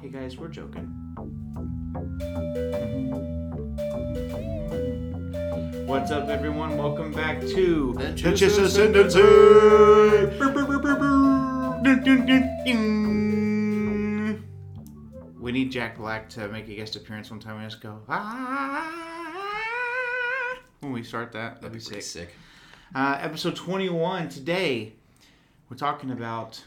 Hey 0.00 0.08
guys, 0.08 0.36
we're 0.38 0.48
joking. 0.48 0.86
What's 5.86 6.10
up, 6.10 6.28
everyone? 6.28 6.76
Welcome 6.78 7.12
back 7.12 7.40
to 7.40 7.94
The 7.98 8.04
Chiss 8.14 8.58
Ascendancy. 8.58 9.20
We 15.38 15.52
need 15.52 15.70
Jack 15.70 15.98
Black 15.98 16.28
to 16.30 16.48
make 16.48 16.68
a 16.68 16.74
guest 16.74 16.96
appearance 16.96 17.30
one 17.30 17.40
time 17.40 17.58
and 17.58 17.70
just 17.70 17.82
go 17.82 18.00
ah 18.08 18.96
when 20.80 20.92
we 20.92 21.02
start 21.02 21.32
that. 21.32 21.60
That'd, 21.60 21.72
That'd 21.72 21.72
be 21.72 21.78
be 21.78 22.00
sick. 22.00 22.02
sick. 22.02 22.34
Uh, 22.94 23.18
episode 23.20 23.56
21 23.56 24.28
today. 24.30 24.94
We're 25.68 25.76
talking 25.76 26.10
about 26.10 26.62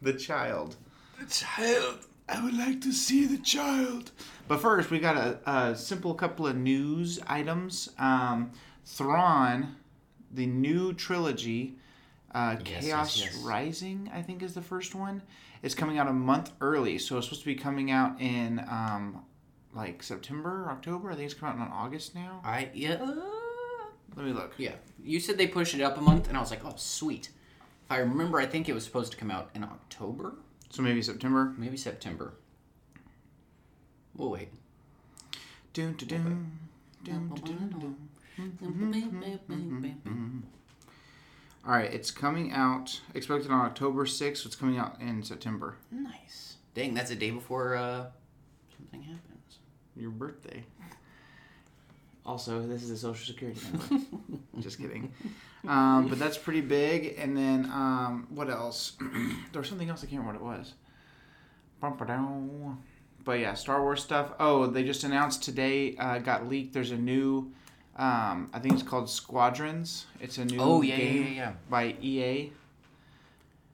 the 0.00 0.12
child. 0.12 0.76
The 1.18 1.26
child. 1.26 2.06
I 2.28 2.42
would 2.44 2.56
like 2.56 2.80
to 2.82 2.92
see 2.92 3.26
the 3.26 3.38
child. 3.38 4.10
But 4.48 4.60
first, 4.60 4.90
we 4.90 4.98
got 4.98 5.16
a, 5.16 5.50
a 5.50 5.76
simple 5.76 6.14
couple 6.14 6.46
of 6.46 6.56
news 6.56 7.20
items. 7.26 7.90
Um, 7.98 8.50
Thrawn, 8.84 9.76
the 10.32 10.46
new 10.46 10.92
trilogy, 10.92 11.76
uh, 12.34 12.56
Yes, 12.64 12.84
Chaos 12.84 13.18
yes, 13.18 13.34
yes. 13.34 13.42
Rising, 13.42 14.10
I 14.12 14.22
think 14.22 14.42
is 14.42 14.54
the 14.54 14.62
first 14.62 14.94
one, 14.94 15.22
is 15.62 15.74
coming 15.74 15.98
out 15.98 16.08
a 16.08 16.12
month 16.12 16.52
early. 16.60 16.98
So 16.98 17.16
it's 17.16 17.26
supposed 17.26 17.42
to 17.42 17.46
be 17.46 17.54
coming 17.54 17.90
out 17.90 18.20
in 18.20 18.60
um, 18.68 19.22
like 19.74 20.02
September, 20.02 20.66
October. 20.70 21.10
I 21.10 21.14
think 21.14 21.30
it's 21.30 21.38
coming 21.38 21.60
out 21.60 21.68
in 21.68 21.72
August 21.72 22.14
now. 22.14 22.40
I 22.44 22.70
yeah. 22.74 22.96
Let 24.16 24.24
me 24.26 24.32
look. 24.32 24.54
Yeah. 24.56 24.72
You 25.02 25.20
said 25.20 25.36
they 25.38 25.46
pushed 25.46 25.74
it 25.74 25.80
up 25.82 25.98
a 25.98 26.00
month, 26.00 26.28
and 26.28 26.36
I 26.36 26.40
was 26.40 26.50
like, 26.50 26.64
oh 26.64 26.74
sweet. 26.76 27.30
If 27.84 27.92
I 27.92 27.98
remember, 27.98 28.40
I 28.40 28.46
think 28.46 28.68
it 28.68 28.72
was 28.74 28.84
supposed 28.84 29.12
to 29.12 29.18
come 29.18 29.30
out 29.30 29.50
in 29.54 29.62
October, 29.62 30.34
So 30.70 30.82
maybe 30.82 31.02
September. 31.02 31.54
maybe 31.56 31.76
September. 31.76 32.34
We'll 34.14 34.30
wait. 34.30 34.48
Dun. 35.72 35.94
Dun, 35.96 36.08
dun, 36.08 36.52
dun, 37.04 37.96
dun. 40.04 40.42
All 41.66 41.72
right, 41.72 41.92
it's 41.92 42.10
coming 42.10 42.52
out 42.52 43.00
expected 43.14 43.50
on 43.50 43.60
October 43.60 44.04
6th. 44.04 44.38
So 44.38 44.46
it's 44.46 44.56
coming 44.56 44.78
out 44.78 45.00
in 45.00 45.22
September. 45.22 45.76
Nice. 45.90 46.56
Dang, 46.74 46.94
that's 46.94 47.10
a 47.10 47.16
day 47.16 47.30
before 47.30 47.74
uh, 47.76 48.06
something 48.76 49.02
happens. 49.02 49.58
Your 49.96 50.10
birthday. 50.10 50.64
Also, 52.26 52.60
this 52.66 52.82
is 52.82 52.90
a 52.90 52.96
social 52.96 53.24
security 53.26 53.60
number. 53.72 54.04
Just 54.60 54.78
kidding. 54.78 55.12
Um, 55.66 56.08
but 56.08 56.18
that's 56.18 56.36
pretty 56.36 56.60
big. 56.60 57.14
And 57.18 57.36
then 57.36 57.66
um, 57.72 58.26
what 58.30 58.50
else? 58.50 58.92
there 59.52 59.60
was 59.60 59.68
something 59.68 59.88
else. 59.88 60.02
I 60.02 60.06
can't 60.06 60.20
remember 60.22 60.42
what 60.44 60.54
it 60.56 60.58
was. 60.58 60.74
Bum-ba-dow. 61.80 62.76
But 63.24 63.40
yeah, 63.40 63.54
Star 63.54 63.80
Wars 63.82 64.02
stuff. 64.02 64.32
Oh, 64.40 64.66
they 64.66 64.84
just 64.84 65.04
announced 65.04 65.42
today. 65.44 65.96
Uh, 65.96 66.18
got 66.18 66.48
leaked. 66.48 66.72
There's 66.74 66.90
a 66.92 66.96
new. 66.96 67.52
Um, 67.96 68.50
I 68.52 68.58
think 68.60 68.74
it's 68.74 68.82
called 68.82 69.08
Squadrons. 69.08 70.06
It's 70.20 70.38
a 70.38 70.44
new 70.44 70.60
Oh, 70.60 70.82
yeah, 70.82 70.96
yeah, 70.96 70.98
game 71.04 71.22
yeah, 71.24 71.30
yeah. 71.32 71.52
by 71.70 71.96
EA. 72.02 72.52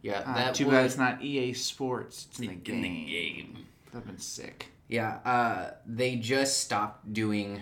Yeah, 0.02 0.18
Uh, 0.26 0.34
that 0.34 0.54
too 0.54 0.66
was 0.66 0.72
bad 0.72 0.84
it's 0.86 0.96
not 0.98 1.22
EA 1.22 1.52
Sports. 1.54 2.26
It's 2.30 2.38
in 2.40 2.46
the 2.46 2.52
in 2.52 2.60
game. 2.60 2.82
the 2.82 3.04
game. 3.06 3.56
That'd 3.92 4.06
been 4.08 4.18
sick. 4.18 4.68
Yeah, 4.88 5.18
uh, 5.24 5.70
they 5.86 6.16
just 6.16 6.60
stopped 6.60 7.12
doing. 7.12 7.60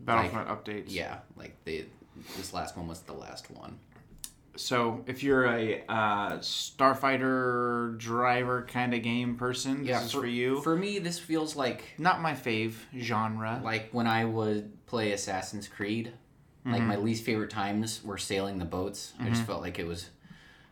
Battlefront 0.00 0.48
updates. 0.48 0.84
Yeah, 0.88 1.18
like 1.36 1.54
they. 1.64 1.86
This 2.36 2.52
last 2.52 2.76
one 2.76 2.88
was 2.88 3.00
the 3.00 3.12
last 3.12 3.50
one. 3.50 3.78
So 4.56 5.04
if 5.06 5.22
you're 5.22 5.44
a 5.44 5.84
uh, 5.86 6.38
starfighter 6.38 7.98
driver 7.98 8.66
kind 8.70 8.94
of 8.94 9.02
game 9.02 9.36
person, 9.36 9.84
this 9.84 10.04
is 10.06 10.12
for, 10.12 10.26
you. 10.26 10.60
For 10.62 10.76
me, 10.76 10.98
this 10.98 11.18
feels 11.18 11.56
like 11.56 11.84
Not 11.98 12.20
my 12.22 12.32
fave 12.32 12.74
genre. 12.98 13.60
like 13.62 13.90
when 13.92 14.06
I 14.06 14.24
would 14.24 14.86
play 14.86 15.12
Assassin's 15.12 15.68
Creed. 15.68 16.12
Like 16.64 16.78
Mm-hmm. 16.80 16.88
my 16.88 16.96
least 16.96 17.22
favorite 17.24 17.50
times 17.50 18.02
were 18.02 18.18
sailing 18.18 18.58
the 18.58 18.64
boats. 18.64 19.12
I 19.20 19.28
just 19.28 19.44
felt 19.44 19.60
like 19.62 19.78
it 19.78 19.86
was 19.86 20.10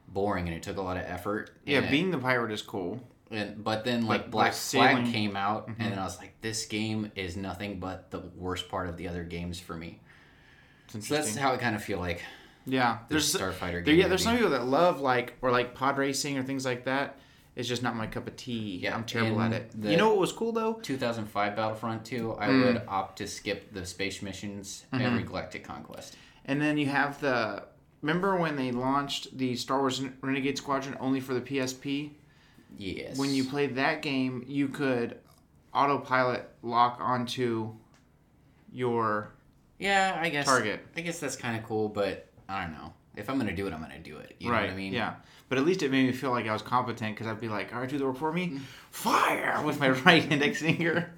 boring 0.08 0.48
and 0.48 0.56
it 0.56 0.62
took 0.64 0.76
a 0.76 0.82
lot 0.82 0.96
of 0.96 1.04
effort. 1.06 1.50
yeah, 1.64 1.88
being 1.88 2.10
the 2.10 2.18
pirate 2.18 2.50
is 2.50 2.62
cool. 2.62 3.00
And 3.34 3.62
but 3.64 3.84
then 3.84 4.06
like 4.06 4.22
But- 4.22 4.30
Black 4.30 4.52
Mm-hmm. 4.52 4.78
Flag 5.02 5.12
came 5.12 5.36
out 5.36 5.68
and 5.68 5.92
then 5.92 5.98
I 5.98 6.04
was 6.04 6.18
like, 6.18 6.40
this 6.40 6.66
game 6.66 7.10
is 7.16 7.36
nothing 7.36 7.80
but 7.80 8.10
the 8.10 8.20
worst 8.36 8.68
part 8.68 8.88
of 8.88 8.96
the 8.96 9.08
other 9.08 9.24
games 9.24 9.58
for 9.60 9.76
me. 9.76 10.00
So 10.88 10.98
that's 10.98 11.34
how 11.36 11.52
I 11.52 11.56
kind 11.56 11.74
of 11.74 11.82
feel 11.82 11.98
like 11.98 12.22
yeah, 12.66 12.98
there's 13.08 13.34
Starfighter 13.34 13.58
there, 13.72 13.80
game. 13.82 13.98
yeah, 13.98 14.08
there's 14.08 14.22
some 14.24 14.36
people 14.36 14.50
that 14.52 14.64
love 14.66 15.00
like 15.00 15.34
or 15.42 15.50
like 15.50 15.74
pod 15.74 15.98
racing 15.98 16.38
or 16.38 16.42
things 16.42 16.64
like 16.64 16.84
that. 16.84 17.18
It's 17.56 17.68
just 17.68 17.82
not 17.84 17.94
my 17.94 18.06
cup 18.08 18.26
of 18.26 18.36
tea. 18.36 18.78
Yeah, 18.82 18.94
I'm 18.96 19.04
terrible 19.04 19.40
at 19.40 19.52
it. 19.52 19.70
you 19.80 19.96
know 19.96 20.08
what 20.08 20.18
was 20.18 20.32
cool 20.32 20.50
though? 20.52 20.74
2005 20.82 21.54
Battlefront 21.56 22.04
2, 22.04 22.36
I 22.38 22.48
Mm. 22.48 22.64
would 22.64 22.82
opt 22.88 23.18
to 23.18 23.28
skip 23.28 23.72
the 23.72 23.86
space 23.86 24.22
missions 24.22 24.84
Mm-hmm. 24.92 25.04
every 25.04 25.22
Galactic 25.22 25.62
Conquest. 25.62 26.16
And 26.46 26.60
then 26.60 26.78
you 26.78 26.86
have 26.86 27.20
the. 27.20 27.64
Remember 28.02 28.36
when 28.36 28.56
they 28.56 28.70
launched 28.72 29.38
the 29.38 29.54
Star 29.56 29.78
Wars 29.80 30.02
Renegade 30.20 30.58
Squadron 30.58 30.96
only 31.00 31.20
for 31.20 31.32
the 31.32 31.40
PSP? 31.40 32.10
Yes. 32.78 33.16
when 33.18 33.30
you 33.34 33.44
played 33.44 33.76
that 33.76 34.02
game, 34.02 34.44
you 34.46 34.68
could 34.68 35.18
autopilot 35.72 36.48
lock 36.62 36.98
onto 37.00 37.72
your 38.72 39.32
Yeah, 39.78 40.18
I 40.20 40.28
guess. 40.30 40.46
target. 40.46 40.80
I 40.96 41.00
guess 41.00 41.18
that's 41.18 41.36
kind 41.36 41.56
of 41.58 41.64
cool, 41.64 41.88
but 41.88 42.28
I 42.48 42.62
don't 42.62 42.72
know. 42.72 42.92
If 43.16 43.30
I'm 43.30 43.38
gonna 43.38 43.54
do 43.54 43.66
it, 43.66 43.72
I'm 43.72 43.80
gonna 43.80 43.98
do 44.00 44.18
it. 44.18 44.34
You 44.40 44.48
know 44.48 44.54
right. 44.54 44.62
what 44.66 44.70
I 44.70 44.76
mean? 44.76 44.92
Yeah. 44.92 45.14
But 45.48 45.58
at 45.58 45.64
least 45.64 45.82
it 45.82 45.90
made 45.90 46.06
me 46.06 46.12
feel 46.12 46.30
like 46.30 46.46
I 46.48 46.52
was 46.52 46.62
competent 46.62 47.14
because 47.14 47.26
I'd 47.28 47.40
be 47.40 47.48
like, 47.48 47.72
all 47.72 47.80
right, 47.80 47.88
do 47.88 47.98
the 47.98 48.04
work 48.06 48.16
for 48.16 48.32
Mm. 48.32 48.34
me. 48.34 48.60
Fire 48.90 49.62
with 49.64 49.78
my 49.78 49.90
right 50.06 50.30
index 50.30 50.60
finger. 50.60 51.12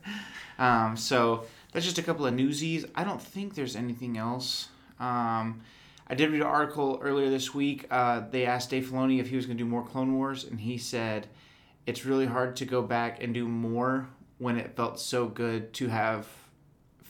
Um, 0.58 0.96
so 0.96 1.44
that's 1.72 1.84
just 1.86 1.98
a 1.98 2.02
couple 2.02 2.26
of 2.26 2.34
newsies. 2.34 2.84
I 2.94 3.04
don't 3.04 3.20
think 3.22 3.54
there's 3.54 3.76
anything 3.76 4.18
else. 4.18 4.68
Um, 5.00 5.60
I 6.08 6.14
did 6.14 6.30
read 6.30 6.40
an 6.40 6.46
article 6.46 6.98
earlier 7.02 7.30
this 7.30 7.52
week. 7.54 7.86
Uh, 7.90 8.22
they 8.30 8.46
asked 8.46 8.70
Dave 8.70 8.86
Filoni 8.86 9.18
if 9.20 9.28
he 9.28 9.36
was 9.36 9.46
going 9.46 9.58
to 9.58 9.64
do 9.64 9.68
more 9.68 9.84
Clone 9.84 10.14
Wars, 10.14 10.44
and 10.44 10.60
he 10.60 10.78
said 10.78 11.26
it's 11.86 12.04
really 12.04 12.26
hard 12.26 12.56
to 12.56 12.64
go 12.64 12.82
back 12.82 13.22
and 13.22 13.32
do 13.32 13.47
more 13.48 14.08
when 14.38 14.56
it 14.58 14.76
felt 14.76 15.00
so 15.00 15.26
good 15.26 15.72
to 15.74 15.88
have 15.88 16.26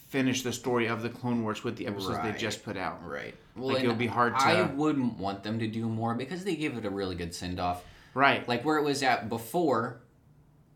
finished 0.09 0.45
the 0.45 0.53
story 0.53 0.87
of 0.87 1.03
the 1.03 1.09
Clone 1.09 1.43
Wars 1.43 1.65
with 1.65 1.77
the 1.77 1.87
episodes 1.87 2.19
they 2.23 2.33
just 2.33 2.65
put 2.65 2.77
out. 2.77 3.05
Right. 3.05 3.35
Well, 3.57 3.69
Like, 3.69 3.79
it 3.79 3.81
and 3.81 3.89
would 3.89 3.99
be 3.99 4.07
hard 4.07 4.39
to. 4.39 4.45
I 4.45 4.63
wouldn't 4.63 5.19
want 5.19 5.43
them 5.43 5.59
to 5.59 5.67
do 5.67 5.87
more 5.89 6.15
because 6.15 6.45
they 6.45 6.55
give 6.57 6.77
it 6.77 6.85
a 6.85 6.91
really 6.91 7.17
good 7.17 7.35
send 7.35 7.59
off. 7.59 7.83
Right. 8.15 8.47
Like 8.49 8.65
where 8.65 8.77
it 8.79 8.85
was 8.85 9.03
at 9.03 9.29
before, 9.29 10.01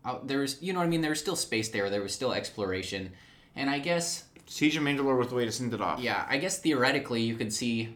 uh, 0.03 0.17
there 0.23 0.39
was, 0.39 0.61
you 0.61 0.73
know 0.73 0.79
what 0.79 0.85
I 0.85 0.89
mean? 0.89 1.01
There 1.01 1.11
was 1.11 1.19
still 1.19 1.35
space 1.35 1.69
there. 1.69 1.89
There 1.89 2.01
was 2.01 2.13
still 2.13 2.33
exploration, 2.33 3.11
and 3.55 3.69
I 3.69 3.79
guess, 3.79 4.25
Siege 4.47 4.75
of 4.75 4.83
Mandalore 4.83 5.17
was 5.17 5.29
the 5.29 5.35
way 5.35 5.45
to 5.45 5.51
send 5.51 5.73
it 5.73 5.79
off. 5.81 5.99
yeah, 6.01 6.25
I 6.27 6.37
guess 6.37 6.59
theoretically 6.59 7.21
you 7.21 7.35
could 7.35 7.53
see 7.53 7.95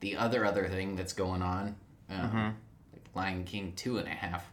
the 0.00 0.16
other 0.16 0.44
other 0.44 0.66
thing 0.68 0.96
that's 0.96 1.12
going 1.12 1.42
on, 1.42 1.76
um, 2.10 2.18
Mm-hmm. 2.18 2.36
like 2.92 3.04
Lion 3.14 3.44
King 3.44 3.72
two 3.76 3.98
and 3.98 4.08
a 4.08 4.10
half. 4.10 4.50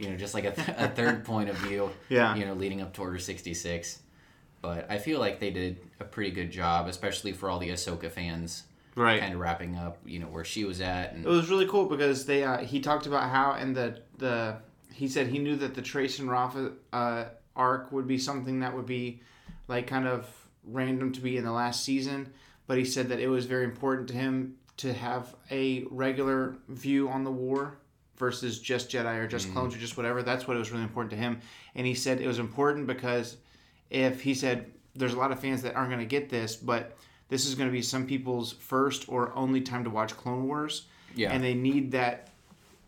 You 0.00 0.10
know, 0.10 0.16
just 0.16 0.34
like 0.34 0.44
a, 0.44 0.52
th- 0.52 0.68
a 0.76 0.88
third 0.88 1.24
point 1.30 1.50
of 1.50 1.56
view. 1.58 1.90
Yeah. 2.08 2.34
You 2.34 2.46
know, 2.46 2.54
leading 2.54 2.80
up 2.80 2.92
to 2.94 3.02
Order 3.02 3.18
sixty 3.18 3.54
six. 3.54 4.00
But 4.62 4.90
I 4.90 4.98
feel 4.98 5.20
like 5.20 5.40
they 5.40 5.50
did 5.50 5.78
a 6.00 6.04
pretty 6.04 6.30
good 6.32 6.50
job, 6.50 6.86
especially 6.88 7.32
for 7.32 7.48
all 7.48 7.58
the 7.58 7.70
Ahsoka 7.70 8.10
fans, 8.10 8.64
Right. 8.94 9.18
kind 9.20 9.32
of 9.32 9.40
wrapping 9.40 9.76
up, 9.76 9.96
you 10.04 10.18
know, 10.18 10.26
where 10.26 10.44
she 10.44 10.64
was 10.64 10.80
at. 10.82 11.14
And 11.14 11.24
It 11.24 11.28
was 11.28 11.48
really 11.48 11.66
cool 11.66 11.86
because 11.86 12.26
they 12.26 12.44
uh, 12.44 12.58
he 12.58 12.80
talked 12.80 13.06
about 13.06 13.30
how 13.30 13.52
and 13.52 13.74
the 13.76 14.00
the 14.18 14.56
he 14.92 15.06
said 15.08 15.28
he 15.28 15.38
knew 15.38 15.56
that 15.56 15.74
the 15.74 15.82
Trace 15.82 16.18
and 16.18 16.30
Rafa 16.30 16.72
uh, 16.92 17.24
arc 17.56 17.90
would 17.92 18.06
be 18.06 18.18
something 18.18 18.60
that 18.60 18.74
would 18.74 18.86
be 18.86 19.20
like 19.68 19.86
kind 19.86 20.06
of 20.06 20.26
random 20.64 21.12
to 21.12 21.20
be 21.20 21.36
in 21.38 21.44
the 21.44 21.52
last 21.52 21.84
season, 21.84 22.32
but 22.66 22.76
he 22.76 22.84
said 22.84 23.08
that 23.08 23.18
it 23.20 23.28
was 23.28 23.46
very 23.46 23.64
important 23.64 24.08
to 24.08 24.14
him 24.14 24.56
to 24.78 24.92
have 24.92 25.34
a 25.50 25.84
regular 25.90 26.56
view 26.68 27.08
on 27.08 27.24
the 27.24 27.30
war 27.30 27.78
versus 28.20 28.60
just 28.60 28.88
Jedi 28.88 29.18
or 29.18 29.26
just 29.26 29.52
clones 29.52 29.74
or 29.74 29.78
just 29.78 29.96
whatever. 29.96 30.22
That's 30.22 30.46
what 30.46 30.56
it 30.56 30.60
was 30.60 30.70
really 30.70 30.84
important 30.84 31.10
to 31.10 31.16
him, 31.16 31.40
and 31.74 31.84
he 31.84 31.94
said 31.94 32.20
it 32.20 32.28
was 32.28 32.38
important 32.38 32.86
because 32.86 33.36
if 33.90 34.20
he 34.22 34.34
said 34.34 34.70
there's 34.94 35.14
a 35.14 35.18
lot 35.18 35.32
of 35.32 35.40
fans 35.40 35.62
that 35.62 35.74
aren't 35.74 35.90
going 35.90 36.00
to 36.00 36.06
get 36.06 36.30
this, 36.30 36.54
but 36.54 36.96
this 37.28 37.46
is 37.46 37.56
going 37.56 37.68
to 37.68 37.72
be 37.72 37.82
some 37.82 38.06
people's 38.06 38.52
first 38.52 39.08
or 39.08 39.34
only 39.34 39.60
time 39.60 39.82
to 39.84 39.90
watch 39.90 40.16
Clone 40.16 40.46
Wars 40.46 40.86
yeah. 41.14 41.32
and 41.32 41.42
they 41.42 41.54
need 41.54 41.92
that 41.92 42.28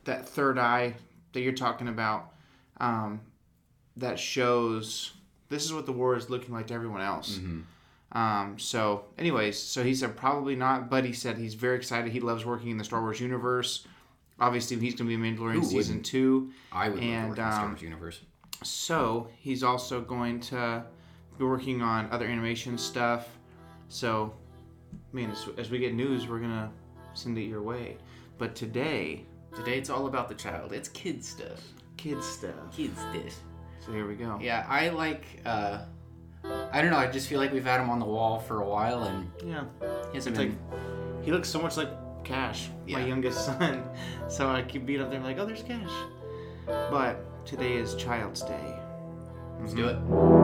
that 0.04 0.28
third 0.28 0.58
eye 0.58 0.94
that 1.32 1.40
you're 1.40 1.52
talking 1.52 1.88
about 1.88 2.32
um, 2.78 3.20
that 3.96 4.18
shows 4.18 5.12
this 5.48 5.64
is 5.64 5.72
what 5.72 5.86
the 5.86 5.92
war 5.92 6.16
is 6.16 6.28
looking 6.28 6.52
like 6.52 6.66
to 6.66 6.74
everyone 6.74 7.00
else. 7.00 7.38
Um, 8.12 8.58
so, 8.58 9.04
anyways, 9.16 9.58
so 9.58 9.82
he 9.82 9.94
said 9.94 10.16
probably 10.16 10.56
not, 10.56 10.90
but 10.90 11.04
he 11.04 11.12
said 11.12 11.38
he's 11.38 11.54
very 11.54 11.76
excited. 11.76 12.12
He 12.12 12.20
loves 12.20 12.44
working 12.44 12.70
in 12.70 12.76
the 12.76 12.84
Star 12.84 13.00
Wars 13.00 13.20
universe. 13.20 13.86
Obviously, 14.40 14.78
he's 14.78 14.94
going 14.94 15.08
to 15.08 15.16
be 15.16 15.22
Mandalorian 15.22 15.54
Who 15.54 15.62
season 15.64 15.76
wouldn't? 15.96 16.06
two. 16.06 16.50
I 16.72 16.88
would 16.88 17.00
and, 17.02 17.28
love 17.28 17.36
to 17.36 17.38
work 17.38 17.38
in 17.38 17.44
the 17.44 17.52
Star 17.52 17.64
um, 17.64 17.70
Wars 17.70 17.82
universe. 17.82 18.20
So 18.62 19.28
he's 19.38 19.62
also 19.62 20.00
going 20.00 20.40
to 20.40 20.84
be 21.38 21.44
working 21.44 21.82
on 21.82 22.08
other 22.10 22.26
animation 22.26 22.76
stuff. 22.78 23.28
So, 23.88 24.34
man, 25.12 25.30
as, 25.30 25.48
as 25.58 25.70
we 25.70 25.78
get 25.78 25.94
news, 25.94 26.26
we're 26.28 26.38
gonna 26.40 26.70
send 27.14 27.36
it 27.38 27.42
your 27.42 27.62
way. 27.62 27.96
But 28.38 28.54
today, 28.54 29.26
Today 29.54 29.76
it's 29.76 29.90
all 29.90 30.06
about 30.06 30.28
the 30.30 30.34
child. 30.34 30.72
It's 30.72 30.88
kid 30.88 31.22
stuff. 31.22 31.60
kids 31.98 32.26
stuff. 32.26 32.54
Kids 32.74 32.98
stuff. 32.98 33.34
So 33.84 33.92
here 33.92 34.08
we 34.08 34.14
go. 34.14 34.38
Yeah, 34.40 34.64
I 34.68 34.88
like. 34.88 35.24
uh 35.44 35.80
I 36.72 36.80
don't 36.80 36.90
know. 36.90 36.96
I 36.96 37.06
just 37.06 37.28
feel 37.28 37.38
like 37.38 37.52
we've 37.52 37.64
had 37.64 37.80
him 37.80 37.90
on 37.90 37.98
the 37.98 38.06
wall 38.06 38.38
for 38.40 38.62
a 38.62 38.66
while, 38.66 39.04
and 39.04 39.30
Yeah. 39.44 39.64
he 40.10 40.16
hasn't 40.16 40.36
been. 40.36 40.58
like 40.72 41.24
he 41.24 41.30
looks 41.32 41.48
so 41.48 41.60
much 41.60 41.76
like 41.76 41.90
Cash, 42.24 42.68
my 42.88 43.04
youngest 43.04 43.44
son. 43.46 43.82
So 44.28 44.48
I 44.48 44.62
keep 44.62 44.86
being 44.86 45.00
up 45.00 45.10
there 45.10 45.20
like, 45.20 45.38
oh, 45.38 45.46
there's 45.46 45.62
Cash. 45.62 45.90
But 46.66 47.44
today 47.46 47.74
is 47.74 47.94
Child's 47.94 48.42
Day. 48.42 48.78
Let's 49.60 49.74
do 49.74 49.84
mm-hmm. 49.84 50.38
it. 50.38 50.41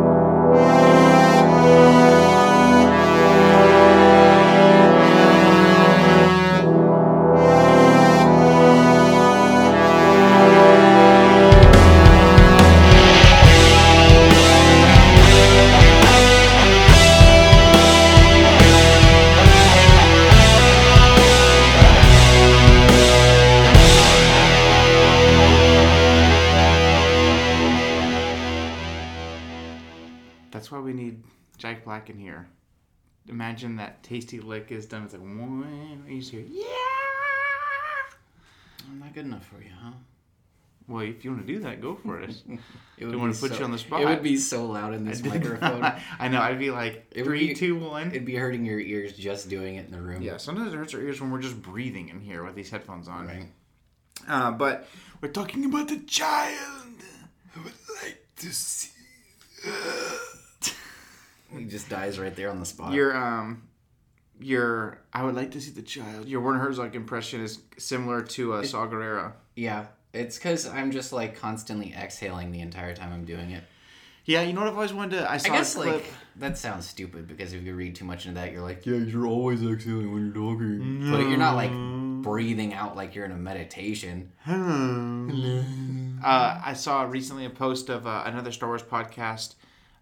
Lick 34.59 34.73
is 34.73 34.87
done. 34.87 35.05
It's 35.05 35.13
like 35.13 35.23
one. 35.23 36.05
You 36.09 36.19
just 36.21 36.31
hear, 36.33 36.41
yeah. 36.49 36.65
I'm 38.91 38.99
not 39.01 39.15
good 39.15 39.27
enough 39.27 39.47
for 39.47 39.63
you, 39.63 39.71
huh? 39.83 39.93
Well, 40.89 41.03
if 41.05 41.23
you 41.23 41.33
want 41.33 41.47
to 41.47 41.53
do 41.53 41.61
that, 41.61 41.81
go 41.83 41.95
for 41.97 42.21
it. 42.21 42.35
It 42.99 43.05
would 43.05 43.13
Don't 43.13 43.21
wanna 43.21 43.33
be 43.33 43.39
put 43.39 43.53
so- 43.53 43.59
you 43.59 43.65
on 43.65 43.71
the 43.71 43.79
spot. 43.79 44.01
It 44.03 44.07
would 44.07 44.23
be 44.25 44.37
so 44.37 44.67
loud 44.67 44.93
in 44.93 45.05
this 45.05 45.23
microphone. 45.23 45.85
I 46.19 46.27
know. 46.27 46.41
I'd 46.41 46.59
be 46.59 46.71
like 46.73 47.07
It 47.13 47.23
three, 47.25 47.49
be- 47.49 47.55
two, 47.55 47.79
one. 47.79 48.09
It'd 48.09 48.25
be 48.25 48.35
hurting 48.35 48.65
your 48.65 48.81
ears 48.81 49.13
just 49.13 49.49
doing 49.49 49.77
it 49.77 49.87
in 49.87 49.93
the 49.93 50.01
room. 50.01 50.21
Yeah, 50.23 50.39
sometimes 50.39 50.73
it 50.73 50.77
hurts 50.77 50.95
our 50.95 51.01
ears 51.01 51.21
when 51.21 51.31
we're 51.31 51.41
just 51.41 51.63
breathing 51.63 52.09
in 52.09 52.21
here 52.21 52.43
with 52.43 52.57
these 52.57 52.71
headphones 52.71 53.07
on. 53.07 53.27
Right. 53.29 53.47
Uh, 54.27 54.51
but 54.51 54.89
we're 55.21 55.29
talking 55.31 55.65
about 55.67 55.87
the 55.89 55.99
child. 56.01 56.95
I 57.55 57.63
would 57.63 57.73
like 58.03 58.19
to 58.39 58.53
see. 58.53 58.91
He 61.57 61.65
just 61.67 61.89
dies 61.89 62.19
right 62.19 62.35
there 62.35 62.51
on 62.51 62.59
the 62.59 62.67
spot. 62.67 62.93
Your 62.93 63.17
um, 63.17 63.63
your 64.41 64.99
I 65.13 65.23
would 65.25 65.35
like 65.35 65.51
to 65.53 65.61
see 65.61 65.71
the 65.71 65.83
child. 65.83 66.29
Your 66.29 66.41
Werner 66.41 66.59
Herzog 66.61 66.95
impression 66.95 67.41
is 67.43 67.61
similar 67.77 68.23
to 68.23 68.55
uh, 68.55 68.63
Saw 68.65 68.87
Gerrera. 68.87 69.33
yeah, 69.57 69.87
it's 70.13 70.37
because 70.39 70.67
I'm 70.67 70.91
just 70.91 71.13
like 71.13 71.37
constantly 71.39 71.93
exhaling 71.95 72.51
the 72.53 72.61
entire 72.61 72.95
time 72.95 73.13
I'm 73.13 73.25
doing 73.25 73.51
it. 73.51 73.65
Yeah, 74.25 74.43
you 74.43 74.53
know 74.53 74.61
what 74.61 74.69
I've 74.69 74.75
always 74.75 74.93
wanted 74.93 75.17
to. 75.21 75.31
I 75.31 75.39
saw 75.39 75.55
I 75.55 75.57
guess 75.57 75.75
a 75.75 75.79
clip. 75.79 75.95
like 75.95 76.05
that 76.37 76.59
sounds 76.59 76.87
stupid 76.87 77.27
because 77.27 77.53
if 77.55 77.63
you 77.63 77.75
read 77.75 77.95
too 77.95 78.05
much 78.05 78.27
into 78.27 78.39
that, 78.41 78.53
you're 78.53 78.61
like, 78.63 78.85
yeah, 78.85 78.97
you're 78.97 79.27
always 79.27 79.63
exhaling 79.63 80.13
when 80.13 80.27
you're 80.27 80.35
talking, 80.35 81.11
but 81.11 81.21
you're 81.29 81.39
not 81.39 81.55
like 81.57 81.73
breathing 82.23 82.75
out 82.75 82.95
like 82.97 83.15
you're 83.15 83.25
in 83.25 83.31
a 83.33 83.37
meditation. 83.37 84.31
Uh, 86.23 86.61
I 86.65 86.73
saw 86.75 87.03
recently 87.03 87.45
a 87.45 87.51
post 87.51 87.89
of 87.89 88.07
uh, 88.07 88.23
another 88.27 88.51
Star 88.53 88.69
Wars 88.69 88.83
podcast 88.83 89.55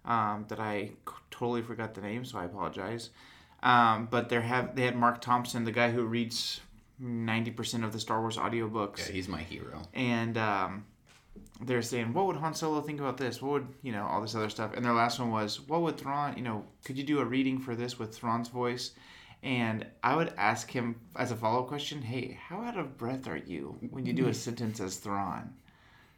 um, 0.03 0.45
that 0.49 0.59
I 0.59 0.91
c- 1.07 1.13
totally 1.31 1.61
forgot 1.61 1.93
the 1.93 2.01
name, 2.01 2.25
so 2.25 2.37
I 2.39 2.45
apologize. 2.45 3.11
Um, 3.63 4.07
but 4.11 4.29
they 4.29 4.39
have 4.41 4.75
they 4.75 4.83
had 4.83 4.95
Marc 4.95 5.21
Thompson, 5.21 5.65
the 5.65 5.71
guy 5.71 5.91
who 5.91 6.03
reads 6.05 6.61
ninety 6.99 7.51
percent 7.51 7.83
of 7.83 7.91
the 7.93 7.99
Star 7.99 8.21
Wars 8.21 8.37
audiobooks, 8.37 8.99
Yeah, 9.07 9.13
he's 9.13 9.27
my 9.27 9.41
hero. 9.41 9.81
and 9.93 10.37
um, 10.37 10.85
they're 11.61 11.81
saying, 11.81 12.13
"What 12.13 12.27
would 12.27 12.35
Han 12.37 12.53
Solo 12.53 12.81
think 12.81 12.99
about 12.99 13.17
this? 13.17 13.41
What 13.41 13.51
would 13.53 13.67
you 13.81 13.91
know 13.91 14.05
all 14.05 14.21
this 14.21 14.35
other 14.35 14.49
stuff?" 14.49 14.73
And 14.75 14.85
their 14.85 14.93
last 14.93 15.19
one 15.19 15.31
was, 15.31 15.59
"What 15.61 15.81
would 15.81 15.97
Thrawn? 15.97 16.35
You 16.37 16.43
know, 16.43 16.65
could 16.85 16.97
you 16.97 17.03
do 17.03 17.19
a 17.19 17.25
reading 17.25 17.59
for 17.59 17.75
this 17.75 17.97
with 17.97 18.15
Thrawn's 18.15 18.49
voice?" 18.49 18.91
And 19.43 19.85
I 20.03 20.15
would 20.15 20.33
ask 20.37 20.69
him 20.71 20.99
as 21.15 21.31
a 21.31 21.35
follow 21.35 21.61
up 21.61 21.67
question, 21.67 22.01
"Hey, 22.01 22.37
how 22.47 22.61
out 22.61 22.77
of 22.77 22.97
breath 22.97 23.27
are 23.27 23.37
you 23.37 23.77
when 23.91 24.05
you 24.05 24.13
do 24.13 24.27
a 24.27 24.33
sentence 24.33 24.79
as 24.79 24.97
Thrawn?" 24.97 25.53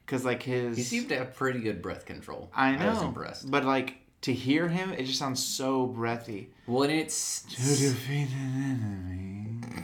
Because 0.06 0.26
like 0.26 0.42
his, 0.44 0.76
He 0.78 0.84
seemed 0.84 1.10
to 1.10 1.18
have 1.18 1.36
pretty 1.36 1.60
good 1.60 1.82
breath 1.82 2.06
control. 2.06 2.50
I 2.56 2.76
know, 2.76 2.90
was 2.94 3.02
impressed. 3.02 3.52
but 3.52 3.64
like 3.64 3.98
to 4.22 4.34
hear 4.34 4.68
him, 4.68 4.92
it 4.94 5.04
just 5.04 5.20
sounds 5.20 5.44
so 5.44 5.86
breathy. 5.88 6.50
Well, 6.68 6.84
and 6.84 6.92
it's 6.92 7.44
defeat 7.44 8.30
an 8.32 9.62
enemy, 9.64 9.84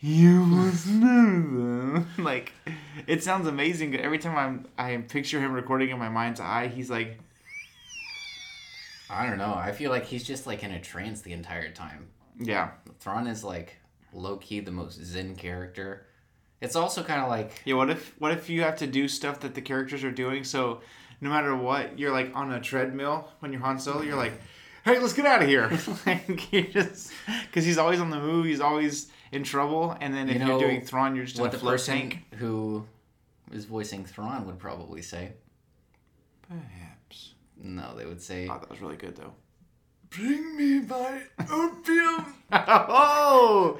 you 0.00 0.40
must 0.44 0.86
know 0.88 1.08
them. 1.08 2.08
like, 2.18 2.52
it 3.06 3.22
sounds 3.22 3.46
amazing. 3.46 3.92
But 3.92 4.00
every 4.00 4.18
time 4.18 4.36
I'm, 4.36 4.66
I 4.76 4.96
picture 4.96 5.40
him 5.40 5.52
recording 5.52 5.90
in 5.90 5.98
my 5.98 6.08
mind's 6.08 6.40
eye, 6.40 6.68
he's 6.68 6.90
like, 6.90 7.18
I 9.10 9.26
don't 9.26 9.38
know. 9.38 9.54
I 9.54 9.72
feel 9.72 9.90
like 9.90 10.06
he's 10.06 10.24
just 10.24 10.46
like 10.46 10.62
in 10.64 10.72
a 10.72 10.80
trance 10.80 11.20
the 11.20 11.32
entire 11.32 11.70
time. 11.70 12.08
yeah, 12.38 12.70
Thrawn 12.98 13.26
is 13.26 13.44
like 13.44 13.76
low 14.12 14.36
key 14.38 14.60
the 14.60 14.70
most 14.70 15.02
zen 15.04 15.36
character. 15.36 16.06
It's 16.60 16.76
also 16.76 17.02
kind 17.02 17.20
of 17.20 17.28
like 17.28 17.60
yeah. 17.64 17.74
What 17.74 17.90
if, 17.90 18.14
what 18.18 18.32
if 18.32 18.48
you 18.48 18.62
have 18.62 18.76
to 18.76 18.86
do 18.86 19.08
stuff 19.08 19.40
that 19.40 19.54
the 19.54 19.60
characters 19.60 20.02
are 20.02 20.10
doing? 20.12 20.44
So, 20.44 20.80
no 21.22 21.30
matter 21.30 21.54
what, 21.54 21.98
you're 21.98 22.10
like 22.10 22.32
on 22.34 22.52
a 22.52 22.60
treadmill 22.60 23.28
when 23.38 23.52
you're 23.52 23.62
Han 23.62 23.78
Solo. 23.78 24.02
You're 24.02 24.16
like, 24.16 24.32
hey, 24.84 24.98
let's 24.98 25.12
get 25.12 25.24
out 25.24 25.40
of 25.40 25.48
here. 25.48 25.70
like, 26.06 26.52
you 26.52 26.64
just 26.64 27.12
because 27.46 27.64
he's 27.64 27.78
always 27.78 28.00
on 28.00 28.10
the 28.10 28.18
move. 28.18 28.44
He's 28.44 28.60
always 28.60 29.06
in 29.30 29.44
trouble. 29.44 29.96
And 30.00 30.12
then 30.12 30.28
if 30.28 30.36
You 30.38 30.42
are 30.42 30.48
know 30.48 30.58
doing 30.58 30.82
Thrawn, 30.82 31.14
you're 31.14 31.24
just 31.24 31.40
what 31.40 31.52
the 31.52 31.58
person 31.58 31.94
tank. 31.96 32.18
who 32.34 32.84
is 33.52 33.64
voicing 33.66 34.04
Thrawn 34.04 34.46
would 34.46 34.58
probably 34.58 35.00
say. 35.00 35.34
Perhaps. 36.48 37.34
No, 37.56 37.94
they 37.96 38.04
would 38.04 38.20
say, 38.20 38.48
Oh, 38.48 38.58
that 38.58 38.68
was 38.68 38.80
really 38.80 38.96
good 38.96 39.14
though. 39.16 39.32
"Bring 40.10 40.56
me 40.56 40.80
my 40.80 41.22
opium." 41.48 42.34
oh, 42.52 43.78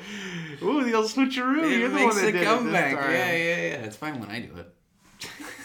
ooh, 0.62 0.84
the 0.84 0.94
old 0.94 1.06
switcheroo. 1.06 1.64
it 1.64 1.80
You're 1.80 1.88
the 1.88 2.04
one 2.04 2.14
that 2.14 2.28
a 2.28 2.32
did 2.32 2.44
comeback. 2.44 2.92
It 2.92 2.96
this 2.96 3.04
time. 3.04 3.12
Yeah, 3.12 3.32
yeah, 3.32 3.56
yeah. 3.56 3.84
It's 3.84 3.96
fine 3.96 4.20
when 4.20 4.30
I 4.30 4.38
do 4.40 4.54
it. 4.56 4.74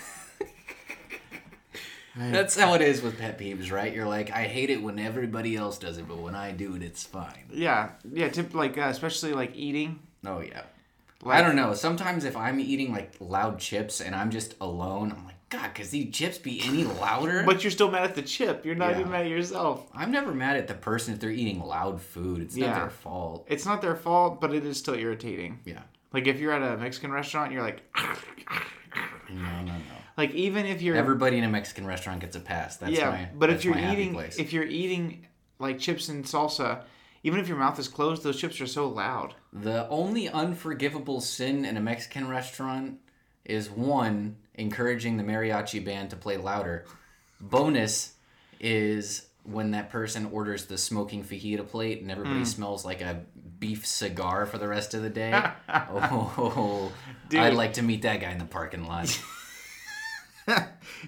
That's 2.17 2.57
how 2.57 2.73
it 2.73 2.81
is 2.81 3.01
with 3.01 3.17
pet 3.19 3.37
peeves, 3.39 3.71
right? 3.71 3.93
You're 3.93 4.07
like, 4.07 4.31
I 4.31 4.43
hate 4.43 4.69
it 4.69 4.81
when 4.81 4.97
everybody 4.99 5.55
else 5.55 5.77
does 5.77 5.97
it, 5.97 6.07
but 6.07 6.17
when 6.17 6.35
I 6.35 6.51
do 6.51 6.75
it, 6.75 6.81
it's 6.83 7.03
fine. 7.03 7.45
yeah, 7.51 7.91
yeah. 8.11 8.29
Tip 8.29 8.53
like 8.53 8.77
uh, 8.77 8.81
especially 8.89 9.33
like 9.33 9.55
eating. 9.55 9.99
Oh 10.25 10.39
yeah. 10.41 10.63
Like, 11.23 11.39
I 11.39 11.41
don't 11.41 11.55
know. 11.55 11.73
Sometimes 11.73 12.25
if 12.25 12.37
I'm 12.37 12.59
eating 12.59 12.91
like 12.91 13.13
loud 13.19 13.59
chips 13.59 14.01
and 14.01 14.13
I'm 14.15 14.29
just 14.31 14.55
alone, 14.61 15.11
I'm 15.11 15.25
like, 15.25 15.35
God, 15.49 15.73
could 15.73 15.87
these 15.87 16.13
chips 16.13 16.37
be 16.37 16.61
any 16.63 16.83
louder? 16.83 17.43
But 17.45 17.63
you're 17.63 17.71
still 17.71 17.89
mad 17.89 18.03
at 18.03 18.15
the 18.15 18.21
chip. 18.21 18.65
You're 18.65 18.75
not 18.75 18.91
Yeah. 18.91 18.99
even 18.99 19.11
mad 19.11 19.25
at 19.25 19.31
yourself. 19.31 19.89
I'm 19.95 20.11
never 20.11 20.33
mad 20.33 20.57
at 20.57 20.67
the 20.67 20.73
person 20.75 21.13
if 21.13 21.19
they're 21.19 21.31
eating 21.31 21.59
loud 21.63 22.01
food. 22.01 22.41
It's 22.41 22.55
not 22.55 22.75
their 22.75 22.89
fault. 22.89 23.45
It's 23.49 23.65
not 23.65 23.81
their 23.81 23.95
fault, 23.95 24.39
but 24.41 24.53
it 24.53 24.63
is 24.65 24.77
still 24.77 24.93
irritating. 24.93 25.59
Yeah. 25.65 25.81
Like 26.13 26.27
if 26.27 26.39
you're 26.39 26.51
at 26.53 26.61
a 26.61 26.77
Mexican 26.77 27.11
restaurant, 27.11 27.51
you're 27.51 27.63
like, 27.63 27.81
No, 29.29 29.61
no, 29.61 29.73
no. 29.73 29.81
like 30.15 30.33
even 30.35 30.65
if 30.65 30.81
you're 30.81 30.95
Everybody 30.95 31.37
in 31.37 31.43
a 31.43 31.49
Mexican 31.49 31.85
restaurant 31.85 32.21
gets 32.21 32.37
a 32.37 32.39
pass. 32.39 32.77
That's 32.77 32.93
yeah, 32.93 33.09
my. 33.09 33.29
but 33.35 33.49
if 33.49 33.65
you're 33.65 33.77
eating 33.77 34.15
if 34.15 34.53
you're 34.53 34.63
eating 34.63 35.27
like 35.59 35.79
chips 35.79 36.07
and 36.07 36.23
salsa, 36.23 36.83
even 37.23 37.41
if 37.41 37.49
your 37.49 37.57
mouth 37.57 37.77
is 37.77 37.89
closed, 37.89 38.23
those 38.23 38.39
chips 38.39 38.61
are 38.61 38.67
so 38.67 38.87
loud. 38.87 39.35
The 39.51 39.87
only 39.89 40.29
unforgivable 40.29 41.19
sin 41.19 41.65
in 41.65 41.75
a 41.75 41.81
Mexican 41.81 42.29
restaurant 42.29 42.99
is 43.43 43.69
one, 43.69 44.37
encouraging 44.55 45.17
the 45.17 45.23
mariachi 45.23 45.83
band 45.83 46.11
to 46.11 46.15
play 46.15 46.37
louder. 46.37 46.85
Bonus 47.41 48.13
is 48.59 49.27
when 49.47 49.71
that 49.71 49.89
person 49.89 50.25
orders 50.31 50.65
the 50.65 50.77
smoking 50.77 51.23
fajita 51.23 51.67
plate 51.67 52.01
and 52.01 52.11
everybody 52.11 52.39
hmm. 52.39 52.45
smells 52.45 52.85
like 52.85 53.01
a 53.01 53.21
beef 53.59 53.85
cigar 53.85 54.45
for 54.45 54.57
the 54.57 54.67
rest 54.67 54.93
of 54.93 55.01
the 55.01 55.09
day. 55.09 55.31
oh, 55.69 56.91
Dude. 57.29 57.39
I'd 57.39 57.53
like 57.53 57.73
to 57.73 57.81
meet 57.81 58.03
that 58.03 58.19
guy 58.19 58.31
in 58.31 58.37
the 58.37 58.45
parking 58.45 58.85
lot. 58.85 59.19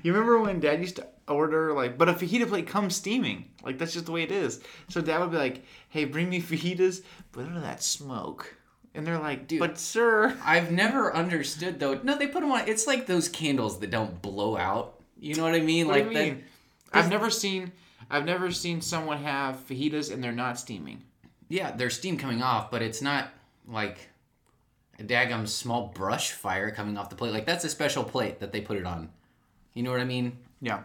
You 0.04 0.14
remember 0.14 0.40
when 0.40 0.60
Dad 0.60 0.82
used 0.82 0.98
to 0.98 1.08
order 1.28 1.74
like, 1.74 1.98
but 1.98 2.10
a 2.10 2.14
fajita 2.14 2.48
plate 2.48 2.68
comes 2.68 2.96
steaming. 2.96 3.46
Like 3.64 3.78
that's 3.78 3.94
just 3.94 4.06
the 4.06 4.12
way 4.12 4.24
it 4.24 4.32
is. 4.32 4.62
So 4.90 5.02
Dad 5.02 5.20
would 5.20 5.32
be 5.32 5.38
like, 5.38 5.64
"Hey, 5.90 6.06
bring 6.06 6.30
me 6.30 6.42
fajitas, 6.42 7.04
but 7.32 7.46
of 7.46 7.62
that 7.62 7.82
smoke." 7.82 8.56
And 8.94 9.06
they're 9.06 9.20
like, 9.20 9.48
Dude. 9.48 9.60
"But 9.60 9.80
sir." 9.80 10.38
I've 10.44 10.72
never 10.72 11.16
understood 11.16 11.80
though. 11.80 12.00
No, 12.04 12.18
they 12.18 12.28
put 12.28 12.42
them 12.42 12.52
on. 12.52 12.68
It's 12.68 12.88
like 12.88 13.08
those 13.08 13.30
candles 13.30 13.80
that 13.80 13.90
don't 13.90 14.22
blow 14.22 14.58
out. 14.58 15.00
You 15.20 15.36
know 15.36 15.44
what 15.44 15.56
I 15.56 15.62
mean? 15.62 15.88
What 15.88 15.94
do 15.96 16.00
like 16.02 16.12
you 16.12 16.18
that. 16.18 16.26
mean? 16.36 16.44
I've 16.92 17.10
never 17.10 17.30
seen, 17.30 17.72
I've 18.10 18.26
never 18.26 18.52
seen 18.52 18.82
someone 18.82 19.20
have 19.24 19.68
fajitas 19.68 20.12
and 20.14 20.24
they're 20.24 20.32
not 20.32 20.60
steaming. 20.60 21.04
Yeah, 21.48 21.72
there's 21.72 21.96
steam 21.96 22.18
coming 22.18 22.42
off, 22.42 22.70
but 22.72 22.82
it's 22.82 23.02
not 23.02 23.30
like 23.68 24.10
a 25.00 25.04
daggum 25.04 25.48
small 25.48 25.88
brush 25.88 26.32
fire 26.32 26.72
coming 26.72 26.98
off 26.98 27.10
the 27.10 27.16
plate. 27.16 27.34
Like 27.34 27.46
that's 27.46 27.64
a 27.66 27.70
special 27.70 28.04
plate 28.04 28.40
that 28.40 28.52
they 28.52 28.62
put 28.62 28.78
it 28.78 28.86
on. 28.86 29.10
You 29.74 29.84
know 29.84 29.92
what 29.92 30.00
I 30.02 30.06
mean? 30.06 30.38
Yeah. 30.62 30.84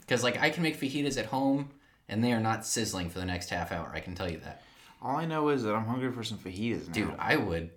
Because 0.00 0.22
like 0.22 0.40
I 0.40 0.50
can 0.50 0.62
make 0.62 0.78
fajitas 0.80 1.18
at 1.18 1.26
home, 1.26 1.70
and 2.08 2.22
they 2.22 2.32
are 2.32 2.40
not 2.40 2.64
sizzling 2.64 3.10
for 3.10 3.18
the 3.18 3.24
next 3.24 3.50
half 3.50 3.72
hour. 3.72 3.90
I 3.92 4.00
can 4.00 4.14
tell 4.14 4.30
you 4.30 4.38
that, 4.38 4.62
All 5.02 5.16
I 5.16 5.24
know 5.26 5.48
is 5.48 5.64
that 5.64 5.74
I'm 5.74 5.86
hungry 5.86 6.12
for 6.12 6.22
some 6.22 6.38
fajitas 6.38 6.86
now. 6.88 6.92
dude. 6.94 7.14
I 7.18 7.36
would 7.36 7.70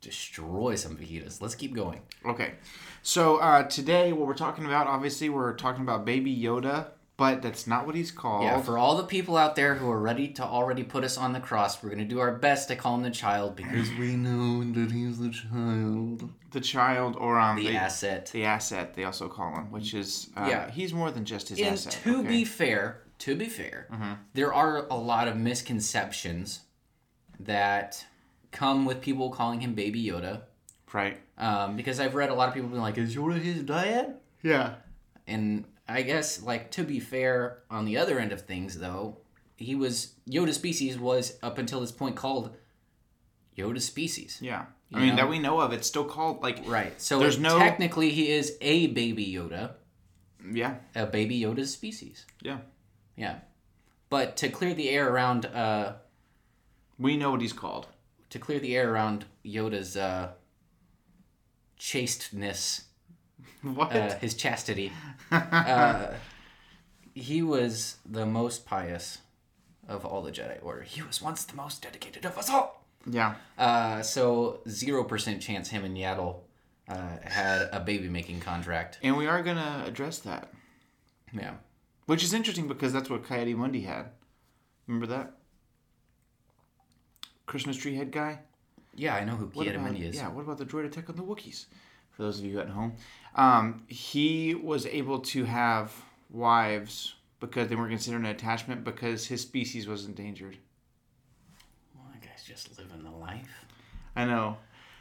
destroy 0.00 0.74
some 0.74 0.96
fajitas. 0.96 1.40
Let's 1.40 1.54
keep 1.54 1.74
going. 1.74 2.00
Okay. 2.24 2.54
So 3.02 3.36
uh, 3.36 3.64
today, 3.64 4.12
what 4.12 4.26
we're 4.26 4.34
talking 4.34 4.64
about, 4.64 4.86
obviously, 4.86 5.28
we're 5.28 5.54
talking 5.54 5.82
about 5.82 6.04
Baby 6.04 6.34
Yoda, 6.36 6.88
but 7.16 7.42
that's 7.42 7.66
not 7.66 7.86
what 7.86 7.94
he's 7.94 8.10
called. 8.10 8.42
Yeah, 8.44 8.60
for 8.60 8.76
all 8.76 8.96
the 8.96 9.04
people 9.04 9.36
out 9.36 9.54
there 9.56 9.76
who 9.76 9.88
are 9.90 10.00
ready 10.00 10.28
to 10.28 10.42
already 10.44 10.82
put 10.82 11.04
us 11.04 11.16
on 11.16 11.32
the 11.32 11.40
cross, 11.40 11.82
we're 11.82 11.90
gonna 11.90 12.04
do 12.04 12.18
our 12.18 12.34
best 12.34 12.68
to 12.68 12.76
call 12.76 12.96
him 12.96 13.02
the 13.02 13.10
child 13.10 13.54
because 13.56 13.88
we 13.98 14.16
know 14.16 14.64
that 14.72 14.90
he's 14.92 15.18
the 15.18 15.30
child. 15.30 16.28
the 16.50 16.60
child, 16.60 17.16
or 17.18 17.38
um, 17.38 17.56
The 17.56 17.68
the, 17.68 17.76
asset. 17.76 18.30
the 18.32 18.44
asset, 18.44 18.94
they 18.94 19.04
also 19.04 19.28
call 19.28 19.54
him, 19.56 19.70
which 19.70 19.94
is 19.94 20.30
uh, 20.36 20.46
Yeah. 20.48 20.70
he's 20.70 20.92
more 20.92 21.10
than 21.10 21.24
just 21.24 21.48
his 21.50 21.58
And 21.58 21.68
asset. 21.68 21.92
to 22.04 22.18
okay? 22.20 22.28
be 22.28 22.44
fair, 22.44 23.02
to 23.20 23.34
be 23.36 23.46
fair, 23.46 23.88
there 24.34 24.52
are 24.52 24.86
a 24.88 24.94
lot 24.96 25.28
of 25.28 25.36
misconceptions 25.36 26.60
that 27.40 28.06
come 28.52 28.84
with 28.84 29.00
people 29.00 29.30
calling 29.30 29.60
him 29.60 29.74
Baby 29.74 30.04
Yoda. 30.04 30.42
right. 30.92 31.18
Um, 31.36 31.74
because 31.76 31.98
I've 31.98 32.14
read 32.14 32.30
a 32.30 32.34
lot 32.34 32.46
of 32.48 32.54
people 32.54 32.68
being 32.68 32.80
like, 32.80 32.96
"Is 32.96 33.16
Yoda 33.16 33.40
his 33.40 33.64
dad?" 33.64 34.18
Yeah. 34.44 34.74
And 35.26 35.64
I 35.88 36.02
guess, 36.02 36.42
like, 36.42 36.70
to 36.72 36.82
be 36.84 36.98
fair, 37.00 37.58
on 37.70 37.84
the 37.84 37.98
other 37.98 38.18
end 38.18 38.32
of 38.32 38.42
things, 38.42 38.78
though, 38.78 39.18
he 39.56 39.74
was 39.74 40.14
Yoda 40.28 40.52
species 40.54 40.98
was 40.98 41.38
up 41.42 41.58
until 41.58 41.80
this 41.80 41.92
point 41.92 42.16
called 42.16 42.56
Yoda 43.56 43.80
species. 43.80 44.38
Yeah. 44.40 44.66
I 44.92 45.00
mean, 45.00 45.10
know? 45.10 45.16
that 45.16 45.28
we 45.28 45.38
know 45.38 45.60
of, 45.60 45.72
it's 45.72 45.86
still 45.88 46.04
called 46.04 46.42
like 46.42 46.60
Right. 46.66 47.00
So 47.00 47.18
There's 47.18 47.38
no- 47.38 47.58
technically, 47.58 48.10
he 48.10 48.30
is 48.30 48.56
a 48.60 48.86
baby 48.88 49.26
Yoda, 49.32 49.72
yeah, 50.52 50.76
a 50.94 51.06
baby 51.06 51.40
Yoda's 51.40 51.72
species. 51.72 52.26
yeah. 52.42 52.58
Yeah. 53.16 53.38
But 54.10 54.36
to 54.38 54.48
clear 54.48 54.74
the 54.74 54.88
air 54.90 55.08
around, 55.10 55.46
uh, 55.46 55.94
We 56.98 57.16
know 57.16 57.30
what 57.32 57.40
he's 57.40 57.52
called. 57.52 57.88
to 58.30 58.38
clear 58.38 58.58
the 58.60 58.76
air 58.76 58.92
around 58.92 59.24
Yoda's 59.44 59.96
uh, 59.96 60.32
chasteness, 61.76 62.84
What? 63.64 63.94
uh, 63.96 64.18
his 64.18 64.34
chastity, 64.34 64.92
uh, 65.32 66.14
he 67.14 67.42
was 67.42 67.96
the 68.04 68.26
most 68.26 68.66
pious 68.66 69.18
of 69.88 70.04
all 70.04 70.22
the 70.22 70.30
Jedi 70.32 70.58
Order. 70.62 70.82
He 70.82 71.00
was 71.02 71.22
once 71.22 71.44
the 71.44 71.56
most 71.56 71.82
dedicated 71.82 72.24
of 72.26 72.36
us 72.36 72.50
all. 72.50 72.84
yeah. 73.10 73.34
Uh, 73.58 74.02
so 74.02 74.60
zero 74.68 75.02
percent 75.04 75.40
chance 75.42 75.68
him 75.70 75.84
and 75.84 75.96
Yaddle 75.96 76.40
uh, 76.88 77.16
had 77.22 77.68
a 77.72 77.80
baby 77.80 78.08
making 78.08 78.40
contract. 78.40 78.98
And 79.02 79.16
we 79.16 79.26
are 79.26 79.42
gonna 79.42 79.84
address 79.86 80.18
that, 80.20 80.52
Yeah. 81.32 81.54
which 82.06 82.22
is 82.22 82.34
interesting 82.34 82.68
because 82.68 82.92
that's 82.92 83.08
what 83.08 83.26
Ki-Adi-Mundi 83.26 83.80
had. 83.82 84.06
Remember 84.86 85.06
that? 85.06 85.32
Christmas 87.46 87.76
tree 87.76 87.94
head 87.96 88.10
guy. 88.10 88.40
Yeah, 88.94 89.14
I 89.14 89.24
know 89.24 89.36
who 89.36 89.44
about, 89.44 89.64
Kieta 89.66 90.00
is. 90.02 90.16
Yeah, 90.16 90.28
what 90.28 90.42
about 90.42 90.58
the 90.58 90.64
droid 90.66 90.86
attack 90.86 91.08
on 91.10 91.16
the 91.16 91.22
Wookiees? 91.22 91.66
For 92.10 92.22
those 92.22 92.38
of 92.38 92.44
you 92.44 92.60
at 92.60 92.68
home, 92.68 92.92
um, 93.34 93.84
he 93.88 94.54
was 94.54 94.86
able 94.86 95.20
to 95.20 95.44
have 95.44 95.92
wives 96.30 97.14
because 97.40 97.68
they 97.68 97.74
weren't 97.76 97.90
considered 97.90 98.20
an 98.20 98.26
attachment 98.26 98.84
because 98.84 99.26
his 99.26 99.40
species 99.42 99.86
was 99.86 100.04
endangered. 100.06 100.56
Well, 101.94 102.04
that 102.12 102.22
guy's 102.22 102.44
just 102.44 102.78
living 102.78 103.02
the 103.04 103.10
life. 103.10 103.64
I 104.16 104.24
know. 104.24 104.56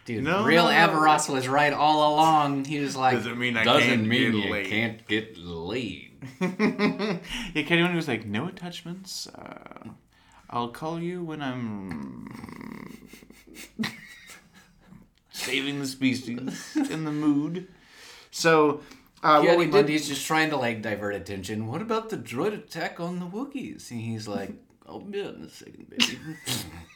Dude, 0.06 0.24
No, 0.24 0.44
real 0.44 0.66
no. 0.66 0.72
Avaros 0.72 1.30
was 1.30 1.48
right 1.48 1.72
all 1.72 2.14
along. 2.14 2.66
He 2.66 2.80
was 2.80 2.96
like, 2.96 3.16
Doesn't 3.16 3.38
mean 3.40 3.56
I 3.56 3.64
doesn't 3.64 3.88
can't 3.90 4.08
mean 4.08 4.32
get 4.34 4.46
you 4.46 4.52
laid." 4.52 4.68
can't 4.68 5.08
get 5.08 5.38
laid. 5.38 6.10
yeah, 6.42 7.64
Kenny 7.64 7.96
was 7.96 8.08
like, 8.08 8.26
no 8.26 8.48
attachments. 8.48 9.28
Uh, 9.28 9.90
I'll 10.50 10.70
call 10.70 11.00
you 11.00 11.24
when 11.24 11.42
I'm 11.42 12.28
saving 15.32 15.80
the 15.80 15.88
species 15.88 16.76
in 16.90 17.06
the 17.06 17.12
mood. 17.12 17.68
So, 18.34 18.82
uh, 19.22 19.42
what 19.44 19.58
we 19.60 19.66
did, 19.66 19.74
Mundi's 19.74 20.08
just 20.08 20.26
trying 20.26 20.50
to 20.50 20.58
like 20.58 20.82
divert 20.82 21.14
attention. 21.16 21.68
What 21.68 21.82
about 21.84 22.10
the 22.10 22.18
droid 22.18 22.54
attack 22.54 23.00
on 23.00 23.20
the 23.20 23.28
Wookiees? 23.28 23.92
And 23.92 24.02
he's 24.02 24.28
like, 24.28 24.52
I'll 24.90 25.00
be 25.00 25.20
in 25.20 25.28
a 25.28 25.50
second, 25.50 25.88
baby. 25.90 26.20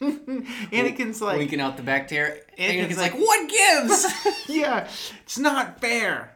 Anakin's 0.72 1.22
like, 1.22 1.38
Winking 1.38 1.62
out 1.62 1.78
the 1.78 1.84
back 1.84 2.08
tear. 2.08 2.40
Anakin's 2.58 2.88
Anakin's 2.94 2.98
like, 2.98 3.14
like- 3.14 3.22
what 3.22 3.50
gives? 3.50 4.06
yeah, 4.50 4.88
it's 5.24 5.38
not 5.38 5.80
fair. 5.80 6.36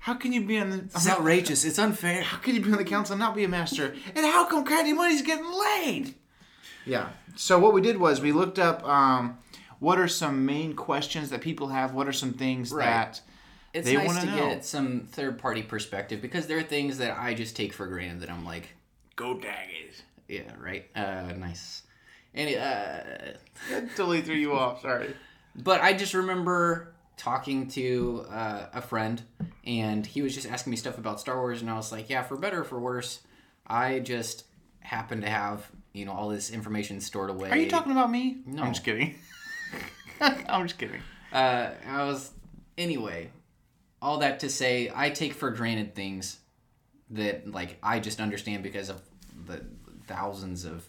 How 0.00 0.14
can 0.14 0.32
you 0.32 0.44
be 0.44 0.58
on 0.58 0.70
the? 0.70 0.78
it's 0.78 1.08
outrageous. 1.08 1.64
It's 1.64 1.78
unfair. 1.78 2.22
How 2.22 2.38
can 2.38 2.54
you 2.54 2.60
be 2.62 2.70
on 2.72 2.78
the 2.78 2.84
council 2.84 3.12
and 3.14 3.20
not 3.20 3.34
be 3.34 3.44
a 3.44 3.48
master? 3.48 3.94
And 4.14 4.24
how 4.26 4.46
come 4.46 4.64
Candy 4.64 4.92
Money's 4.92 5.22
getting 5.22 5.50
laid? 5.50 6.14
Yeah. 6.86 7.08
So 7.36 7.58
what 7.58 7.72
we 7.72 7.80
did 7.80 7.98
was 7.98 8.20
we 8.20 8.32
looked 8.32 8.58
up 8.58 8.86
um, 8.86 9.38
what 9.80 9.98
are 9.98 10.08
some 10.08 10.44
main 10.44 10.74
questions 10.74 11.30
that 11.30 11.40
people 11.40 11.68
have. 11.68 11.94
What 11.94 12.06
are 12.08 12.12
some 12.12 12.32
things 12.34 12.70
Right. 12.72 12.84
that 12.84 13.20
It's 13.74 13.86
They 13.86 13.96
nice 13.96 14.06
wanna 14.06 14.24
know. 14.26 14.48
get 14.50 14.64
some 14.64 15.00
third 15.00 15.38
party 15.38 15.62
perspective 15.62 16.22
because 16.22 16.46
there 16.46 16.56
are 16.58 16.62
things 16.62 16.98
that 16.98 17.18
I 17.18 17.34
just 17.34 17.56
take 17.56 17.72
for 17.72 17.86
granted 17.86 18.20
that 18.20 18.30
I'm 18.30 18.44
like, 18.44 18.68
go 19.16 19.34
daggers? 19.34 20.02
yeah, 20.28 20.50
right. 20.58 20.86
Uh, 20.96 21.32
nice. 21.36 21.82
And 22.34 22.54
uh, 22.56 23.80
totally 23.96 24.22
threw 24.22 24.36
you 24.36 24.54
off. 24.54 24.80
Sorry. 24.82 25.14
But 25.56 25.80
I 25.82 25.92
just 25.92 26.14
remember 26.14 26.94
talking 27.16 27.68
to 27.70 28.24
uh, 28.30 28.66
a 28.72 28.80
friend, 28.80 29.20
and 29.66 30.04
he 30.06 30.22
was 30.22 30.34
just 30.34 30.48
asking 30.48 30.70
me 30.70 30.76
stuff 30.76 30.98
about 30.98 31.20
Star 31.20 31.36
Wars, 31.38 31.60
and 31.60 31.70
I 31.70 31.74
was 31.74 31.92
like, 31.92 32.08
"Yeah, 32.10 32.22
for 32.22 32.36
better 32.36 32.60
or 32.60 32.64
for 32.64 32.78
worse, 32.80 33.20
I 33.66 34.00
just 34.00 34.44
happen 34.80 35.20
to 35.20 35.28
have 35.28 35.68
you 35.92 36.04
know 36.04 36.12
all 36.12 36.28
this 36.28 36.50
information 36.50 37.00
stored 37.00 37.30
away." 37.30 37.50
Are 37.50 37.56
you 37.56 37.68
talking 37.70 37.92
about 37.92 38.10
me? 38.10 38.38
No. 38.46 38.62
I'm 38.64 38.72
just 38.72 38.84
kidding. 38.84 39.14
I'm 40.20 40.66
just 40.66 40.78
kidding. 40.78 41.00
Uh, 41.32 41.70
I 41.88 42.04
was 42.04 42.30
anyway. 42.78 43.30
All 44.04 44.18
that 44.18 44.40
to 44.40 44.50
say, 44.50 44.92
I 44.94 45.08
take 45.08 45.32
for 45.32 45.50
granted 45.50 45.94
things 45.94 46.38
that 47.10 47.50
like 47.50 47.78
I 47.82 48.00
just 48.00 48.20
understand 48.20 48.62
because 48.62 48.90
of 48.90 49.00
the 49.46 49.64
thousands 50.06 50.66
of 50.66 50.84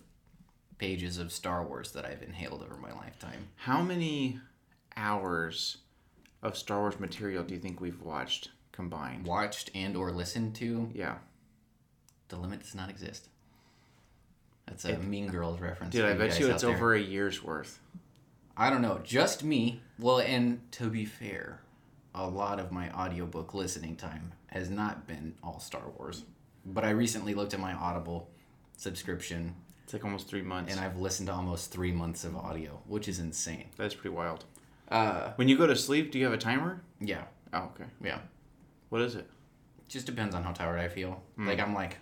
pages 0.77 1.17
of 1.17 1.31
Star 1.31 1.63
Wars 1.63 1.93
that 1.93 2.05
I've 2.05 2.21
inhaled 2.21 2.61
over 2.61 2.75
my 2.75 2.91
lifetime. 2.91 3.47
How 3.55 3.81
many 3.81 4.41
hours 4.97 5.77
of 6.43 6.57
Star 6.57 6.81
Wars 6.81 6.99
material 6.99 7.41
do 7.45 7.53
you 7.53 7.59
think 7.61 7.79
we've 7.79 8.01
watched 8.01 8.49
combined? 8.73 9.25
Watched 9.25 9.71
and 9.73 9.95
or 9.95 10.11
listened 10.11 10.55
to 10.55 10.89
Yeah. 10.93 11.15
The 12.27 12.35
limit 12.35 12.59
does 12.63 12.75
not 12.75 12.89
exist. 12.89 13.29
That's 14.67 14.83
a 14.83 14.97
Mean 14.97 15.27
Girls 15.27 15.61
reference. 15.61 15.93
Dude, 15.93 16.03
I 16.03 16.15
bet 16.15 16.31
guys 16.31 16.39
you 16.39 16.51
it's 16.51 16.65
over 16.65 16.93
a 16.95 16.99
year's 16.99 17.41
worth. 17.41 17.79
I 18.57 18.69
don't 18.69 18.81
know, 18.81 18.99
just 19.03 19.43
me. 19.43 19.81
Well, 19.99 20.19
and 20.19 20.59
to 20.73 20.89
be 20.89 21.05
fair, 21.05 21.61
a 22.15 22.25
lot 22.27 22.59
of 22.59 22.71
my 22.71 22.89
audiobook 22.93 23.53
listening 23.53 23.95
time 23.95 24.31
has 24.47 24.69
not 24.69 25.05
been 25.07 25.35
all 25.43 25.59
Star 25.59 25.83
Wars. 25.97 26.23
But 26.65 26.83
I 26.85 26.89
recently 26.91 27.33
looked 27.35 27.53
at 27.53 27.59
my 27.59 27.73
Audible 27.73 28.29
subscription, 28.77 29.55
It's 29.83 29.93
like 29.93 30.03
almost 30.03 30.27
three 30.27 30.41
months. 30.41 30.71
and 30.71 30.79
I've 30.79 30.97
listened 30.97 31.27
to 31.27 31.33
almost 31.33 31.71
three 31.71 31.91
months 31.91 32.23
of 32.23 32.35
audio, 32.35 32.81
which 32.87 33.07
is 33.07 33.19
insane. 33.19 33.65
That's 33.77 33.93
pretty 33.93 34.15
wild. 34.15 34.45
Uh, 34.89 35.31
When 35.35 35.47
you 35.47 35.57
go 35.57 35.67
to 35.67 35.75
sleep, 35.75 36.11
do 36.11 36.19
you 36.19 36.25
have 36.25 36.33
a 36.33 36.37
timer? 36.37 36.81
yeah, 36.99 37.23
Oh, 37.53 37.69
okay. 37.75 37.85
yeah. 38.03 38.19
What 38.89 39.01
is 39.01 39.15
it? 39.15 39.29
Just 39.87 40.05
depends 40.05 40.33
on 40.35 40.43
how 40.43 40.51
tired 40.51 40.79
I 40.79 40.87
feel. 40.87 41.21
Hmm. 41.35 41.47
Like 41.47 41.59
I'm 41.59 41.73
like, 41.73 41.97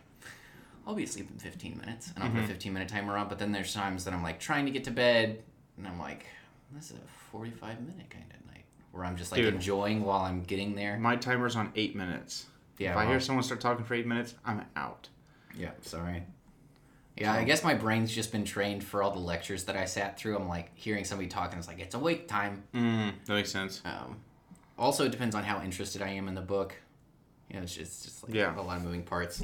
I'll 0.88 0.96
be 0.96 1.04
asleep 1.04 1.30
in 1.32 1.38
15 1.40 1.78
minutes, 1.78 2.12
and 2.14 2.24
I'll 2.24 2.30
Mm-hmm. 2.30 2.40
put 2.42 2.46
a 2.50 2.54
15 2.54 2.74
minute 2.74 2.90
timer 2.90 3.18
on. 3.18 3.28
But 3.30 3.40
then 3.40 3.52
there's 3.52 3.74
times 3.74 4.04
that 4.06 4.14
I'm 4.14 4.24
like 4.24 4.40
trying 4.40 4.66
to 4.66 4.72
get 4.72 4.84
to 4.86 4.92
bed, 4.92 5.42
and 5.78 5.88
I'm 5.88 6.00
like, 6.00 6.26
this 6.72 6.92
is 6.92 6.98
a 6.98 7.08
45 7.32 7.82
minute 7.82 8.10
kind 8.10 8.26
of 8.34 8.46
night 8.48 8.53
where 8.94 9.04
I'm 9.04 9.18
just 9.18 9.32
like 9.32 9.42
Dude. 9.42 9.56
enjoying 9.56 10.06
while 10.06 10.22
I'm 10.22 10.44
getting 10.44 10.76
there. 10.76 10.98
My 11.00 11.18
timer's 11.18 11.56
on 11.56 11.72
eight 11.76 11.96
minutes. 11.96 12.46
Yeah, 12.78 12.92
if 12.92 12.98
I 12.98 13.06
hear 13.08 13.20
someone 13.20 13.44
start 13.44 13.60
talking 13.60 13.84
for 13.84 13.96
eight 13.96 14.06
minutes, 14.08 14.36
I'm 14.46 14.64
out. 14.76 15.10
Yeah, 15.58 15.72
sorry. 15.82 16.24
Yeah, 17.18 17.34
I 17.34 17.44
guess 17.44 17.64
my 17.64 17.74
brain's 17.74 18.14
just 18.14 18.32
been 18.32 18.46
trained 18.46 18.84
for 18.84 19.04
all 19.04 19.12
the 19.12 19.20
lectures 19.20 19.66
that 19.66 19.76
I 19.76 19.86
sat 19.86 20.18
through. 20.18 20.38
I'm 20.38 20.48
like 20.48 20.72
hearing 20.76 21.06
somebody 21.06 21.28
talking. 21.28 21.60
It's 21.60 21.68
like 21.68 21.80
it's 21.80 21.96
awake 21.96 22.28
time. 22.28 22.64
Mm, 22.74 23.14
that 23.26 23.34
makes 23.34 23.52
sense. 23.52 23.82
Um, 23.86 24.18
also, 24.78 25.06
it 25.06 25.12
depends 25.12 25.36
on 25.36 25.44
how 25.44 25.62
interested 25.62 26.02
I 26.02 26.10
am 26.10 26.28
in 26.28 26.36
the 26.36 26.42
book. 26.42 26.76
You 27.50 27.58
know, 27.58 27.64
it's 27.64 27.76
just, 27.76 27.92
it's 27.92 28.04
just 28.06 28.24
like 28.28 28.34
Yeah. 28.36 28.60
a 28.60 28.62
lot 28.62 28.78
of 28.78 28.84
moving 28.84 29.04
parts. 29.04 29.44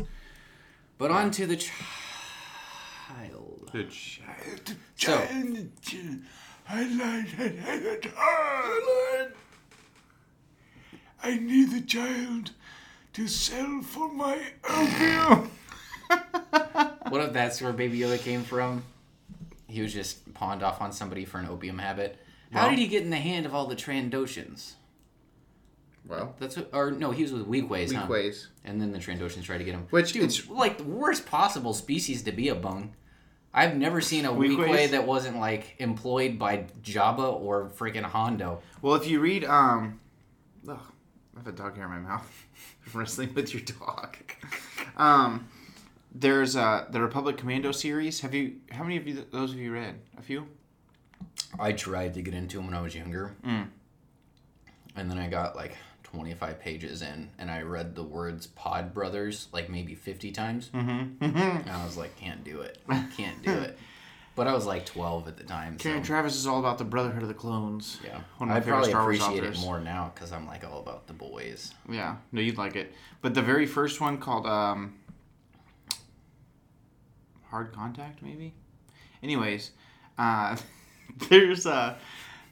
But 0.98 1.12
on 1.12 1.32
to 1.32 1.46
the 1.46 1.56
child. 1.58 3.70
The 3.72 3.84
child. 3.86 4.76
So- 4.96 5.28
child. 6.70 6.92
lied. 6.98 7.28
I 7.40 7.76
like 7.76 8.02
the 8.02 8.10
child. 8.10 9.32
I 11.22 11.38
need 11.38 11.72
the 11.72 11.82
child 11.82 12.52
to 13.14 13.28
sell 13.28 13.82
for 13.82 14.12
my 14.12 14.40
opium. 14.70 15.52
What 17.10 17.22
if 17.22 17.34
that's 17.34 17.60
where 17.60 17.74
Baby 17.74 18.00
Yoda 18.00 18.20
came 18.20 18.44
from? 18.44 18.84
He 19.68 19.82
was 19.82 19.92
just 19.92 20.32
pawned 20.36 20.62
off 20.62 20.80
on 20.80 20.92
somebody 20.92 21.26
for 21.26 21.40
an 21.40 21.48
opium 21.48 21.80
habit. 21.80 22.20
How 22.52 22.62
Well- 22.62 22.70
did 22.72 22.80
he 22.80 22.88
get 22.88 23.02
in 23.04 23.10
the 23.10 23.18
hand 23.18 23.48
of 23.48 23.56
all 23.56 23.66
the 23.66 23.76
Trandoshans? 23.76 24.74
Well, 26.08 26.36
That's 26.40 26.56
what, 26.56 26.70
or 26.72 26.92
no, 26.92 27.10
he 27.12 27.24
was 27.24 27.32
with 27.34 27.48
Weequays, 27.48 27.94
huh? 27.94 28.06
Weequays. 28.08 28.48
And 28.64 28.80
then 28.80 28.92
the 28.92 29.00
Trandoshans 29.00 29.44
tried 29.44 29.58
to 29.60 29.64
get 29.64 29.74
him. 29.74 29.88
Which 29.90 30.14
Dude, 30.14 30.24
it's- 30.24 30.48
like 30.50 30.78
the 30.78 30.84
worst 30.84 31.26
possible 31.26 31.74
species 31.74 32.22
to 32.24 32.32
be 32.32 32.48
among. 32.50 32.94
I've 33.54 33.76
never 33.76 34.00
seen 34.02 34.26
a 34.26 34.32
Weequays? 34.32 34.58
Weequay 34.68 34.92
that 34.92 35.06
wasn't 35.08 35.38
like 35.38 35.76
employed 35.80 36.38
by 36.38 36.66
Jabba 36.84 37.34
or 37.42 37.70
freaking 37.70 38.04
Hondo. 38.04 38.62
Well, 38.82 38.96
if 38.96 39.08
you 39.08 39.20
read, 39.20 39.44
um, 39.44 40.00
ugh, 40.68 40.80
I 41.36 41.40
have 41.40 41.48
a 41.48 41.52
dog 41.52 41.76
hair 41.76 41.86
in 41.86 41.92
my 41.92 42.00
mouth. 42.00 42.46
Wrestling 42.94 43.34
with 43.34 43.54
your 43.54 43.64
dog. 43.64 44.18
um, 44.98 45.48
there's 46.14 46.56
uh, 46.56 46.86
the 46.92 47.02
Republic 47.02 47.38
Commando 47.38 47.72
series. 47.72 48.20
Have 48.22 48.34
you? 48.34 48.56
How 48.72 48.84
many 48.84 48.98
of 48.98 49.08
you? 49.08 49.26
Those 49.32 49.52
of 49.54 49.60
you 49.60 49.72
read? 49.74 49.96
A 50.18 50.22
few. 50.22 50.48
I 51.60 51.72
tried 51.72 52.14
to 52.16 52.22
get 52.22 52.34
into 52.34 52.58
them 52.58 52.66
when 52.68 52.76
I 52.76 52.82
was 52.82 52.94
younger, 52.96 53.36
Mm. 53.46 53.68
and 54.96 55.10
then 55.10 55.18
I 55.18 55.28
got 55.28 55.56
like 55.56 55.76
25 56.12 56.60
pages 56.60 57.02
in, 57.02 57.30
and 57.38 57.52
I 57.52 57.62
read 57.62 57.96
the 57.96 58.04
words 58.04 58.48
"Pod 58.48 58.94
Brothers" 58.94 59.48
like 59.52 59.70
maybe 59.70 59.96
50 59.96 60.32
times, 60.32 60.70
Mm-hmm. 60.74 61.24
and 61.24 61.70
I 61.70 61.86
was 61.86 61.98
like, 61.98 62.16
"Can't 62.18 62.44
do 62.44 62.62
it, 62.62 62.78
can't 63.16 63.42
do 63.44 63.52
it." 63.52 63.78
But 64.36 64.48
I 64.48 64.54
was 64.54 64.66
like 64.66 64.86
12 64.86 65.28
at 65.28 65.36
the 65.36 65.44
time, 65.44 65.78
so 65.78 65.84
Karen 65.90 66.02
Traviss 66.02 66.28
is 66.28 66.48
all 66.48 66.60
about 66.60 66.78
the 66.78 66.86
Brotherhood 66.86 67.24
of 67.24 67.28
the 67.28 67.34
Clones. 67.34 68.00
yeah, 68.06 68.22
One 68.38 68.50
of 68.50 68.56
I 68.56 68.62
probably 68.62 68.90
Star 68.90 69.02
appreciate 69.02 69.44
it 69.44 69.60
more 69.60 69.82
now 69.82 70.14
because 70.16 70.32
I'm 70.32 70.48
like 70.48 70.64
all 70.64 70.80
about 70.80 71.08
the 71.08 71.14
boys. 71.14 71.74
Yeah, 71.90 72.16
no, 72.32 72.40
you'd 72.40 72.58
like 72.58 72.78
it. 72.78 72.94
But 73.22 73.34
the 73.34 73.42
very 73.42 73.66
first 73.66 74.00
one 74.00 74.18
called 74.18 74.46
um, 74.48 74.94
Hard 77.50 77.74
Contact, 77.74 78.22
maybe. 78.22 78.54
Anyways, 79.22 79.72
uh, 80.18 80.56
there's 81.30 81.66
uh, 81.66 81.98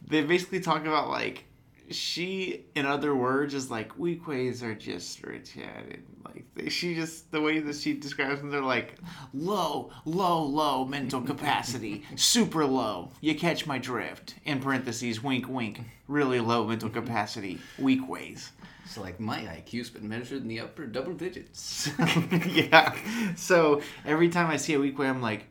they 0.06 0.24
basically 0.24 0.60
talk 0.60 0.82
about 0.86 1.10
like 1.10 1.46
she, 1.89 2.65
in 2.75 2.86
other 2.86 3.15
words, 3.15 3.53
is 3.53 3.72
like 3.72 3.98
Weequays 3.98 4.62
are 4.62 4.75
just 4.75 5.22
retarded. 5.22 6.01
Like 6.25 6.70
she 6.72 6.96
just 6.96 7.32
the 7.32 7.41
way 7.41 7.60
that 7.60 7.75
she 7.75 7.94
describes 7.94 8.41
them, 8.41 8.50
they're 8.50 8.62
like 8.62 8.96
low, 9.34 9.91
low, 10.06 10.44
low 10.44 10.86
mental 10.86 11.22
capacity, 11.22 12.03
super 12.15 12.65
low. 12.65 13.12
You 13.22 13.36
catch 13.36 13.65
my 13.65 13.77
drift. 13.77 14.36
In 14.46 14.60
parentheses, 14.60 15.24
wink, 15.24 15.48
wink. 15.48 15.82
Really 16.08 16.39
low 16.39 16.67
mental 16.67 16.89
capacity, 17.01 17.60
Weequays. 17.79 18.50
So 18.88 19.01
like 19.01 19.20
my 19.20 19.39
IQ's 19.39 19.89
been 19.89 20.08
measured 20.08 20.41
in 20.41 20.48
the 20.48 20.62
upper 20.62 20.86
double 20.86 21.13
digits. 21.13 21.89
yeah. 22.48 22.96
So 23.36 23.82
every 24.06 24.29
time 24.29 24.50
I 24.50 24.58
see 24.58 24.74
a 24.74 24.79
Weequay, 24.79 25.10
I'm 25.10 25.22
like, 25.22 25.46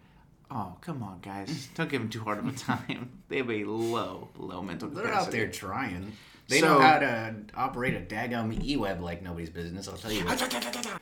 oh, 0.50 0.76
come 0.81 1.03
on, 1.03 1.19
guys. 1.21 1.69
Don't 1.75 1.88
give 1.91 2.00
them 2.00 2.11
too 2.11 2.23
hard 2.23 2.38
of 2.38 2.47
a 2.47 2.53
time. 2.53 3.11
They 3.29 3.38
have 3.38 3.50
a 3.50 3.65
low, 3.65 4.29
low 4.38 4.62
mental 4.62 4.88
capacity. 4.88 5.09
They're 5.11 5.21
out 5.21 5.31
there 5.33 5.49
trying. 5.49 6.12
They 6.49 6.61
So- 6.61 6.75
know 6.75 6.81
how 6.81 7.00
to 7.00 7.35
operate 7.57 7.95
a 7.95 8.00
daggum 8.00 8.62
e-web 8.65 9.00
like 9.00 9.21
nobody's 9.23 9.50
business. 9.50 9.88
I'll 9.88 9.97
tell 9.97 10.12
you 10.12 10.25
what. 10.25 11.00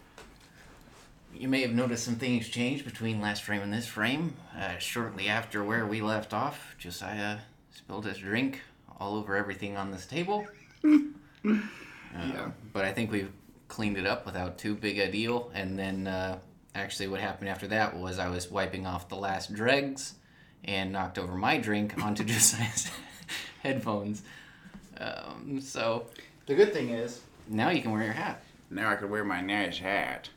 You 1.36 1.48
may 1.48 1.60
have 1.62 1.72
noticed 1.72 2.04
some 2.04 2.14
things 2.14 2.48
change 2.48 2.84
between 2.84 3.20
last 3.20 3.42
frame 3.42 3.60
and 3.60 3.72
this 3.72 3.86
frame. 3.86 4.34
Uh, 4.58 4.78
shortly 4.78 5.28
after 5.28 5.62
where 5.64 5.84
we 5.84 6.00
left 6.00 6.32
off, 6.32 6.74
Josiah 6.78 7.38
spilled 7.72 8.06
his 8.06 8.18
drink 8.18 8.62
all 9.00 9.16
over 9.16 9.36
everything 9.36 9.76
on 9.76 9.90
this 9.90 10.06
table. 10.06 10.46
Uh, 11.46 11.58
Yeah. 12.16 12.50
But 12.72 12.84
I 12.84 12.92
think 12.92 13.10
we've 13.10 13.32
cleaned 13.68 13.98
it 13.98 14.06
up 14.06 14.24
without 14.24 14.56
too 14.56 14.74
big 14.76 14.98
a 14.98 15.10
deal. 15.10 15.50
And 15.52 15.76
then 15.78 16.06
uh, 16.06 16.38
actually, 16.74 17.08
what 17.08 17.20
happened 17.20 17.48
after 17.48 17.66
that 17.68 17.96
was 17.96 18.18
I 18.18 18.28
was 18.28 18.50
wiping 18.50 18.86
off 18.86 19.08
the 19.08 19.16
last 19.16 19.52
dregs 19.52 20.14
and 20.64 20.92
knocked 20.92 21.18
over 21.18 21.34
my 21.34 21.58
drink 21.58 22.02
onto 22.02 22.24
Josiah's 22.24 22.90
headphones. 23.62 24.22
Um, 24.98 25.60
so 25.60 26.06
The 26.46 26.54
good 26.54 26.72
thing 26.72 26.90
is, 26.90 27.20
now 27.48 27.70
you 27.70 27.82
can 27.82 27.90
wear 27.92 28.02
your 28.04 28.12
hat. 28.12 28.42
now 28.70 28.90
I 28.90 28.96
could 28.96 29.10
wear 29.10 29.24
my 29.24 29.40
nice 29.40 29.78
hat. 29.78 30.28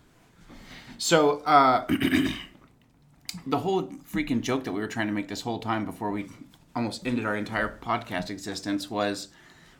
So, 0.98 1.40
uh, 1.42 1.86
the 3.46 3.58
whole 3.60 3.84
freaking 4.12 4.42
joke 4.42 4.64
that 4.64 4.72
we 4.72 4.80
were 4.80 4.88
trying 4.88 5.08
to 5.08 5.14
make 5.14 5.28
this 5.28 5.42
whole 5.42 5.60
time 5.60 5.86
before 5.86 6.12
we 6.12 6.28
almost 6.76 7.06
ended 7.06 7.26
our 7.26 7.36
entire 7.36 7.78
podcast 7.82 8.30
existence 8.30 8.90
was 8.90 9.30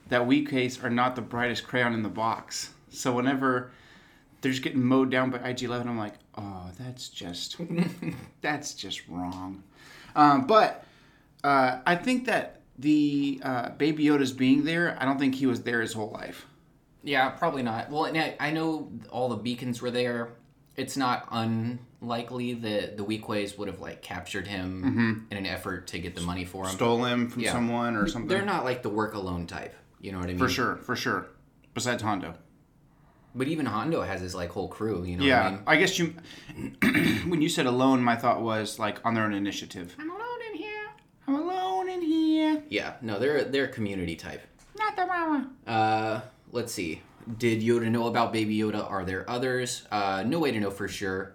that 0.10 0.22
Weequays 0.22 0.84
are 0.84 0.90
not 0.90 1.16
the 1.16 1.22
brightest 1.22 1.66
crayon 1.66 1.94
in 1.94 2.04
the 2.04 2.10
box. 2.10 2.72
So 2.90 3.14
whenever 3.14 3.72
they're 4.42 4.52
just 4.52 4.64
getting 4.64 4.84
mowed 4.84 5.10
down 5.12 5.30
by 5.32 5.40
IG11, 5.40 5.88
I'm 5.88 5.98
like, 5.98 6.14
oh, 6.38 6.70
that's 6.80 7.10
just 7.10 7.58
that's 8.42 8.74
just 8.74 9.08
wrong. 9.08 9.64
Um, 10.16 10.48
but 10.48 10.84
uh, 11.44 11.80
I 11.86 11.96
think 11.96 12.26
that 12.26 12.62
the 12.80 13.40
uh, 13.44 13.70
Baby 13.72 14.06
Yoda's 14.06 14.32
being 14.34 14.64
there, 14.64 14.98
I 15.00 15.06
don't 15.06 15.18
think 15.20 15.36
he 15.36 15.46
was 15.46 15.64
there 15.64 15.82
his 15.82 15.94
whole 15.94 16.10
life. 16.12 16.46
Yeah, 17.04 17.30
probably 17.30 17.64
not. 17.64 17.90
Well, 17.90 18.06
and 18.06 18.18
I, 18.18 18.36
I 18.40 18.52
know 18.52 18.92
all 19.10 19.30
the 19.30 19.38
beacons 19.38 19.82
were 19.82 19.92
there. 19.92 20.34
It's 20.76 20.98
not 20.98 21.28
unlikely 21.32 22.54
that 22.56 22.98
the 22.98 23.04
Weequays 23.06 23.58
would 23.58 23.68
have 23.68 23.80
like 23.80 24.02
captured 24.02 24.46
him 24.48 25.26
in 25.32 25.38
an 25.38 25.46
effort 25.46 25.88
to 25.88 26.00
get 26.00 26.16
the 26.16 26.22
money 26.22 26.46
for 26.46 26.66
him. 26.66 26.72
Stole 26.76 27.04
him 27.06 27.30
from 27.30 27.42
Yeah. 27.44 27.52
someone 27.54 27.96
or 27.96 28.08
something. 28.08 28.28
They're 28.28 28.46
not 28.46 28.64
like 28.64 28.84
the 28.84 28.90
work 28.90 29.14
alone 29.16 29.48
type. 29.48 29.76
You 30.02 30.12
know 30.12 30.20
what 30.20 30.26
I 30.26 30.34
mean? 30.34 30.38
For 30.38 30.50
sure, 30.50 30.78
for 30.78 30.96
sure. 30.96 31.28
Besides 31.74 32.04
Hondo. 32.04 32.36
But 33.38 33.48
even 33.48 33.66
Hondo 33.68 34.02
has 34.02 34.22
his 34.22 34.34
like 34.36 34.50
whole 34.50 34.68
crew. 34.68 35.04
You 35.04 35.18
know 35.18 35.24
Yeah, 35.26 35.44
what 35.44 35.48
I 35.48 35.52
mean? 35.52 35.64
I 35.68 35.76
guess 35.78 36.00
you. 36.00 36.16
when 37.28 37.42
you 37.42 37.50
said 37.50 37.66
alone, 37.66 38.02
my 38.02 38.16
thought 38.16 38.42
was 38.42 38.80
like 38.80 38.98
on 39.06 39.14
their 39.14 39.24
own 39.24 39.34
initiative. 39.34 39.96
I'm 40.00 40.10
alone 40.10 40.40
in 40.52 40.58
here. 40.58 40.88
I'm 41.28 41.36
alone 41.36 41.90
in 41.90 42.02
here. 42.02 42.64
Yeah, 42.70 42.94
no, 43.02 43.20
they're 43.20 43.44
they're 43.44 43.68
community 43.68 44.16
type. 44.16 44.42
Not 44.78 44.96
the 44.96 45.06
mama. 45.06 45.50
Uh, 45.66 46.22
let's 46.52 46.74
see. 46.74 47.02
Did 47.38 47.62
Yoda 47.62 47.90
know 47.92 48.08
about 48.08 48.32
Baby 48.34 48.58
Yoda? 48.58 48.90
Are 48.90 49.04
there 49.04 49.30
others? 49.30 49.86
Uh, 49.92 50.24
no 50.26 50.40
way 50.40 50.52
to 50.52 50.60
know 50.60 50.72
for 50.72 50.88
sure. 50.88 51.34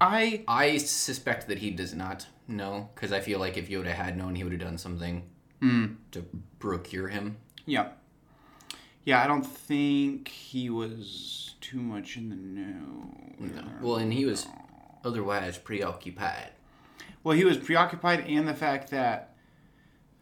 I 0.00 0.44
I 0.46 0.76
suspect 0.78 1.48
that 1.48 1.58
he 1.58 1.70
does 1.70 1.94
not 1.94 2.26
know 2.46 2.90
because 2.94 3.10
I 3.12 3.20
feel 3.20 3.38
like 3.40 3.56
if 3.56 3.68
Yoda 3.68 3.92
had 3.94 4.16
known, 4.18 4.34
he 4.34 4.44
would 4.44 4.52
have 4.52 4.60
done 4.60 4.78
something 4.78 5.24
Hmm. 5.60 5.86
to 6.12 6.24
procure 6.58 7.08
him. 7.08 7.36
yeah, 7.64 7.88
yeah. 9.04 9.22
I 9.22 9.26
don't 9.26 9.46
think 9.46 10.28
he 10.28 10.70
was 10.70 11.54
too 11.60 11.80
much 11.80 12.16
in 12.16 12.28
the 12.28 12.36
know. 12.36 13.10
No. 13.38 13.64
Well, 13.80 13.96
and 13.96 14.12
he 14.12 14.24
was 14.24 14.46
otherwise 15.04 15.58
preoccupied. 15.58 16.50
Well, 17.22 17.36
he 17.36 17.44
was 17.44 17.56
preoccupied, 17.56 18.26
and 18.26 18.46
the 18.46 18.54
fact 18.54 18.90
that, 18.90 19.34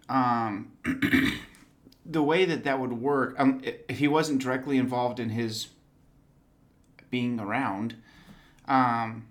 um, 0.09 0.73
the 2.07 2.23
way 2.23 2.45
that 2.45 2.65
that 2.65 2.79
would 2.79 2.93
work, 2.93 3.35
um, 3.39 3.61
if 3.65 3.99
he 3.99 4.09
wasn't 4.09 4.41
directly 4.41 4.79
involved 4.79 5.19
in 5.19 5.31
his 5.31 5.69
being 7.11 7.41
around, 7.41 7.97
um, 8.69 9.27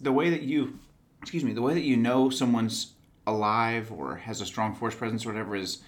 the 0.00 0.12
way 0.12 0.30
that 0.30 0.42
you, 0.42 0.78
excuse 1.20 1.44
me, 1.44 1.52
the 1.52 1.62
way 1.62 1.74
that 1.74 1.82
you 1.82 1.96
know 1.96 2.30
someone's 2.30 2.92
alive 3.26 3.90
or 3.92 4.16
has 4.16 4.40
a 4.40 4.46
strong 4.46 4.74
force 4.74 4.94
presence 4.94 5.24
or 5.24 5.30
whatever 5.30 5.56
is, 5.56 5.78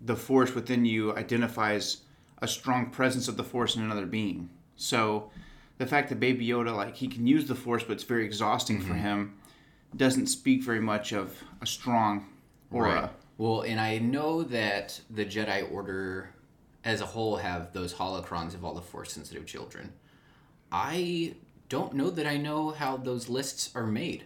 the 0.00 0.16
force 0.16 0.54
within 0.54 0.84
you 0.84 1.14
identifies 1.16 1.98
a 2.42 2.48
strong 2.48 2.90
presence 2.90 3.28
of 3.28 3.36
the 3.36 3.44
force 3.44 3.76
in 3.76 3.82
another 3.82 4.06
being. 4.06 4.50
So, 4.76 5.30
the 5.78 5.86
fact 5.86 6.08
that 6.08 6.20
Baby 6.20 6.46
Yoda, 6.46 6.74
like, 6.74 6.96
he 6.96 7.08
can 7.08 7.26
use 7.26 7.46
the 7.46 7.54
force, 7.54 7.82
but 7.82 7.92
it's 7.92 8.04
very 8.04 8.24
exhausting 8.24 8.80
for 8.80 8.94
him, 8.94 9.38
doesn't 9.94 10.26
speak 10.26 10.62
very 10.62 10.80
much 10.80 11.12
of 11.12 11.42
a 11.60 11.66
strong 11.66 12.26
aura. 12.70 13.10
Well, 13.38 13.62
and 13.62 13.78
I 13.78 13.98
know 13.98 14.42
that 14.44 15.00
the 15.10 15.24
Jedi 15.24 15.70
Order 15.70 16.30
as 16.84 17.00
a 17.00 17.06
whole 17.06 17.36
have 17.36 17.72
those 17.72 17.92
holocrons 17.92 18.54
of 18.54 18.64
all 18.64 18.74
the 18.74 18.80
force 18.80 19.12
sensitive 19.12 19.44
children. 19.44 19.92
I 20.72 21.34
don't 21.68 21.94
know 21.94 22.10
that 22.10 22.26
I 22.26 22.36
know 22.36 22.70
how 22.70 22.96
those 22.96 23.28
lists 23.28 23.70
are 23.74 23.86
made. 23.86 24.24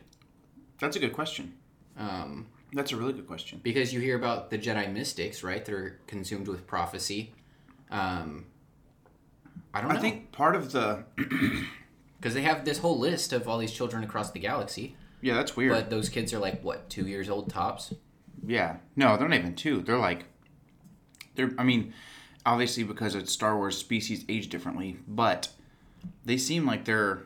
That's 0.78 0.96
a 0.96 1.00
good 1.00 1.12
question. 1.12 1.54
Um, 1.96 2.46
That's 2.72 2.92
a 2.92 2.96
really 2.96 3.12
good 3.12 3.26
question. 3.26 3.61
because 3.62 3.92
you 3.92 4.00
hear 4.00 4.16
about 4.16 4.50
the 4.50 4.59
Jedi 4.59 4.92
mystics, 4.92 5.42
right? 5.42 5.64
They're 5.64 5.98
consumed 6.06 6.48
with 6.48 6.66
prophecy. 6.66 7.33
Um, 7.90 8.46
I 9.74 9.80
don't 9.80 9.90
know. 9.90 9.96
I 9.96 10.00
think 10.00 10.33
part 10.33 10.54
of 10.54 10.72
the 10.72 11.04
because 12.20 12.35
they 12.35 12.42
have 12.42 12.64
this 12.64 12.78
whole 12.78 12.98
list 12.98 13.33
of 13.33 13.48
all 13.48 13.59
these 13.59 13.72
children 13.72 14.04
across 14.04 14.30
the 14.30 14.38
galaxy, 14.38 14.96
yeah, 15.20 15.35
that's 15.35 15.56
weird. 15.56 15.72
but 15.72 15.90
those 15.90 16.09
kids 16.09 16.33
are 16.33 16.38
like 16.38 16.62
what 16.62 16.88
two 16.90 17.06
years 17.06 17.28
old 17.28 17.50
tops. 17.50 17.94
yeah, 18.46 18.76
no, 18.96 19.16
they're 19.16 19.28
not 19.28 19.38
even 19.38 19.54
two. 19.54 19.80
They're 19.83 19.98
like, 19.98 20.24
they're. 21.35 21.52
I 21.59 21.64
mean, 21.64 21.92
obviously 22.46 22.85
because 22.85 23.14
it's 23.14 23.33
Star 23.33 23.56
Wars, 23.56 23.76
species 23.76 24.24
age 24.28 24.48
differently, 24.48 24.98
but 25.09 25.48
they 26.24 26.37
seem 26.37 26.66
like 26.66 26.85
they're 26.85 27.22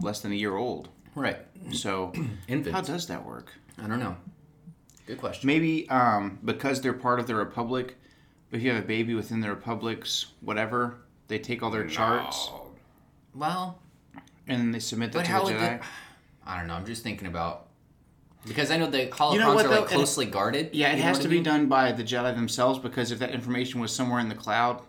less 0.00 0.20
than 0.20 0.32
a 0.32 0.36
year 0.36 0.56
old. 0.56 0.88
Right. 1.14 1.38
So 1.72 2.12
how 2.72 2.80
does 2.80 3.06
that 3.08 3.24
work? 3.26 3.52
I 3.82 3.86
don't 3.86 4.00
know. 4.00 4.16
Good 5.08 5.18
question. 5.18 5.46
Maybe 5.48 5.88
um, 5.90 6.38
because 6.44 6.80
they're 6.80 6.92
part 6.92 7.18
of 7.18 7.26
the 7.26 7.34
Republic. 7.34 7.96
If 8.52 8.62
you 8.62 8.70
have 8.72 8.82
a 8.82 8.86
baby 8.86 9.14
within 9.14 9.40
the 9.40 9.48
Republic's 9.48 10.26
whatever, 10.42 10.98
they 11.26 11.38
take 11.38 11.62
all 11.62 11.70
their 11.70 11.86
charts 11.86 12.50
Well, 13.34 13.78
and 14.46 14.72
they 14.74 14.78
submit 14.78 15.12
that 15.12 15.24
to 15.26 15.32
the 15.32 15.38
Jedi. 15.38 15.58
they? 15.58 15.80
I 16.46 16.58
don't 16.58 16.66
know. 16.68 16.74
I'm 16.74 16.86
just 16.86 17.02
thinking 17.02 17.26
about 17.26 17.66
because 18.46 18.70
I 18.70 18.76
know 18.78 18.88
the 18.88 19.06
holocrons 19.08 19.32
You 19.34 19.38
know 19.40 19.54
what, 19.54 19.66
are 19.66 19.68
though? 19.68 19.80
like 19.82 19.90
It- 19.90 19.94
closely 19.94 20.24
guarded. 20.26 20.70
Yeah, 20.74 20.92
it 20.92 20.98
has 21.00 21.18
to 21.20 21.28
be 21.28 21.36
mean? 21.36 21.42
done 21.44 21.66
by 21.68 21.92
the 21.92 22.04
Jedi 22.04 22.34
themselves 22.34 22.78
because 22.78 23.10
if 23.10 23.18
that 23.18 23.30
information 23.32 23.80
was 23.80 23.92
somewhere 23.94 24.20
in 24.20 24.28
the 24.28 24.34
cloud, 24.34 24.82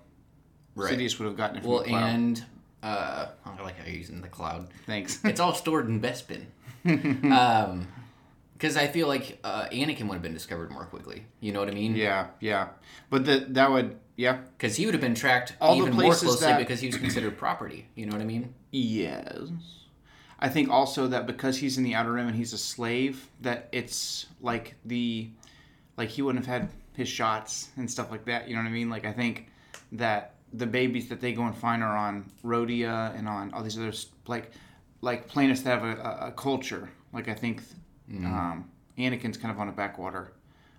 Right. 0.75 0.97
Sidious 0.97 1.17
would 1.19 1.25
have 1.25 1.36
gotten 1.36 1.58
it 1.58 1.63
Well, 1.63 1.82
and 1.84 2.43
Uh, 2.82 3.27
I 3.45 3.62
like 3.63 3.77
how 3.77 3.86
you're 3.86 3.95
using 3.97 4.21
the 4.21 4.29
cloud. 4.29 4.69
Thanks. 4.86 5.19
It's 5.25 5.41
all 5.41 5.53
stored 5.53 5.88
in 5.89 5.99
Bespin. 5.99 6.45
um, 7.34 7.88
because 8.60 8.76
I 8.76 8.88
feel 8.88 9.08
like 9.08 9.39
uh, 9.45 9.67
Anakin 9.69 10.08
would 10.08 10.15
have 10.15 10.22
been 10.22 10.34
discovered 10.34 10.69
more 10.69 10.84
quickly. 10.84 11.26
You 11.39 11.54
know 11.54 11.62
what 11.62 11.69
I 11.69 11.74
mean? 11.74 11.95
yeah, 11.95 12.28
yeah. 12.41 12.67
But 13.10 13.24
the, 13.24 13.45
that 13.52 13.72
would, 13.72 13.98
yeah. 14.17 14.39
Because 14.58 14.76
he 14.76 14.86
would 14.86 14.93
have 14.93 15.02
been 15.02 15.15
tracked 15.15 15.56
All 15.62 15.78
even 15.78 15.93
more 15.93 16.13
closely 16.13 16.45
that- 16.45 16.60
because 16.60 16.82
he 16.82 16.88
was 16.88 16.98
considered 16.98 17.38
property. 17.38 17.88
You 17.95 18.06
know 18.06 18.12
what 18.12 18.22
I 18.22 18.26
mean? 18.26 18.54
Yes. 18.72 19.48
I 20.39 20.50
think 20.50 20.69
also 20.69 21.08
that 21.08 21.26
because 21.26 21.58
he's 21.58 21.78
in 21.78 21.86
the 21.86 21.95
Outer 21.95 22.12
Rim 22.12 22.28
and 22.28 22.36
he's 22.36 22.52
a 22.52 22.58
slave, 22.58 23.30
that 23.41 23.69
it's 23.72 24.26
like 24.41 24.76
the, 24.84 25.30
like 25.95 26.10
he 26.10 26.22
wouldn't 26.22 26.45
have 26.45 26.62
had 26.62 26.69
his 26.98 27.08
shots 27.08 27.69
and 27.78 27.89
stuff 27.89 28.12
like 28.12 28.26
that. 28.26 28.50
You 28.50 28.56
know 28.58 28.62
what 28.62 28.67
I 28.67 28.74
mean? 28.74 28.89
Like 28.89 29.06
I 29.06 29.13
think 29.13 29.48
that 29.93 30.36
the 30.52 30.65
babies 30.65 31.08
that 31.10 31.22
they 31.22 31.32
go 31.32 31.43
and 31.43 31.56
find 31.56 31.82
are 31.82 31.95
on 31.95 32.30
Rhodia 32.43 33.17
and 33.17 33.28
on 33.30 33.54
all 33.54 33.63
these 33.63 33.78
other 33.78 33.93
like, 34.28 34.52
like 35.00 35.30
planets 35.30 35.62
that 35.62 35.80
have 35.80 35.84
a, 35.98 36.02
a, 36.02 36.28
a 36.28 36.32
culture. 36.34 36.89
Like 37.13 37.30
I 37.30 37.34
think, 37.34 37.62
um, 38.17 38.69
Anakin's 38.98 39.38
kind 39.38 39.52
of 39.54 39.60
on 39.60 39.69
a 39.69 39.72
backwater. 39.72 40.32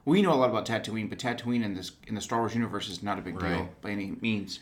We 0.05 0.23
know 0.23 0.33
a 0.33 0.35
lot 0.35 0.51
about 0.51 0.67
Tatooine, 0.67 1.09
but 1.09 1.19
Tatooine 1.19 1.63
in 1.65 1.75
this 1.75 1.93
in 2.07 2.15
the 2.15 2.21
Star 2.21 2.39
Wars 2.41 2.55
universe 2.55 2.89
is 2.89 3.03
not 3.03 3.19
a 3.19 3.23
big 3.23 3.39
deal 3.39 3.69
by 3.83 3.91
any 3.91 4.17
means. 4.21 4.61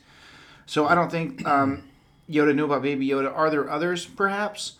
So 0.66 0.86
I 0.86 0.94
don't 0.94 1.10
think 1.10 1.46
um, 1.46 1.84
Yoda 2.28 2.54
knew 2.54 2.64
about 2.66 2.82
Baby 2.82 3.08
Yoda. 3.08 3.34
Are 3.34 3.48
there 3.50 3.70
others, 3.70 4.04
perhaps? 4.04 4.76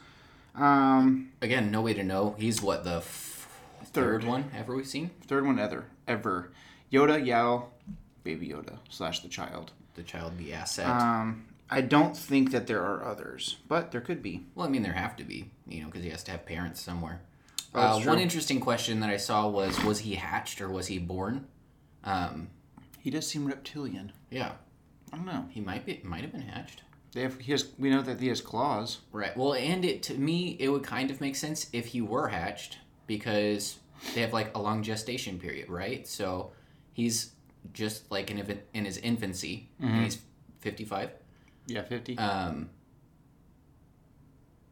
Um, 0.55 1.31
Again, 1.41 1.71
no 1.71 1.81
way 1.81 1.95
to 1.95 2.03
know. 2.03 2.35
He's 2.39 2.61
what 2.61 2.85
the 2.85 2.97
f- 2.97 3.49
third 3.85 4.23
Third. 4.23 4.25
one 4.25 4.51
ever 4.57 4.75
we've 4.75 4.87
seen. 4.87 5.11
third 5.27 5.47
one 5.47 5.59
ever, 5.59 5.85
ever. 6.07 6.51
Yoda, 6.93 7.23
Yaddle, 7.25 7.67
Baby 8.25 8.49
Yoda 8.49 8.79
slash 8.91 9.21
the 9.21 9.29
child. 9.29 9.73
The 9.95 10.03
child, 10.03 10.37
the 10.39 10.53
asset. 10.53 10.87
Um, 10.89 11.45
I 11.71 11.81
don't 11.81 12.17
think 12.17 12.51
that 12.51 12.67
there 12.67 12.83
are 12.83 13.05
others, 13.05 13.57
but 13.69 13.93
there 13.93 14.01
could 14.01 14.23
be. 14.23 14.45
Well, 14.55 14.67
I 14.67 14.71
mean, 14.71 14.83
there 14.83 14.93
have 14.95 15.17
to 15.17 15.25
be, 15.25 15.51
you 15.67 15.81
know, 15.81 15.87
because 15.87 16.03
he 16.03 16.11
has 16.11 16.23
to 16.25 16.31
have 16.33 16.47
parents 16.47 16.81
somewhere. 16.81 17.21
Oh, 17.75 17.81
uh, 17.81 18.01
one 18.05 18.19
interesting 18.19 18.61
question 18.61 19.01
that 19.01 19.11
I 19.11 19.17
saw 19.19 19.49
was: 19.49 19.83
Was 19.85 19.99
he 20.01 20.15
hatched 20.15 20.61
or 20.61 20.69
was 20.69 20.87
he 20.87 20.99
born? 20.99 21.47
Um, 22.05 22.49
He 23.01 23.11
does 23.11 23.27
seem 23.27 23.47
reptilian. 23.47 24.13
yeah, 24.31 24.53
I 25.13 25.17
don't 25.17 25.27
know. 25.27 25.47
he 25.51 25.61
might 25.61 25.85
be, 25.85 26.01
might 26.05 26.23
have 26.23 26.33
been 26.33 26.43
hatched. 26.43 26.83
They 27.13 27.23
have, 27.23 27.39
he 27.41 27.53
has, 27.53 27.69
we 27.79 27.89
know 27.91 28.03
that 28.03 28.21
he 28.21 28.29
has 28.29 28.41
claws. 28.43 28.99
Right. 29.13 29.35
Well, 29.37 29.55
and 29.55 29.85
it 29.85 30.03
to 30.05 30.15
me, 30.15 30.57
it 30.61 30.69
would 30.69 30.83
kind 30.85 31.11
of 31.11 31.21
make 31.21 31.37
sense 31.37 31.69
if 31.73 31.87
he 31.87 32.01
were 32.01 32.29
hatched 32.29 32.79
because 33.07 33.79
they 34.15 34.21
have 34.21 34.33
like 34.33 34.55
a 34.57 34.61
long 34.61 34.83
gestation 34.83 35.39
period, 35.39 35.69
right? 35.71 36.07
So 36.07 36.53
he's 36.93 37.33
just 37.73 38.11
like 38.11 38.31
in, 38.31 38.61
in 38.75 38.85
his 38.85 38.99
infancy, 38.99 39.69
Mm-hmm. 39.83 39.95
and 39.95 40.05
he's 40.05 40.19
fifty-five. 40.61 41.11
Yeah, 41.67 41.83
50. 41.83 42.17
Um, 42.19 42.71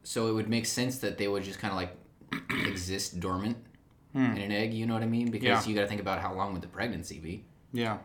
so 0.03 0.29
it 0.29 0.33
would 0.33 0.49
make 0.49 0.65
sense 0.67 0.99
that 0.99 1.19
they 1.19 1.29
would 1.29 1.43
just 1.43 1.59
kind 1.59 1.73
of 1.73 1.77
like 1.77 1.95
exist 2.51 3.21
dormant 3.21 3.57
in 4.15 4.21
an 4.23 4.53
egg. 4.53 4.73
You 4.73 4.87
know 4.87 4.95
what 4.95 5.03
I 5.03 5.07
mean? 5.07 5.31
Because 5.31 5.47
Hmm. 5.47 5.53
Yeah. 5.65 5.69
you 5.69 5.75
got 5.75 5.83
to 5.83 5.87
think 5.89 6.01
about 6.01 6.21
how 6.21 6.33
long 6.35 6.53
would 6.55 6.63
the 6.63 6.69
pregnancy 6.69 7.19
be. 7.19 7.45
yeah, 7.73 7.99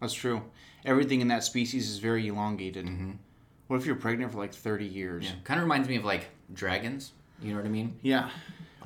that's 0.00 0.12
true. 0.14 0.42
Everything 0.84 1.20
in 1.20 1.28
that 1.28 1.42
species 1.44 1.88
is 1.90 1.98
very 1.98 2.28
elongated. 2.28 2.88
What 3.68 3.78
if 3.78 3.86
you're 3.86 3.96
pregnant 3.96 4.30
for 4.32 4.38
like 4.38 4.54
30 4.54 4.84
years? 4.84 5.24
Yeah. 5.24 5.32
Kind 5.44 5.58
of 5.58 5.64
reminds 5.64 5.88
me 5.88 5.96
of 5.96 6.04
like 6.04 6.28
dragons. 6.52 7.12
You 7.42 7.50
know 7.50 7.56
what 7.56 7.66
I 7.66 7.70
mean? 7.70 7.98
Yeah. 8.02 8.30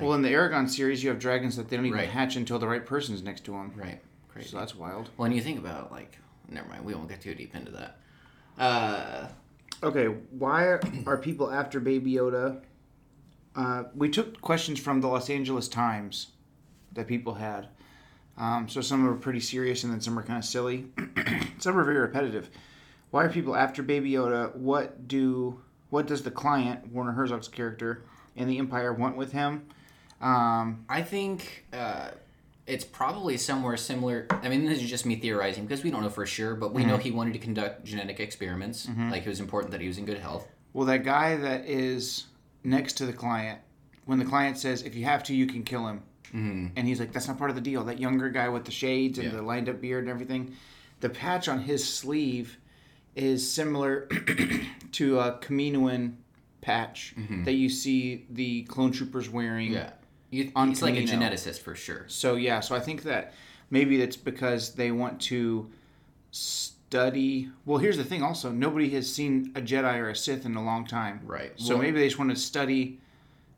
well, 0.00 0.14
in 0.14 0.22
the 0.22 0.30
Eragon 0.32 0.68
series, 0.70 1.02
you 1.04 1.10
have 1.10 1.18
dragons 1.18 1.56
that 1.56 1.68
they 1.68 1.76
don't 1.76 1.84
even 1.86 1.98
Right. 1.98 2.08
hatch 2.08 2.36
until 2.36 2.58
the 2.58 2.66
right 2.66 2.84
person's 2.86 3.22
next 3.22 3.44
to 3.44 3.50
them. 3.50 3.72
Right. 3.76 4.00
Crazy. 4.28 4.48
So 4.48 4.58
that's 4.58 4.74
wild. 4.74 5.10
Well, 5.16 5.26
and 5.26 5.34
you 5.34 5.42
think 5.42 5.58
about 5.58 5.92
like, 5.92 6.16
never 6.48 6.66
mind. 6.68 6.84
We 6.84 6.94
won't 6.94 7.08
get 7.08 7.20
too 7.20 7.34
deep 7.34 7.54
into 7.54 7.72
that. 7.72 7.98
Uh, 8.58 9.28
Okay, 9.82 10.06
why 10.06 10.78
are 11.06 11.16
people 11.18 11.50
after 11.50 11.80
Baby 11.80 12.12
Yoda? 12.12 12.60
Uh, 13.56 13.84
we 13.94 14.08
took 14.08 14.40
questions 14.40 14.78
from 14.78 15.00
the 15.00 15.08
Los 15.08 15.28
Angeles 15.28 15.68
Times 15.68 16.28
that 16.92 17.06
people 17.06 17.34
had. 17.34 17.68
Um, 18.38 18.68
so 18.68 18.80
some 18.80 19.04
were 19.04 19.14
pretty 19.14 19.40
serious, 19.40 19.84
and 19.84 19.92
then 19.92 20.00
some 20.00 20.14
were 20.14 20.22
kind 20.22 20.38
of 20.38 20.44
silly. 20.44 20.86
some 21.58 21.74
were 21.74 21.84
very 21.84 21.98
repetitive. 21.98 22.48
Why 23.10 23.24
are 23.24 23.28
people 23.28 23.56
after 23.56 23.82
Baby 23.82 24.12
Yoda? 24.12 24.54
What 24.56 25.08
do 25.08 25.60
what 25.90 26.06
does 26.06 26.22
the 26.22 26.30
client 26.30 26.92
Werner 26.92 27.12
Herzog's 27.12 27.48
character 27.48 28.04
and 28.36 28.48
the 28.48 28.58
Empire 28.58 28.92
want 28.92 29.16
with 29.16 29.32
him? 29.32 29.66
Um, 30.20 30.84
I 30.88 31.02
think 31.02 31.66
uh, 31.72 32.10
it's 32.68 32.84
probably 32.84 33.36
somewhere 33.36 33.76
similar. 33.76 34.26
I 34.30 34.48
mean, 34.48 34.64
this 34.64 34.80
is 34.80 34.88
just 34.88 35.04
me 35.04 35.16
theorizing 35.16 35.64
because 35.66 35.82
we 35.82 35.90
don't 35.90 36.02
know 36.02 36.08
for 36.10 36.24
sure, 36.26 36.54
but 36.54 36.72
we 36.72 36.84
know 36.84 36.96
he 36.96 37.10
wanted 37.10 37.32
to 37.32 37.40
conduct 37.40 37.84
genetic 37.84 38.20
experiments. 38.20 38.88
Like 39.10 39.26
it 39.26 39.28
was 39.28 39.40
important 39.40 39.72
that 39.72 39.80
he 39.80 39.88
was 39.88 39.98
in 39.98 40.04
good 40.06 40.18
health. 40.18 40.46
well, 40.72 40.86
that 40.86 41.04
guy 41.04 41.36
that 41.36 41.66
is 41.66 42.26
next 42.64 42.94
to 42.94 43.06
the 43.06 43.12
client, 43.12 43.60
when 44.04 44.18
the 44.18 44.24
client 44.24 44.58
says, 44.58 44.82
"If 44.82 44.94
you 44.94 45.04
have 45.04 45.22
to, 45.24 45.34
you 45.34 45.46
can 45.46 45.62
kill 45.62 45.86
him," 45.86 46.02
mm-hmm. 46.28 46.68
and 46.76 46.86
he's 46.86 47.00
like, 47.00 47.12
"That's 47.12 47.28
not 47.28 47.38
part 47.38 47.50
of 47.50 47.56
the 47.56 47.62
deal." 47.62 47.84
That 47.84 47.98
younger 47.98 48.28
guy 48.28 48.48
with 48.48 48.64
the 48.64 48.70
shades 48.70 49.18
and 49.18 49.28
Yeah. 49.28 49.36
the 49.36 49.42
lined 49.42 49.68
up 49.68 49.80
beard 49.80 50.04
and 50.04 50.10
everything, 50.10 50.56
the 51.00 51.08
patch 51.08 51.48
on 51.48 51.60
his 51.60 51.86
sleeve 51.86 52.58
is 53.14 53.50
similar 53.50 54.06
to 54.92 55.20
a 55.20 55.38
Kaminoan 55.40 56.14
patch 56.60 57.14
mm-hmm. 57.18 57.44
that 57.44 57.54
you 57.54 57.68
see 57.68 58.26
the 58.30 58.62
clone 58.64 58.92
troopers 58.92 59.28
wearing. 59.28 59.72
Yeah, 59.72 59.90
you, 60.30 60.52
On 60.54 60.68
he's 60.68 60.82
like 60.82 60.94
a 60.94 61.02
geneticist 61.02 61.60
for 61.60 61.74
sure. 61.74 62.04
So 62.08 62.36
yeah, 62.36 62.60
so 62.60 62.74
I 62.74 62.80
think 62.80 63.02
that 63.04 63.34
maybe 63.70 63.96
that's 63.96 64.16
because 64.16 64.74
they 64.74 64.90
want 64.90 65.20
to 65.22 65.70
study. 66.90 67.48
Well, 67.64 67.78
here's 67.78 67.96
the 67.96 68.04
thing. 68.04 68.22
Also, 68.24 68.50
nobody 68.50 68.90
has 68.90 69.12
seen 69.12 69.52
a 69.54 69.60
Jedi 69.60 69.94
or 69.98 70.08
a 70.10 70.16
Sith 70.16 70.44
in 70.44 70.56
a 70.56 70.64
long 70.64 70.84
time. 70.86 71.20
Right. 71.24 71.52
So 71.56 71.74
Well- 71.74 71.84
maybe 71.84 72.00
they 72.00 72.06
just 72.08 72.18
want 72.18 72.30
to 72.32 72.36
study 72.36 73.00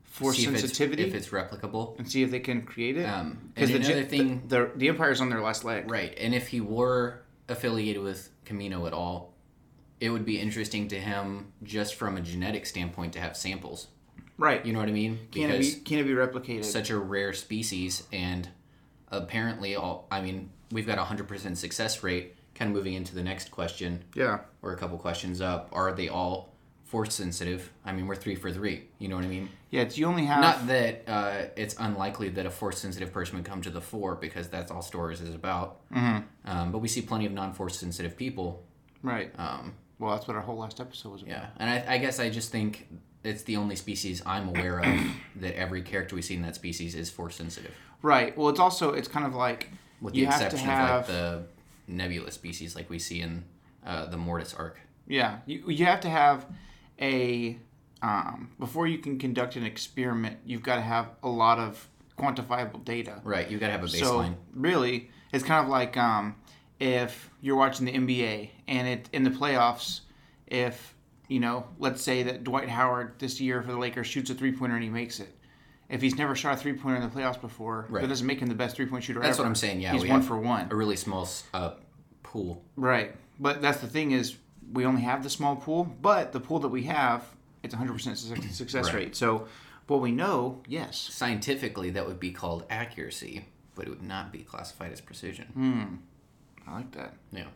for 0.05 0.35
See 0.35 0.43
if 0.43 0.49
it's- 0.49 0.61
sensitivity 0.61 1.05
if 1.05 1.15
it's 1.15 1.29
replicable. 1.31 1.99
and 1.99 2.11
see 2.11 2.23
if 2.23 2.31
they 2.31 2.41
can 2.41 2.61
create 2.61 2.99
it. 2.99 3.05
Um, 3.07 3.53
and 3.57 3.71
the, 3.71 3.77
another 3.77 4.03
Jedi- 4.05 4.09
thing, 4.09 4.43
the, 4.49 4.59
the 4.59 4.71
the 4.77 4.89
Empire's 4.89 5.23
on 5.23 5.31
their 5.31 5.41
last 5.41 5.65
leg. 5.65 5.91
right? 5.91 6.15
And 6.21 6.35
if 6.35 6.49
he 6.49 6.61
were 6.61 7.23
affiliated 7.49 8.03
with 8.03 8.29
Kamino 8.45 8.87
at 8.87 8.93
all, 8.93 9.33
it 9.99 10.11
would 10.11 10.27
be 10.27 10.39
interesting 10.39 10.89
to 10.89 11.01
him 11.01 11.53
just 11.63 11.95
from 11.95 12.19
a 12.19 12.21
genetic 12.21 12.67
standpoint 12.67 13.15
to 13.15 13.21
have 13.21 13.35
samples. 13.35 13.87
Right. 14.37 14.65
You 14.67 14.75
know 14.75 14.81
what 14.81 14.89
I 14.91 14.93
mean? 14.93 15.19
Can 15.31 15.51
it 15.51 15.59
be 15.61 15.73
can 15.73 15.99
it 16.01 16.05
be 16.05 16.11
replicated? 16.13 16.65
such 16.67 16.91
a 16.91 16.99
rare 16.99 17.33
species 17.33 18.03
and 18.13 18.49
apparently 19.11 19.77
all 19.77 20.07
i 20.11 20.21
mean 20.23 20.49
we've 20.71 20.87
got 20.87 20.97
a 20.99 21.03
100% 21.03 21.55
success 21.57 22.03
rate 22.03 22.35
kind 22.63 22.71
of 22.71 22.77
moving 22.77 22.95
into 22.95 23.13
the 23.15 23.23
next 23.25 23.51
question 23.51 24.05
yeah. 24.15 24.39
or 24.63 24.73
a 24.73 24.77
couple 24.77 24.97
questions 24.97 25.41
up 25.41 25.69
are 25.73 25.93
they 25.93 26.09
all 26.09 26.53
force 26.85 27.13
sensitive 27.15 27.73
i 27.85 27.91
mean 27.93 28.07
we're 28.07 28.15
three 28.15 28.37
for 28.37 28.53
three 28.53 28.85
you 29.01 29.09
know 29.09 29.17
what 29.17 29.25
i 29.25 29.29
mean 29.29 29.49
Yeah. 29.71 29.83
It's 29.83 29.99
you 29.99 30.07
only 30.07 30.27
have. 30.27 30.41
not 30.41 30.67
that 30.69 31.03
uh, 31.09 31.47
it's 31.57 31.75
unlikely 31.79 32.29
that 32.31 32.47
a 32.47 32.51
force 32.51 32.79
sensitive 32.79 33.13
person 33.13 33.37
would 33.37 33.45
come 33.47 33.63
to 33.63 33.71
the 33.71 33.81
fore 33.81 34.15
because 34.15 34.49
that's 34.49 34.71
all 34.71 34.83
stories 34.83 35.21
is 35.21 35.35
about 35.35 35.81
Mhm. 35.91 36.23
um, 36.45 36.71
but 36.73 36.79
we 36.79 36.87
see 36.89 37.03
plenty 37.03 37.27
of 37.27 37.33
non-force 37.33 37.77
sensitive 37.79 38.17
people 38.17 38.63
Right. 39.03 39.33
um, 39.39 39.75
Well, 39.99 40.15
that's 40.15 40.29
what 40.29 40.37
our 40.37 40.43
whole 40.43 40.59
last 40.59 40.79
episode 40.81 41.11
was 41.15 41.23
about. 41.23 41.31
yeah 41.33 41.47
and 41.57 41.69
I, 41.69 41.95
I 41.95 41.99
guess 41.99 42.21
i 42.21 42.31
just 42.31 42.53
think 42.53 42.87
it's 43.25 43.43
the 43.43 43.57
only 43.57 43.75
species 43.75 44.23
i'm 44.25 44.47
aware 44.49 44.79
of 44.79 44.95
that 45.43 45.57
every 45.59 45.83
character 45.83 46.15
we 46.15 46.23
see 46.23 46.35
in 46.37 46.43
that 46.43 46.55
species 46.55 46.95
is 46.95 47.11
force 47.11 47.35
sensitive 47.35 47.75
Right. 48.05 48.37
Well, 48.37 48.49
it's 48.49 48.59
also 48.61 48.93
it's 48.95 49.07
kind 49.09 49.25
of 49.25 49.35
like 49.35 49.69
with 50.01 50.13
the 50.15 50.25
have 50.25 50.35
exception 50.43 50.69
have 50.69 50.91
of 50.91 50.97
like 50.97 51.07
the 51.07 51.45
nebula 51.87 52.31
species 52.31 52.75
like 52.75 52.91
we 52.91 52.99
see 52.99 53.21
in 53.21 53.45
uh, 53.85 54.07
the 54.07 54.17
Mortis 54.17 54.55
arc. 54.55 54.81
Yeah, 55.07 55.39
you, 55.47 55.65
you 55.67 55.85
have 55.87 56.01
to 56.03 56.11
have 56.11 56.47
a 57.01 57.59
um, 58.03 58.51
before 58.59 58.87
you 58.87 58.99
can 58.99 59.19
conduct 59.19 59.57
an 59.57 59.65
experiment. 59.65 60.39
You've 60.45 60.63
got 60.63 60.77
to 60.77 60.83
have 60.83 61.11
a 61.23 61.29
lot 61.29 61.59
of 61.59 61.89
quantifiable 62.19 62.85
data. 62.85 63.21
Right, 63.25 63.51
you've 63.51 63.61
gotta 63.61 63.73
have 63.73 63.85
a 63.85 63.87
baseline. 63.87 64.35
So 64.35 64.37
really, 64.55 65.11
it's 65.33 65.45
kind 65.45 65.65
of 65.65 65.71
like 65.71 65.97
um, 65.97 66.37
if 66.81 67.31
you're 67.41 67.57
watching 67.57 67.87
the 67.87 67.93
NBA 67.93 68.51
and 68.69 68.89
it 68.89 69.09
in 69.13 69.23
the 69.23 69.31
playoffs, 69.31 70.01
if 70.47 70.95
you 71.29 71.41
know, 71.41 71.67
let's 71.79 72.03
say 72.03 72.23
that 72.25 72.45
Dwight 72.45 72.69
Howard 72.69 73.19
this 73.19 73.41
year 73.41 73.63
for 73.63 73.73
the 73.73 73.79
Lakers 73.79 74.07
shoots 74.07 74.31
a 74.31 74.35
three 74.35 74.53
pointer 74.53 74.75
and 74.75 74.85
he 74.85 74.91
makes 74.91 75.21
it. 75.21 75.35
If 75.93 76.01
he's 76.03 76.17
never 76.17 76.35
shot 76.35 76.55
a 76.55 76.57
three 76.57 76.73
pointer 76.73 76.97
in 77.01 77.03
the 77.03 77.15
playoffs 77.15 77.41
before, 77.41 77.87
Right. 77.89 78.01
that 78.01 78.09
doesn't 78.09 78.27
make 78.27 78.41
him 78.41 78.49
the 78.49 78.55
best 78.55 78.75
three 78.77 78.87
point 78.87 79.05
shooter 79.05 79.21
That's 79.21 79.37
ever. 79.37 79.45
what 79.45 79.49
I'm 79.49 79.55
saying. 79.55 79.81
Yeah, 79.81 79.93
he's 79.93 80.07
one 80.07 80.23
for 80.23 80.39
one. 80.39 80.69
a 80.71 80.75
really 80.75 80.97
small 80.97 81.29
uh, 81.53 81.73
pool. 82.23 82.65
Right. 82.77 83.15
But 83.39 83.61
that's 83.63 83.81
the 83.81 83.87
thing 83.87 84.13
is 84.13 84.37
we 84.73 84.87
only 84.87 85.03
have 85.03 85.23
the 85.23 85.31
small 85.31 85.55
pool, 85.57 85.85
but 86.01 86.33
the 86.33 86.41
pool 86.41 86.59
that 86.61 86.69
we 86.69 86.85
have, 86.85 87.25
it's 87.63 87.75
100% 87.75 88.17
success- 88.17 88.51
success 88.57 88.87
Right. 88.87 88.95
rate. 88.95 89.17
So 89.17 89.47
what 89.87 90.01
we 90.01 90.13
know, 90.13 90.63
yes. 90.67 90.97
Scientifically, 90.99 91.91
that 91.91 92.07
would 92.07 92.19
be 92.19 92.31
called 92.31 92.65
accuracy, 92.71 93.45
but 93.75 93.87
it 93.87 93.91
would 93.91 94.03
not 94.03 94.33
be 94.33 94.39
classified 94.39 94.93
as 94.93 95.01
precision. 95.03 95.47
Hmm. 95.53 95.85
I 96.67 96.77
like 96.77 96.93
that. 96.93 97.15
Yeah. 97.33 97.49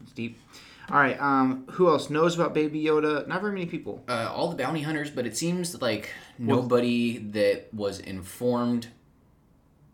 It's 0.00 0.12
deep. 0.12 0.38
All 0.90 0.96
right. 0.98 1.20
Um, 1.20 1.66
who 1.72 1.88
else 1.88 2.10
knows 2.10 2.34
about 2.34 2.52
Baby 2.52 2.82
Yoda? 2.82 3.26
Not 3.28 3.40
very 3.42 3.52
many 3.52 3.66
people. 3.66 4.02
Uh, 4.08 4.30
all 4.34 4.48
the 4.48 4.56
bounty 4.56 4.82
hunters, 4.82 5.10
but 5.10 5.26
it 5.26 5.36
seems 5.36 5.80
like 5.80 6.10
nobody 6.38 7.18
that 7.18 7.72
was 7.72 8.00
informed 8.00 8.88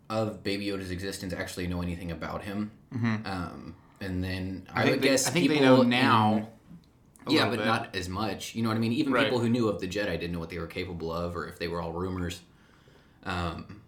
of 0.08 0.42
Baby 0.42 0.66
Yoda's 0.66 0.90
existence 0.90 1.32
actually 1.32 1.66
know 1.66 1.82
anything 1.82 2.10
about 2.12 2.42
him. 2.44 2.70
Um, 2.92 3.74
and 4.00 4.24
then 4.24 4.66
I, 4.72 4.82
think 4.84 4.90
would 4.94 5.02
they- 5.02 5.08
guess 5.08 5.26
I 5.26 5.30
think 5.30 5.48
they 5.48 5.54
people 5.58 5.76
know 5.76 5.82
now. 5.82 6.48
A 7.28 7.32
yeah, 7.32 7.48
but 7.50 7.58
bit. 7.58 7.66
not 7.66 7.96
as 7.96 8.08
much. 8.08 8.54
You 8.54 8.62
know 8.62 8.68
what 8.68 8.76
I 8.76 8.80
mean? 8.80 8.92
Even 8.92 9.12
Right. 9.12 9.24
people 9.24 9.40
who 9.40 9.48
knew 9.48 9.68
of 9.68 9.80
the 9.80 9.88
Jedi 9.88 10.12
didn't 10.12 10.30
know 10.30 10.38
what 10.38 10.48
they 10.48 10.58
were 10.60 10.68
capable 10.68 11.12
of, 11.12 11.36
or 11.36 11.48
if 11.48 11.58
they 11.58 11.66
were 11.66 11.82
all 11.82 11.90
rumors. 11.92 12.40
Um, 13.24 13.82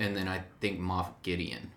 and 0.00 0.16
then 0.16 0.26
I 0.26 0.42
think 0.60 0.80
Moff 0.80 1.06
Gideon 1.22 1.70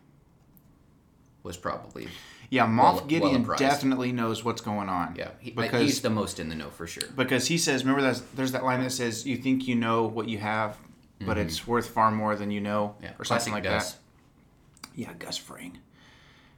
was 1.43 1.55
probably 1.55 2.07
Yeah, 2.53 2.65
Moff 2.67 2.77
well- 2.77 2.93
well 2.95 3.05
Gideon 3.07 3.41
apprised. 3.41 3.59
definitely 3.59 4.11
knows 4.11 4.43
what's 4.43 4.61
going 4.61 4.87
on. 4.89 5.15
yeah. 5.17 5.29
He, 5.39 5.51
because 5.51 5.81
he's 5.81 6.01
the 6.01 6.09
most 6.09 6.39
in 6.39 6.49
the 6.49 6.55
know 6.55 6.69
for 6.69 6.85
sure. 6.87 7.03
because 7.15 7.47
he 7.47 7.57
says, 7.57 7.83
remember 7.83 8.01
that 8.11 8.21
there's 8.35 8.51
that 8.51 8.63
line 8.63 8.81
that 8.83 8.91
says, 8.91 9.25
"You 9.25 9.37
think 9.37 9.67
you 9.67 9.75
know 9.75 10.03
what 10.03 10.27
you 10.29 10.37
have, 10.37 10.77
but 11.25 11.37
it's 11.37 11.65
worth 11.65 11.89
far 11.89 12.11
more 12.11 12.35
than 12.35 12.51
you 12.51 12.61
know," 12.61 12.93
Mm-hmm. 12.95 13.03
Yeah, 13.05 13.09
or 13.19 13.23
classic 13.25 13.29
something 13.51 13.53
like 13.53 13.63
Gus. 13.63 13.93
that. 13.93 13.99
Yeah, 14.95 15.13
Gus 15.17 15.37
Fring. 15.37 15.79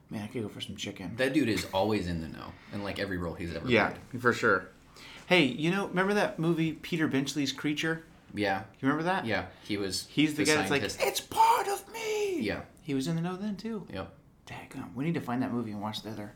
Man, 0.09 0.21
I 0.23 0.27
could 0.27 0.43
go 0.43 0.49
for 0.49 0.61
some 0.61 0.75
chicken. 0.75 1.13
That 1.17 1.33
dude 1.33 1.49
is 1.49 1.65
always 1.73 2.07
in 2.07 2.21
the 2.21 2.27
know, 2.27 2.51
in 2.73 2.83
like 2.83 2.99
every 2.99 3.17
role 3.17 3.33
he's 3.33 3.55
ever 3.55 3.67
Yeah, 3.67 3.91
played. 4.11 4.21
for 4.21 4.33
sure. 4.33 4.67
Hey, 5.27 5.45
you 5.45 5.71
know, 5.71 5.87
remember 5.87 6.13
that 6.15 6.37
movie 6.37 6.73
Peter 6.73 7.07
Benchley's 7.07 7.51
Creature? 7.51 8.03
Yeah, 8.33 8.59
You 8.79 8.87
remember 8.89 9.03
that? 9.03 9.25
yeah. 9.25 9.45
He 9.63 9.77
was. 9.77 10.05
He's 10.09 10.35
the, 10.35 10.43
guy 10.43 10.55
that's 10.55 10.69
like, 10.69 10.83
it's 10.83 11.21
part 11.21 11.67
of 11.69 11.91
me. 11.93 12.41
Yeah. 12.41 12.61
He 12.83 12.93
was 12.93 13.07
in 13.07 13.15
the 13.15 13.21
know 13.21 13.35
then 13.37 13.55
too. 13.55 13.87
Yep. 13.91 14.13
Daggum. 14.47 14.93
We 14.95 15.03
need 15.05 15.13
to 15.15 15.21
find 15.21 15.41
that 15.41 15.51
movie 15.51 15.71
and 15.71 15.81
watch 15.81 16.01
the 16.03 16.11
other. 16.11 16.33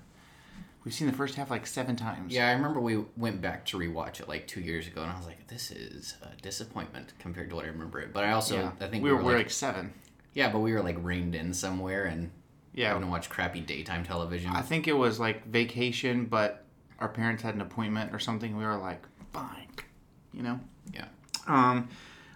We've 0.83 0.93
seen 0.93 1.07
the 1.07 1.13
first 1.13 1.35
half 1.35 1.49
like 1.49 1.67
seven 1.67 1.95
times. 1.95 2.33
Yeah, 2.33 2.47
I 2.49 2.53
remember 2.53 2.79
we 2.79 3.03
went 3.17 3.41
back 3.41 3.65
to 3.65 3.77
rewatch 3.77 4.19
it 4.21 4.27
like 4.29 4.47
two 4.47 4.61
years 4.61 4.87
ago, 4.87 5.01
and 5.03 5.11
I 5.11 5.17
was 5.17 5.25
like, 5.27 5.45
"This 5.47 5.71
is 5.71 6.15
a 6.21 6.41
disappointment 6.41 7.13
compared 7.19 7.49
to 7.49 7.55
what 7.55 7.65
I 7.65 7.67
remember 7.67 7.99
it." 7.99 8.13
But 8.13 8.23
I 8.23 8.31
also, 8.31 8.55
Yeah. 8.55 8.71
I 8.79 8.87
think 8.87 9.03
we 9.03 9.09
we 9.11 9.15
were, 9.17 9.21
we 9.23 9.33
like, 9.33 9.37
like 9.45 9.49
seven. 9.51 9.93
yeah, 10.33 10.49
but 10.49 10.59
we 10.59 10.71
were 10.73 10.81
like 10.81 10.97
reined 11.01 11.35
in 11.35 11.53
somewhere, 11.53 12.05
and 12.05 12.31
Yeah. 12.73 12.91
going 12.91 13.03
to 13.03 13.09
watch 13.09 13.29
crappy 13.29 13.59
daytime 13.59 14.03
television. 14.05 14.51
I 14.51 14.61
think 14.61 14.87
it 14.87 14.93
was 14.93 15.19
like 15.19 15.45
vacation, 15.47 16.25
but 16.25 16.63
our 16.99 17.09
parents 17.09 17.43
had 17.43 17.55
an 17.55 17.61
appointment 17.61 18.13
or 18.13 18.19
something. 18.19 18.55
We 18.57 18.63
were 18.63 18.77
like, 18.77 19.03
fine, 19.33 19.67
you 20.33 20.43
know. 20.43 20.59
yeah, 20.93 21.05
Um, 21.45 21.89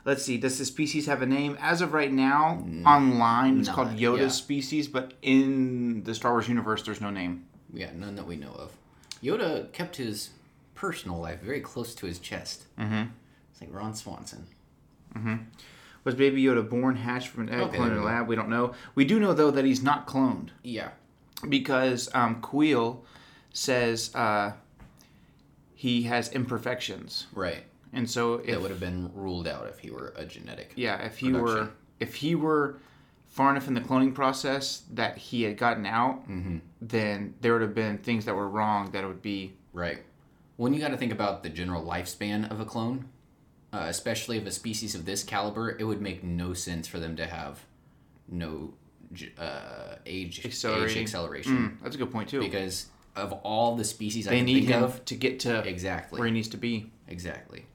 let's 0.06 0.24
see. 0.24 0.38
Does 0.38 0.58
the 0.58 0.66
species 0.66 1.06
have 1.06 1.22
a 1.22 1.26
name? 1.26 1.58
As 1.62 1.82
of 1.82 1.94
right 1.94 2.12
now, 2.12 2.66
online, 2.86 3.60
it's 3.60 3.70
called 3.70 3.90
Yoda's 3.90 4.20
yeah. 4.22 4.28
species, 4.30 4.88
but 4.88 5.14
in 5.22 6.04
the 6.04 6.14
Star 6.14 6.32
Wars 6.32 6.48
universe, 6.48 6.84
there's 6.84 7.02
no 7.02 7.10
name. 7.10 7.46
yeah, 7.74 7.92
none 7.96 8.16
that 8.16 8.28
we 8.28 8.36
know 8.36 8.52
of. 8.52 8.72
Yoda 9.24 9.72
kept 9.72 9.96
his 9.96 10.32
personal 10.76 11.20
life 11.20 11.42
very 11.42 11.62
close 11.62 11.96
to 11.96 12.06
his 12.06 12.20
chest. 12.20 12.66
Mm-hmm. 12.78 13.04
It's 13.52 13.62
like 13.62 13.74
Ron 13.74 13.94
Swanson. 13.96 14.46
Was 16.04 16.16
Baby 16.16 16.44
Yoda 16.44 16.68
born, 16.68 16.96
hatched 16.98 17.30
from 17.30 17.48
an 17.48 17.54
egg, 17.54 17.62
Okay, 17.62 17.78
cloned 17.78 17.92
in 17.92 17.98
a 18.00 18.04
lab? 18.04 18.28
We 18.28 18.36
don't 18.36 18.50
know. 18.50 18.74
We 18.96 19.06
do 19.06 19.20
know 19.20 19.34
though 19.34 19.52
that 19.52 19.64
he's 19.64 19.82
not 19.82 20.06
cloned 20.08 20.50
Yeah, 20.64 20.90
because 21.48 22.10
um, 22.14 22.42
Kuiil 22.42 23.00
says 23.54 24.14
uh, 24.16 24.54
he 25.76 26.04
has 26.04 26.30
imperfections, 26.34 27.28
right. 27.34 27.64
And 27.94 28.10
so 28.10 28.36
if 28.36 28.48
That 28.48 28.62
would 28.62 28.72
have 28.72 28.80
been 28.80 29.12
ruled 29.14 29.48
out 29.48 29.68
if 29.68 29.80
he 29.80 29.90
were 29.92 30.14
a 30.16 30.26
genetic. 30.26 30.74
Yeah, 30.76 31.04
if 31.06 31.18
he 31.20 31.32
were 31.32 31.70
if 32.00 32.16
he 32.16 32.36
were 32.36 32.78
far 33.28 33.50
enough 33.52 33.68
in 33.68 33.74
the 33.74 33.82
cloning 33.82 34.14
process 34.14 34.84
that 34.92 35.18
he 35.18 35.44
had 35.44 35.58
gotten 35.58 35.86
out, 35.86 36.28
Mm-hmm. 36.30 36.58
then 36.82 37.34
there 37.42 37.54
would 37.54 37.62
have 37.62 37.74
been 37.76 37.98
things 37.98 38.26
that 38.26 38.36
were 38.36 38.48
wrong 38.50 38.92
that 38.92 39.06
would 39.08 39.22
be 39.22 39.54
Right. 39.74 40.04
When 40.58 40.74
you 40.74 40.80
got 40.80 40.90
to 40.90 40.98
think 40.98 41.12
about 41.12 41.42
the 41.42 41.50
general 41.50 41.84
lifespan 41.84 42.50
of 42.52 42.60
a 42.60 42.66
clone, 42.66 43.06
uh, 43.74 43.86
especially 43.88 44.38
of 44.38 44.46
a 44.46 44.52
species 44.52 44.94
of 44.94 45.04
this 45.06 45.24
caliber, 45.24 45.72
it 45.80 45.84
would 45.84 46.00
make 46.00 46.24
no 46.24 46.54
sense 46.54 46.88
for 46.88 47.00
them 47.00 47.16
to 47.16 47.26
have 47.26 47.60
no 48.28 48.74
uh, 49.40 49.96
age 50.06 50.40
age 50.46 50.46
acceleration 50.46 51.58
Mm, 51.58 51.82
that's 51.82 51.96
a 51.96 51.98
good 51.98 52.12
point 52.12 52.30
too. 52.30 52.40
because 52.40 52.88
of 53.16 53.32
all 53.44 53.76
the 53.76 53.84
species 53.84 54.28
I 54.28 54.32
they 54.32 54.38
can 54.38 54.46
need 54.46 54.54
think 54.66 54.70
him 54.70 54.84
of, 54.84 55.04
to 55.06 55.16
get 55.16 55.40
to 55.42 55.60
exactly, 55.68 56.20
where 56.20 56.28
he 56.28 56.34
needs 56.34 56.50
to 56.50 56.58
be. 56.58 56.92
exactly. 57.08 57.66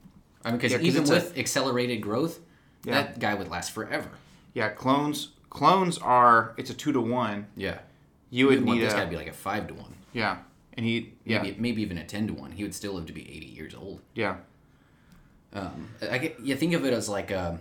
I 0.45 0.49
mean, 0.51 0.57
because 0.57 0.71
Yeah, 0.73 0.79
even 0.79 1.01
it's 1.01 1.11
a- 1.11 1.15
with 1.15 1.37
accelerated 1.37 2.01
growth, 2.01 2.39
Yeah. 2.85 2.93
that 3.01 3.19
guy 3.19 3.33
would 3.35 3.49
last 3.49 3.71
forever. 3.71 4.09
Yeah, 4.53 4.69
clones 4.69 5.29
clones 5.49 5.97
are 5.97 6.53
it's 6.57 6.69
a 6.69 6.73
two 6.73 6.91
to 6.93 7.01
one. 7.01 7.47
Yeah, 7.57 7.79
You 8.29 8.47
would 8.47 8.63
need 8.63 8.81
this 8.81 8.93
a 8.93 8.97
guy 8.97 9.03
to 9.05 9.09
be 9.09 9.15
like 9.17 9.27
a 9.27 9.33
five 9.33 9.67
to 9.67 9.73
one, 9.73 9.93
yeah, 10.13 10.37
and 10.73 10.85
he 10.85 11.13
yeah 11.25 11.41
maybe 11.41 11.55
maybe 11.59 11.81
even 11.81 11.97
a 11.97 12.05
ten 12.05 12.27
to 12.27 12.33
one. 12.33 12.51
He 12.51 12.63
would 12.63 12.73
still 12.75 12.93
live 12.93 13.05
to 13.07 13.13
be 13.13 13.21
eighty 13.29 13.47
years 13.47 13.73
old. 13.75 14.01
yeah 14.13 14.37
Um, 15.53 15.89
I 16.01 16.17
get, 16.19 16.39
you 16.39 16.55
think 16.55 16.73
of 16.73 16.85
it 16.85 16.93
as 16.93 17.09
like 17.09 17.31
a, 17.31 17.59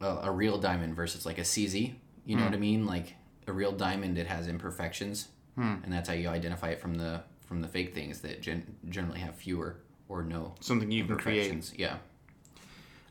a 0.00 0.06
a 0.24 0.30
real 0.30 0.58
diamond 0.58 0.94
versus 0.94 1.24
like 1.24 1.38
a 1.38 1.42
CZ. 1.42 1.94
You 2.26 2.36
know 2.36 2.44
what 2.44 2.52
I 2.54 2.58
mean? 2.58 2.86
Like 2.86 3.14
a 3.46 3.52
real 3.52 3.72
diamond, 3.72 4.18
it 4.18 4.26
has 4.28 4.46
imperfections, 4.46 5.28
and 5.56 5.84
that's 5.92 6.08
how 6.08 6.14
you 6.14 6.28
identify 6.28 6.68
it 6.70 6.80
from 6.80 6.94
the 6.96 7.22
from 7.46 7.60
the 7.62 7.68
fake 7.68 7.94
things 7.94 8.20
that 8.20 8.40
gen- 8.40 8.76
generally 8.88 9.20
have 9.20 9.34
fewer 9.34 9.76
or 10.12 10.22
no 10.22 10.54
something 10.60 10.90
you 10.90 11.04
can 11.04 11.16
create. 11.16 11.72
Yeah, 11.78 11.96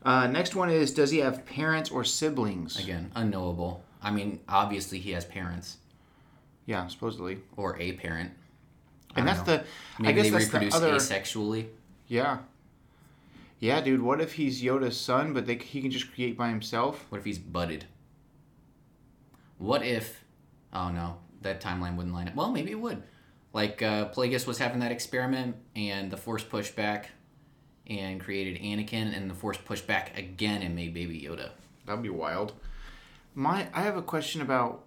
Uh, 0.04 0.28
next 0.28 0.56
one 0.56 0.70
is 0.70 0.94
does 0.94 1.10
he 1.12 1.18
have 1.20 1.46
parents 1.46 1.90
or 1.90 2.04
siblings? 2.04 2.78
again, 2.80 3.12
unknowable. 3.16 3.84
I 4.04 4.12
mean, 4.12 4.40
obviously 4.48 5.00
he 5.00 5.12
has 5.12 5.26
parents 5.26 5.78
Yeah, 6.68 6.88
supposedly, 6.88 7.40
or 7.58 7.80
a 7.80 7.94
parent. 7.94 8.32
and 9.16 9.28
that's 9.28 9.40
don't 9.42 9.64
the 9.64 9.66
Maybe 10.00 10.10
I 10.10 10.12
guess 10.14 10.26
they 10.26 10.30
that's 10.32 10.46
reproduce 10.46 10.74
the 10.74 10.78
other 10.78 10.94
asexually. 10.96 11.68
yeah. 12.08 12.38
Yeah, 13.60 13.80
dude. 13.82 14.02
What 14.02 14.20
if 14.22 14.34
he's 14.34 14.64
Yoda's 14.64 15.00
son, 15.00 15.34
but 15.34 15.46
they, 15.46 15.56
he 15.56 15.82
can 15.84 15.92
just 15.92 16.12
create 16.14 16.36
by 16.36 16.50
himself? 16.50 17.06
What 17.10 17.20
if 17.20 17.26
he's 17.26 17.38
budded? 17.38 17.86
What 19.60 19.84
if? 19.86 20.24
Oh 20.74 20.90
no, 20.90 21.18
that 21.42 21.62
timeline 21.62 21.96
wouldn't 21.96 22.16
line 22.16 22.28
up. 22.28 22.36
Well, 22.36 22.52
maybe 22.52 22.72
it 22.72 22.80
would. 22.80 23.04
Like 23.54 23.82
uh, 23.82 24.10
Plagueis 24.10 24.48
was 24.48 24.58
having 24.60 24.80
that 24.80 24.92
experiment, 24.92 25.56
and 25.76 26.10
the 26.10 26.18
Force 26.18 26.44
pushed 26.44 26.76
back, 26.76 27.10
and 27.88 28.22
created 28.22 28.62
Anakin, 28.62 29.16
and 29.16 29.30
the 29.30 29.34
Force 29.36 29.58
pushed 29.58 29.88
back 29.88 30.18
again 30.18 30.62
and 30.62 30.76
made 30.76 30.94
Baby 30.94 31.20
Yoda. 31.22 31.50
That'd 31.86 32.02
be 32.04 32.10
wild. 32.10 32.54
My, 33.36 33.68
I 33.74 33.82
have 33.82 33.98
a 33.98 34.02
question 34.02 34.42
about 34.42 34.86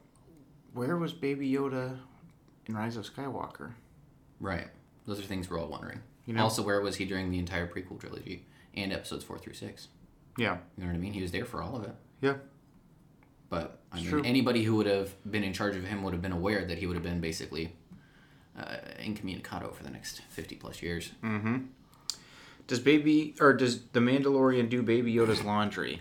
where 0.73 0.97
was 0.97 1.13
Baby 1.13 1.51
Yoda 1.53 1.99
in 2.67 2.75
Rise 2.75 2.97
of 2.97 3.05
Skywalker? 3.13 3.73
Right. 4.41 4.69
Those 5.07 5.19
are 5.19 5.23
things 5.25 5.51
we're 5.51 5.61
all 5.61 5.69
wondering. 5.69 6.01
You 6.27 6.33
know- 6.35 6.43
Also, 6.45 6.63
where 6.63 6.81
was 6.81 6.97
he 6.97 7.05
during 7.05 7.31
the 7.31 7.39
entire 7.39 7.67
prequel 7.67 8.01
trilogy 8.01 8.47
and 8.75 8.93
episodes 8.93 9.25
four 9.25 9.39
through 9.39 9.55
six? 9.55 9.89
Yeah, 10.39 10.59
You 10.77 10.85
know 10.85 10.91
what 10.91 10.97
I 10.97 10.99
mean? 10.99 11.13
He 11.13 11.23
was 11.23 11.31
there 11.33 11.45
for 11.45 11.63
all 11.63 11.77
of 11.77 11.85
it. 11.85 11.95
yeah, 12.21 12.35
But 13.51 13.81
I 13.93 13.97
It's 13.99 14.05
mean, 14.05 14.11
true. 14.11 14.23
anybody 14.25 14.65
who 14.65 14.75
would 14.77 14.87
have 14.87 15.15
been 15.31 15.45
in 15.45 15.53
charge 15.53 15.77
of 15.77 15.85
him 15.85 16.03
would 16.03 16.13
have 16.13 16.23
been 16.23 16.33
aware 16.33 16.65
that 16.65 16.79
he 16.79 16.87
would 16.87 16.97
have 16.97 17.03
been 17.05 17.21
basically 17.21 17.73
uh, 18.59 18.77
incommunicado 19.01 19.73
for 19.73 19.83
the 19.83 19.91
next 19.91 20.23
fifty 20.29 20.57
plus 20.57 20.83
years. 20.83 21.13
Does 22.67 22.81
Baby 22.81 23.35
or 23.41 23.53
does 23.53 23.83
the 23.93 24.01
Mandalorian 24.01 24.69
do 24.69 24.83
Baby 24.83 25.15
Yoda's 25.15 25.45
laundry? 25.45 26.01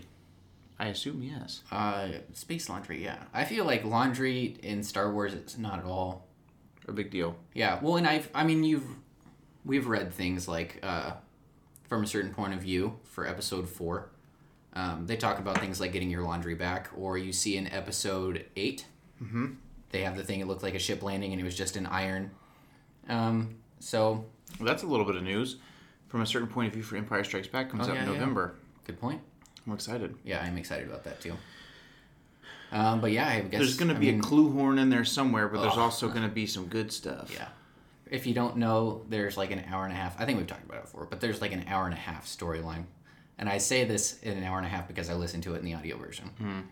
I 0.78 0.86
assume 0.86 1.22
yes. 1.22 1.62
Uh, 1.70 2.08
space 2.32 2.68
laundry, 2.68 3.02
yeah. 3.02 3.18
I 3.32 3.44
feel 3.44 3.64
like 3.64 3.84
laundry 3.84 4.56
in 4.62 4.82
Star 4.82 5.12
Wars 5.12 5.32
is 5.32 5.56
not 5.56 5.78
at 5.78 5.84
all. 5.84 6.26
A 6.88 6.92
big 6.92 7.10
deal. 7.10 7.36
Yeah, 7.54 7.78
well, 7.80 7.96
and 7.96 8.06
I've, 8.06 8.28
I 8.34 8.44
mean, 8.44 8.64
you've, 8.64 8.86
we've 9.64 9.86
read 9.86 10.12
things 10.12 10.48
like, 10.48 10.80
uh, 10.82 11.12
from 11.88 12.02
a 12.02 12.06
certain 12.06 12.34
point 12.34 12.54
of 12.54 12.60
view 12.60 12.98
for 13.04 13.26
episode 13.26 13.68
four. 13.68 14.10
Um, 14.74 15.06
they 15.06 15.16
talk 15.16 15.38
about 15.38 15.58
things 15.58 15.80
like 15.80 15.92
getting 15.92 16.10
your 16.10 16.22
laundry 16.22 16.56
back, 16.56 16.90
or 16.96 17.16
you 17.16 17.32
see 17.32 17.56
in 17.56 17.68
episode 17.68 18.44
8 18.56 18.84
mm-hmm. 19.22 19.46
they 19.90 20.02
have 20.02 20.16
the 20.16 20.24
thing. 20.24 20.40
It 20.40 20.48
looked 20.48 20.64
like 20.64 20.74
a 20.74 20.80
ship 20.80 21.02
landing, 21.02 21.30
and 21.30 21.40
it 21.40 21.44
was 21.44 21.54
just 21.54 21.76
an 21.76 21.86
iron. 21.86 22.32
Um, 23.08 23.56
so 23.80 24.24
Well, 24.58 24.66
that's 24.66 24.82
a 24.82 24.86
little 24.86 25.04
bit 25.06 25.16
of 25.16 25.22
news. 25.22 25.56
From 26.08 26.20
a 26.22 26.26
certain 26.26 26.48
point 26.48 26.68
of 26.68 26.74
view, 26.74 26.82
for 26.82 26.96
Empire 26.96 27.24
Strikes 27.24 27.48
Back 27.48 27.70
comes 27.70 27.86
Oh, 27.88 27.90
out 27.90 27.96
yeah, 27.96 28.02
in 28.04 28.08
yeah. 28.08 28.14
November. 28.14 28.54
good 28.86 29.00
point. 29.00 29.20
I'm 29.66 29.72
excited. 29.72 30.14
Yeah, 30.24 30.42
I'm 30.42 30.56
excited 30.58 30.86
about 30.88 31.04
that 31.04 31.20
too. 31.20 31.34
Um, 32.72 33.00
but 33.00 33.12
yeah, 33.12 33.28
I 33.28 33.40
guess 33.40 33.60
There's 33.60 33.76
going 33.76 33.92
to 33.92 33.98
be 33.98 34.10
mean, 34.10 34.20
a 34.20 34.22
clue 34.22 34.50
horn 34.50 34.78
in 34.78 34.90
there 34.90 35.04
somewhere, 35.04 35.48
but 35.48 35.60
there's 35.62 35.76
Oh. 35.76 35.80
also 35.82 36.08
going 36.08 36.22
to 36.22 36.28
be 36.28 36.46
some 36.46 36.66
good 36.66 36.92
stuff. 36.92 37.30
Yeah. 37.32 37.48
If 38.10 38.26
you 38.26 38.34
don't 38.34 38.56
know, 38.58 39.02
there's 39.08 39.36
like 39.36 39.50
an 39.50 39.62
hour 39.68 39.84
and 39.84 39.92
a 39.92 39.96
half. 39.96 40.20
I 40.20 40.24
think 40.24 40.38
we've 40.38 40.46
talked 40.46 40.64
about 40.64 40.78
it 40.78 40.82
before, 40.82 41.06
but 41.06 41.20
there's 41.20 41.40
like 41.40 41.52
an 41.52 41.64
hour 41.68 41.84
and 41.84 41.94
a 41.94 41.96
half 41.98 42.26
storyline. 42.26 42.84
And 43.38 43.48
I 43.48 43.58
say 43.58 43.84
this 43.84 44.20
in 44.22 44.36
an 44.36 44.44
hour 44.44 44.58
and 44.58 44.66
a 44.66 44.68
half 44.68 44.86
because 44.86 45.08
I 45.10 45.14
listened 45.14 45.42
to 45.44 45.54
it 45.54 45.58
in 45.58 45.64
the 45.64 45.74
audio 45.74 45.96
version. 45.96 46.68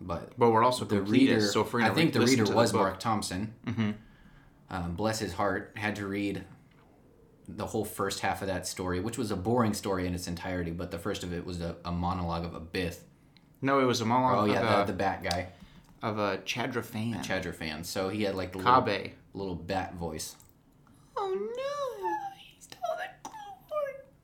But 0.00 0.32
But 0.38 0.50
we're 0.50 0.62
also 0.62 0.84
the 0.84 1.02
reader, 1.02 1.40
so 1.40 1.62
if 1.62 1.74
I 1.74 1.90
think 1.90 2.12
the 2.12 2.20
reader 2.20 2.44
was 2.44 2.72
Marc 2.72 3.00
Thompson. 3.00 3.52
Mm-hmm. 3.66 3.90
Um, 4.70 4.94
bless 4.94 5.18
his 5.18 5.32
heart, 5.32 5.72
had 5.76 5.96
to 5.96 6.06
read 6.06 6.44
the 7.48 7.66
whole 7.66 7.84
first 7.84 8.20
half 8.20 8.42
of 8.42 8.48
that 8.48 8.66
story, 8.66 9.00
which 9.00 9.16
was 9.16 9.30
a 9.30 9.36
boring 9.36 9.72
story 9.72 10.06
in 10.06 10.14
its 10.14 10.28
entirety. 10.28 10.70
But 10.70 10.90
the 10.90 10.98
first 10.98 11.22
of 11.24 11.32
it 11.32 11.46
was 11.46 11.60
a, 11.60 11.76
a 11.84 11.90
monologue 11.92 12.44
of 12.44 12.54
a 12.54 12.60
Bith. 12.60 12.98
No, 13.62 13.80
it 13.80 13.84
was 13.84 14.00
a 14.00 14.04
monologue 14.04 14.48
Oh 14.48 14.52
yeah, 14.52 14.60
of, 14.60 14.68
the, 14.68 14.82
a, 14.82 14.86
the 14.86 14.92
bat 14.92 15.22
guy, 15.22 15.48
of 16.02 16.18
a 16.18 16.38
Chadra-Fan. 16.38 17.22
Chadra 17.24 17.54
fan. 17.54 17.82
So 17.84 18.08
he 18.08 18.22
had 18.22 18.34
like 18.34 18.52
the 18.52 18.58
little, 18.58 18.82
Kabe. 18.82 19.12
little 19.34 19.54
bat 19.54 19.94
voice. 19.94 20.36
Oh 21.16 21.34
no! 21.34 22.36
He 22.38 22.54
stole 22.60 22.78
the 22.96 23.28
clue 23.28 23.34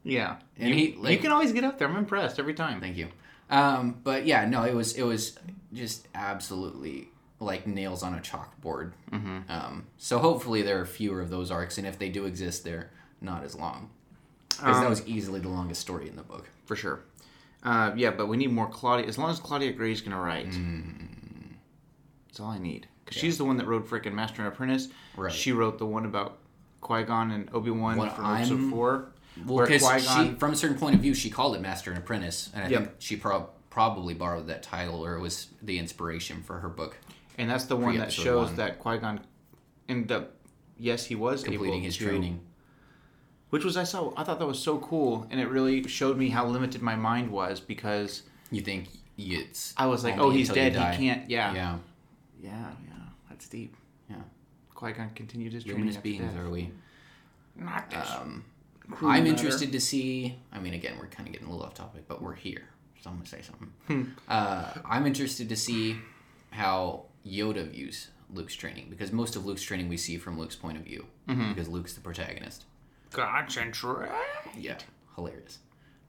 Yeah, 0.04 0.36
And 0.58 0.68
you, 0.68 0.74
he, 0.74 1.12
you 1.12 1.18
can 1.18 1.32
always 1.32 1.52
get 1.52 1.64
up 1.64 1.78
there. 1.78 1.88
I'm 1.88 1.96
impressed 1.96 2.38
every 2.38 2.54
time. 2.54 2.80
Thank 2.80 2.96
you. 2.96 3.08
Um, 3.50 3.98
but 4.04 4.26
yeah, 4.26 4.46
no, 4.46 4.62
it 4.64 4.74
was 4.74 4.94
it 4.94 5.02
was 5.02 5.38
just 5.72 6.06
absolutely 6.14 7.08
like 7.40 7.66
nails 7.66 8.02
on 8.02 8.14
a 8.14 8.18
chalkboard. 8.20 8.92
Mm-hmm. 9.10 9.38
Um, 9.48 9.86
so 9.98 10.18
hopefully 10.18 10.62
there 10.62 10.80
are 10.80 10.86
fewer 10.86 11.20
of 11.20 11.30
those 11.30 11.50
arcs, 11.50 11.78
and 11.78 11.86
if 11.86 11.98
they 11.98 12.08
do 12.08 12.24
exist, 12.26 12.64
they're 12.64 12.90
not 13.20 13.44
as 13.44 13.54
long. 13.54 13.90
Because 14.48 14.76
Um, 14.76 14.82
that 14.82 14.90
was 14.90 15.06
easily 15.06 15.40
the 15.40 15.48
longest 15.48 15.80
story 15.80 16.08
in 16.08 16.16
the 16.16 16.22
book. 16.22 16.48
for 16.66 16.76
sure. 16.76 17.00
Uh, 17.62 17.92
yeah, 17.96 18.10
but 18.10 18.26
we 18.26 18.36
need 18.36 18.52
more 18.52 18.68
Claudia. 18.68 19.06
As 19.06 19.18
long 19.18 19.30
as 19.30 19.38
Claudia 19.40 19.72
Gray's 19.72 20.00
gonna 20.00 20.20
write, 20.20 20.52
that's 22.26 22.40
all 22.40 22.50
I 22.50 22.58
need. 22.58 22.86
Because 23.04 23.20
she's 23.20 23.36
the 23.38 23.44
one 23.44 23.56
that 23.58 23.66
wrote 23.66 23.88
frickin' 23.88 24.12
Master 24.14 24.42
and 24.42 24.52
Apprentice. 24.52 24.88
Right. 25.16 25.32
She 25.32 25.52
wrote 25.52 25.78
the 25.78 25.86
one 25.86 26.04
about 26.06 26.38
Qui 26.80 27.02
Gon 27.04 27.30
and 27.30 27.48
Obi 27.52 27.70
Wan 27.70 27.96
for 28.10 28.24
episode 28.34 28.70
four. 28.70 29.08
Well, 29.46 29.66
because 29.66 30.06
from 30.38 30.52
a 30.52 30.56
certain 30.56 30.78
point 30.78 30.94
of 30.94 31.00
view, 31.00 31.14
she 31.14 31.28
called 31.30 31.56
it 31.56 31.60
Master 31.60 31.90
and 31.90 31.98
Apprentice, 31.98 32.50
and 32.54 32.64
I 32.64 32.68
Yep. 32.68 32.80
think 32.82 32.94
she 32.98 33.16
prob 33.16 33.50
probably 33.70 34.14
borrowed 34.14 34.46
that 34.46 34.62
title, 34.62 35.04
or 35.04 35.16
it 35.16 35.20
was 35.20 35.48
the 35.60 35.78
inspiration 35.80 36.42
for 36.42 36.60
her 36.60 36.68
book, 36.68 36.96
and 37.38 37.50
that's 37.50 37.64
the 37.64 37.76
one 37.76 37.96
that 37.98 38.12
shows 38.12 38.48
one. 38.48 38.56
that 38.56 38.78
Qui 38.78 38.98
Gon 38.98 39.20
ended 39.88 40.12
up. 40.12 40.32
Yes, 40.78 41.06
he 41.06 41.14
was 41.14 41.44
completing 41.44 41.82
his 41.82 41.96
to, 41.98 42.04
training. 42.06 42.40
which 43.50 43.64
was 43.64 43.76
I 43.76 43.84
saw. 43.84 44.12
I 44.16 44.24
thought 44.24 44.38
that 44.38 44.46
was 44.46 44.58
so 44.58 44.78
cool, 44.78 45.26
and 45.30 45.40
it 45.40 45.48
really 45.48 45.86
showed 45.86 46.16
me 46.16 46.30
how 46.30 46.46
limited 46.46 46.82
my 46.82 46.96
mind 46.96 47.30
was 47.30 47.60
because 47.60 48.22
You 48.50 48.60
think 48.60 48.88
it's? 49.16 49.74
I 49.76 49.86
was 49.86 50.02
like, 50.04 50.18
"Oh, 50.18 50.30
he's 50.30 50.48
dead. 50.48 50.72
He 50.72 50.78
can't." 51.06 51.30
Yeah, 51.30 51.54
yeah, 51.54 51.78
Yeah, 52.40 52.50
yeah. 52.88 52.94
That's 53.28 53.48
deep. 53.48 53.76
yeah. 54.10 54.16
Qui 54.74 54.92
Gon 54.92 55.10
continued 55.14 55.52
his 55.52 55.64
training 55.64 55.82
Luminous 55.82 56.02
beings, 56.02 56.32
death. 56.32 56.38
are 56.44 56.50
we? 56.50 56.70
Not 57.56 57.88
this. 57.90 58.10
Um, 58.10 58.44
I'm 59.02 59.26
interested 59.26 59.70
to 59.72 59.80
see. 59.80 60.36
I 60.52 60.58
mean, 60.58 60.74
again, 60.74 60.96
we're 60.98 61.06
kind 61.06 61.28
of 61.28 61.32
getting 61.32 61.48
a 61.48 61.50
little 61.50 61.64
off 61.64 61.74
topic, 61.74 62.04
but 62.08 62.20
we're 62.20 62.34
here, 62.34 62.64
so 63.00 63.10
I'm 63.10 63.16
gonna 63.16 63.26
say 63.28 63.42
something. 63.42 63.72
Hmm. 63.86 64.02
uh, 64.28 64.72
I'm 64.84 65.06
interested 65.06 65.48
to 65.48 65.56
see 65.56 65.96
how 66.50 67.04
Yoda 67.26 67.68
views 67.70 68.08
Luke's 68.32 68.54
training 68.54 68.86
because 68.90 69.12
most 69.12 69.36
of 69.36 69.44
Luke's 69.46 69.62
training 69.62 69.88
we 69.88 69.96
see 69.96 70.16
from 70.18 70.38
Luke's 70.38 70.56
point 70.56 70.76
of 70.78 70.84
view 70.84 71.06
Mm-hmm. 71.28 71.52
because 71.54 71.68
Luke's 71.68 71.94
the 71.94 72.00
protagonist. 72.00 72.64
Concentrate. 73.10 74.10
Yeah, 74.58 74.76
hilarious. 75.14 75.58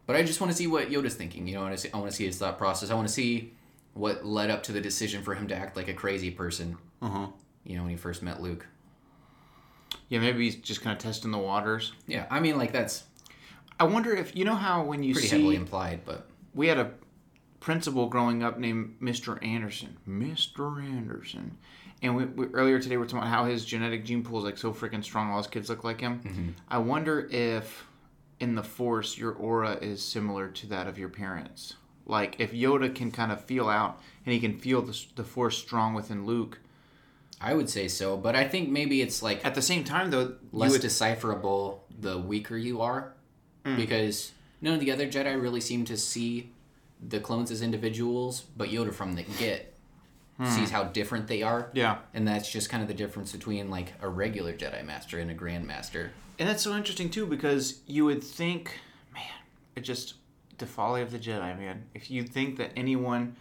But 0.06 0.16
I 0.18 0.24
just 0.24 0.40
want 0.42 0.52
to 0.52 0.58
see 0.58 0.68
what 0.68 0.90
Yoda's 0.90 1.16
thinking. 1.16 1.48
You 1.48 1.56
know, 1.56 1.60
I 1.62 1.64
want 1.64 1.76
to 1.76 1.82
see, 1.82 1.90
I 1.94 1.98
want 1.98 2.10
to 2.12 2.16
see 2.16 2.26
his 2.26 2.38
thought 2.38 2.58
process. 2.58 2.90
I 2.92 2.96
want 2.96 3.08
to 3.08 3.14
see 3.14 3.54
what 3.94 4.26
led 4.26 4.50
up 4.50 4.64
to 4.64 4.72
the 4.72 4.82
decision 4.82 5.24
for 5.24 5.34
him 5.36 5.48
to 5.48 5.56
act 5.56 5.76
like 5.78 5.88
a 5.88 5.94
crazy 5.94 6.32
person. 6.32 6.78
Uh 7.02 7.10
huh. 7.10 7.28
You 7.64 7.76
know, 7.78 7.84
when 7.84 7.92
he 7.92 7.98
first 7.98 8.22
met 8.22 8.42
Luke. 8.42 8.66
Yeah, 10.10 10.20
maybe 10.20 10.44
he's 10.46 10.56
just 10.58 10.82
kind 10.82 10.96
of 10.96 11.02
testing 11.02 11.32
the 11.32 11.38
waters. 11.38 11.94
Yeah, 12.08 12.26
I 12.30 12.40
mean, 12.40 12.58
like 12.58 12.72
that's 12.72 13.04
I 13.80 13.86
wonder 13.86 14.14
if 14.16 14.36
you 14.36 14.46
know 14.46 14.56
how 14.56 14.84
when 14.84 15.02
you 15.04 15.14
pretty 15.14 15.28
see 15.30 15.38
heavily 15.38 15.56
implied, 15.56 16.02
but 16.06 16.28
we 16.54 16.68
had 16.68 16.78
a 16.78 16.92
principal 17.60 18.08
growing 18.08 18.44
up 18.44 18.60
named 18.60 18.96
Mr. 19.02 19.44
Anderson. 19.46 19.98
Mr. 20.08 20.84
Anderson. 20.84 21.58
And 22.02 22.16
we, 22.16 22.26
we, 22.26 22.46
earlier 22.48 22.80
today 22.80 22.96
we 22.98 23.02
were 23.02 23.06
talking 23.06 23.20
about 23.20 23.30
how 23.30 23.46
his 23.46 23.66
genetic 23.66 24.06
gene 24.06 24.24
pool 24.24 24.40
is 24.40 24.46
like 24.46 24.58
so 24.58 24.74
freaking 24.74 25.04
strong. 25.04 25.32
All 25.32 25.38
his 25.38 25.48
kids 25.48 25.70
look 25.70 25.84
like 25.84 26.02
him. 26.02 26.56
I 26.68 26.78
wonder 26.78 27.28
if 27.32 27.88
in 28.40 28.56
the 28.56 28.64
Force 28.64 29.18
your 29.18 29.32
aura 29.32 29.74
is 29.82 30.04
similar 30.04 30.50
to 30.50 30.68
that 30.68 30.88
of 30.88 30.98
your 31.00 31.10
parents. 31.10 31.76
Like 32.06 32.36
if 32.40 32.52
Yoda 32.52 32.94
can 32.94 33.10
kind 33.12 33.32
of 33.32 33.44
feel 33.46 33.68
out 33.70 34.00
and 34.26 34.34
he 34.34 34.40
can 34.40 34.60
feel 34.60 34.82
the, 34.82 35.00
the 35.16 35.24
Force 35.24 35.58
strong 35.58 35.94
within 35.94 36.26
Luke. 36.26 36.60
I 37.42 37.54
would 37.54 37.70
say 37.70 37.88
so. 37.88 38.16
But 38.18 38.36
I 38.36 38.46
think 38.48 38.70
maybe 38.70 39.02
it's 39.02 39.22
like 39.24 39.44
At 39.46 39.56
the 39.56 39.62
same 39.62 39.84
time, 39.84 40.12
though, 40.12 40.36
less 40.52 40.72
would, 40.72 40.82
decipherable 40.82 41.84
the 42.00 42.18
weaker 42.20 42.58
you 42.58 42.82
are 42.82 43.14
Mm. 43.66 43.78
because 43.78 44.32
none 44.62 44.76
of 44.76 44.80
the 44.80 44.92
other 44.92 45.08
Jedi 45.08 45.42
really 45.42 45.60
seem 45.60 45.86
to 45.86 45.98
see 45.98 46.52
the 47.08 47.20
clones 47.20 47.52
as 47.52 47.62
individuals, 47.62 48.42
but 48.58 48.70
Yoda 48.70 48.94
from 48.94 49.14
the 49.14 49.24
get 49.24 49.74
sees 50.44 50.70
how 50.70 50.84
different 50.84 51.28
they 51.28 51.42
are. 51.44 51.64
Hmm. 51.64 51.78
yeah. 51.78 51.98
And 52.14 52.28
that's 52.28 52.52
just 52.52 52.70
kind 52.70 52.82
of 52.84 52.90
the 52.90 52.94
difference 52.94 53.32
between 53.32 53.70
like 53.70 53.94
a 54.02 54.10
regular 54.10 54.54
Jedi 54.54 54.86
Master 54.86 55.20
and 55.20 55.32
a 55.32 55.34
Grand 55.34 55.66
Master. 55.66 56.12
And 56.38 56.50
that's 56.50 56.62
so 56.62 56.76
interesting 56.76 57.10
too 57.10 57.26
because 57.26 57.80
you 57.88 58.04
would 58.06 58.22
think, 58.22 58.72
man, 59.14 59.24
it 59.78 59.82
just 59.82 60.16
the 60.58 60.66
folly 60.66 61.02
of 61.02 61.12
the 61.12 61.20
Jedi, 61.20 61.58
man. 61.58 61.84
If 61.94 62.12
you 62.12 62.24
think 62.24 62.58
that 62.58 62.72
anyone 62.76 63.36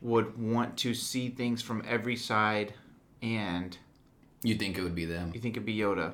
would 0.00 0.38
want 0.38 0.76
to 0.78 0.94
see 0.94 1.28
things 1.30 1.62
from 1.62 1.82
every 1.88 2.16
side, 2.16 2.74
and 3.22 3.76
You'd 4.42 4.58
think 4.58 4.78
it 4.78 4.82
would 4.82 4.94
be 4.94 5.04
them. 5.06 5.32
you 5.34 5.40
think 5.40 5.54
it'd 5.56 5.66
be 5.66 5.76
Yoda, 5.76 6.12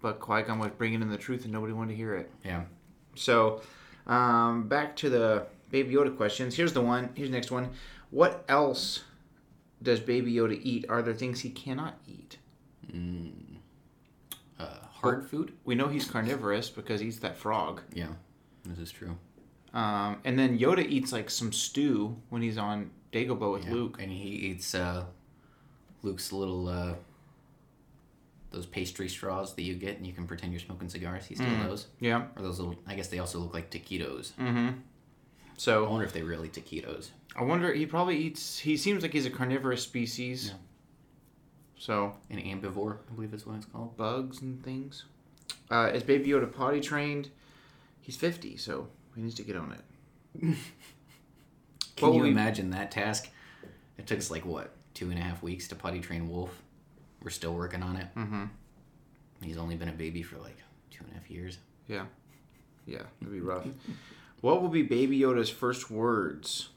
but 0.00 0.18
Qui 0.18 0.42
Gon 0.42 0.58
was 0.58 0.70
bringing 0.76 1.02
in 1.02 1.10
the 1.10 1.16
truth, 1.18 1.44
and 1.44 1.52
nobody 1.52 1.72
wanted 1.72 1.92
to 1.92 1.96
hear 1.96 2.14
it. 2.14 2.30
Yeah. 2.44 2.62
So, 3.14 3.60
um, 4.06 4.68
back 4.68 4.96
to 4.96 5.10
the 5.10 5.46
Baby 5.82 5.94
Yoda 5.94 6.16
questions. 6.16 6.54
Here's 6.56 6.72
the 6.72 6.80
one. 6.80 7.10
Here's 7.14 7.28
the 7.28 7.34
next 7.36 7.50
one. 7.50 7.68
What 8.10 8.44
else 8.48 9.02
does 9.82 10.00
Baby 10.00 10.32
Yoda 10.32 10.58
eat? 10.62 10.86
Are 10.88 11.02
there 11.02 11.12
things 11.12 11.40
he 11.40 11.50
cannot 11.50 11.98
eat? 12.08 12.38
Uh, 14.58 14.64
hard 15.02 15.28
food? 15.28 15.52
We 15.66 15.74
know 15.74 15.88
he's 15.88 16.06
carnivorous 16.08 16.70
because 16.70 17.00
he 17.02 17.08
eats 17.08 17.18
that 17.18 17.36
frog. 17.36 17.82
Yeah. 17.92 18.08
This 18.64 18.78
is 18.78 18.90
true. 18.90 19.18
Um, 19.74 20.16
and 20.24 20.38
then 20.38 20.58
Yoda 20.58 20.82
eats 20.88 21.12
like 21.12 21.28
some 21.28 21.52
stew 21.52 22.16
when 22.30 22.40
he's 22.40 22.56
on 22.56 22.90
Dagobah 23.12 23.52
with 23.52 23.66
Yeah. 23.66 23.74
Luke. 23.74 23.98
And 24.00 24.10
he 24.10 24.28
eats 24.30 24.74
uh, 24.74 25.04
Luke's 26.02 26.32
little 26.32 26.68
uh, 26.70 26.94
those 28.50 28.64
pastry 28.64 29.10
straws 29.10 29.52
that 29.56 29.62
you 29.62 29.74
get 29.74 29.98
and 29.98 30.06
you 30.06 30.14
can 30.14 30.26
pretend 30.26 30.54
you're 30.54 30.60
smoking 30.60 30.88
cigars. 30.88 31.26
He 31.26 31.34
steals 31.34 31.50
Mm. 31.50 31.68
those. 31.68 31.86
Yeah. 32.00 32.28
Or 32.34 32.40
those 32.42 32.58
little 32.58 32.76
I 32.86 32.94
guess 32.94 33.08
they 33.08 33.18
also 33.18 33.38
look 33.40 33.52
like 33.52 33.70
taquitos. 33.70 34.32
Mm-hmm. 34.40 34.68
I 35.64 35.78
wonder 35.88 36.04
if 36.04 36.12
they 36.12 36.22
really 36.22 36.48
taquitos. 36.48 37.08
I 37.34 37.42
wonder. 37.42 37.72
He 37.72 37.86
probably 37.86 38.16
eats. 38.18 38.58
He 38.58 38.76
seems 38.76 39.02
like 39.02 39.12
he's 39.12 39.26
a 39.26 39.30
carnivorous 39.30 39.82
species. 39.82 40.48
Yeah. 40.48 40.54
So 41.78 42.14
An 42.30 42.38
ambivore, 42.38 42.98
I 43.10 43.14
believe 43.14 43.34
is 43.34 43.46
what 43.46 43.56
it's 43.56 43.66
called. 43.66 43.96
bugs 43.96 44.40
and 44.40 44.62
things. 44.64 45.04
Uh, 45.70 45.90
is 45.92 46.02
Baby 46.02 46.28
Yoda 46.30 46.50
potty 46.52 46.80
trained? 46.80 47.28
He's 48.00 48.16
fifty, 48.16 48.56
so 48.56 48.88
he 49.14 49.20
needs 49.22 49.34
to 49.34 49.42
get 49.42 49.56
on 49.56 49.72
it. 49.72 49.80
Can 51.96 52.12
you 52.14 52.22
we- 52.22 52.30
imagine 52.30 52.70
that 52.70 52.90
task? 52.90 53.28
It 53.98 54.06
took 54.06 54.18
us 54.18 54.30
like 54.30 54.44
what, 54.44 54.70
two 54.94 55.10
and 55.10 55.18
a 55.18 55.22
half 55.22 55.42
weeks 55.42 55.68
to 55.68 55.74
potty 55.74 56.00
train 56.00 56.28
Wolf. 56.28 56.62
We're 57.22 57.30
still 57.30 57.54
working 57.54 57.82
on 57.82 57.96
it. 57.96 58.06
Mm-hmm. 58.14 58.44
He's 59.42 59.56
only 59.56 59.76
been 59.76 59.88
a 59.88 59.92
baby 59.92 60.22
for 60.22 60.36
like 60.38 60.56
two 60.90 61.02
and 61.04 61.12
a 61.12 61.14
half 61.18 61.30
years. 61.30 61.58
Yeah. 61.88 62.04
Yeah, 62.86 63.02
it'd 63.20 63.32
be 63.32 63.40
rough. 63.40 63.66
what 64.40 64.62
will 64.62 64.68
be 64.68 64.82
Baby 64.82 65.20
Yoda's 65.20 65.50
first 65.50 65.90
words? 65.90 66.68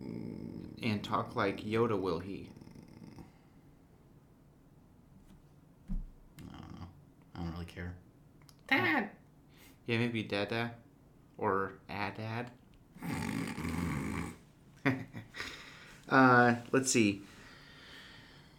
And 0.00 1.02
talk 1.02 1.36
like 1.36 1.62
Yoda 1.64 2.00
will 2.00 2.18
he? 2.18 2.50
I 5.90 5.94
don't 6.50 6.80
know. 6.80 6.86
I 7.34 7.38
don't 7.40 7.52
really 7.52 7.64
care. 7.66 7.94
Dad. 8.68 9.10
Yeah, 9.86 9.98
maybe 9.98 10.22
Dada 10.22 10.72
or 11.38 11.74
Adad. 11.88 12.50
uh, 16.08 16.54
let's 16.72 16.90
see. 16.90 17.22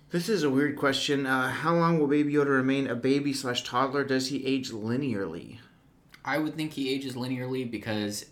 This 0.09 0.29
is 0.29 0.43
a 0.43 0.49
weird 0.49 0.77
question. 0.77 1.25
Uh, 1.25 1.49
how 1.49 1.75
long 1.75 1.99
will 1.99 2.07
Baby 2.07 2.33
Yoda 2.33 2.47
remain 2.47 2.87
a 2.87 2.95
baby 2.95 3.33
slash 3.33 3.63
toddler? 3.63 4.05
Does 4.05 4.29
he 4.29 4.45
age 4.45 4.71
linearly? 4.71 5.57
I 6.27 6.37
would 6.37 6.55
think 6.55 6.73
he 6.73 6.93
ages 6.93 7.15
linearly 7.15 7.69
because 7.69 8.25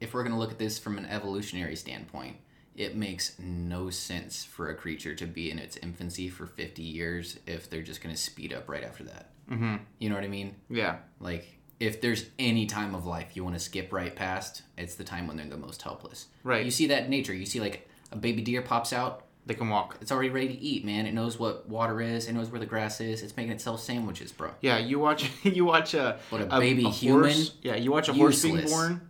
if 0.00 0.12
we're 0.12 0.22
going 0.22 0.34
to 0.34 0.38
look 0.38 0.52
at 0.52 0.58
this 0.58 0.78
from 0.78 0.98
an 0.98 1.06
evolutionary 1.06 1.76
standpoint, 1.76 2.36
it 2.76 2.94
makes 2.94 3.38
no 3.38 3.90
sense 3.90 4.44
for 4.44 4.68
a 4.68 4.74
creature 4.74 5.14
to 5.14 5.26
be 5.26 5.50
in 5.50 5.58
its 5.58 5.76
infancy 5.78 6.28
for 6.28 6.46
50 6.46 6.82
years 6.82 7.38
if 7.46 7.68
they're 7.70 7.82
just 7.82 8.02
going 8.02 8.14
to 8.14 8.20
speed 8.20 8.52
up 8.52 8.68
right 8.68 8.84
after 8.84 9.04
that. 9.04 9.30
Mm-hmm. 9.50 9.76
You 9.98 10.08
know 10.10 10.14
what 10.14 10.24
I 10.24 10.28
mean? 10.28 10.56
Yeah. 10.68 10.96
Like, 11.20 11.58
if 11.80 12.00
there's 12.00 12.26
any 12.38 12.66
time 12.66 12.94
of 12.94 13.06
life 13.06 13.34
you 13.34 13.44
want 13.44 13.56
to 13.56 13.60
skip 13.60 13.92
right 13.92 14.14
past, 14.14 14.62
it's 14.76 14.94
the 14.94 15.04
time 15.04 15.26
when 15.26 15.36
they're 15.36 15.46
the 15.46 15.56
most 15.56 15.82
helpless. 15.82 16.26
Right. 16.44 16.64
You 16.64 16.70
see 16.70 16.86
that 16.88 17.04
in 17.04 17.10
nature. 17.10 17.34
You 17.34 17.46
see, 17.46 17.60
like, 17.60 17.88
a 18.10 18.16
baby 18.16 18.42
deer 18.42 18.62
pops 18.62 18.92
out, 18.92 19.24
They 19.44 19.54
can 19.54 19.68
walk. 19.68 19.96
it's 20.00 20.12
already 20.12 20.28
ready 20.28 20.48
to 20.48 20.60
eat, 20.60 20.84
man. 20.84 21.06
It 21.06 21.14
knows 21.14 21.38
what 21.38 21.68
water 21.68 22.00
is, 22.00 22.28
it 22.28 22.32
knows 22.32 22.50
where 22.50 22.60
the 22.60 22.66
grass 22.66 23.00
is, 23.00 23.22
it's 23.22 23.36
making 23.36 23.52
itself 23.52 23.80
sandwiches, 23.80 24.30
bro. 24.30 24.50
Yeah, 24.60 24.78
you 24.78 24.98
watch 25.00 25.30
you 25.42 25.64
watch 25.64 25.94
a 25.94 26.18
But 26.30 26.42
a 26.42 26.60
baby 26.60 26.84
human? 26.84 27.24
Horse, 27.32 27.54
yeah, 27.62 27.74
you 27.76 27.90
watch 27.90 28.08
a 28.08 28.12
horse 28.12 28.40
being 28.42 28.64
born. 28.66 29.00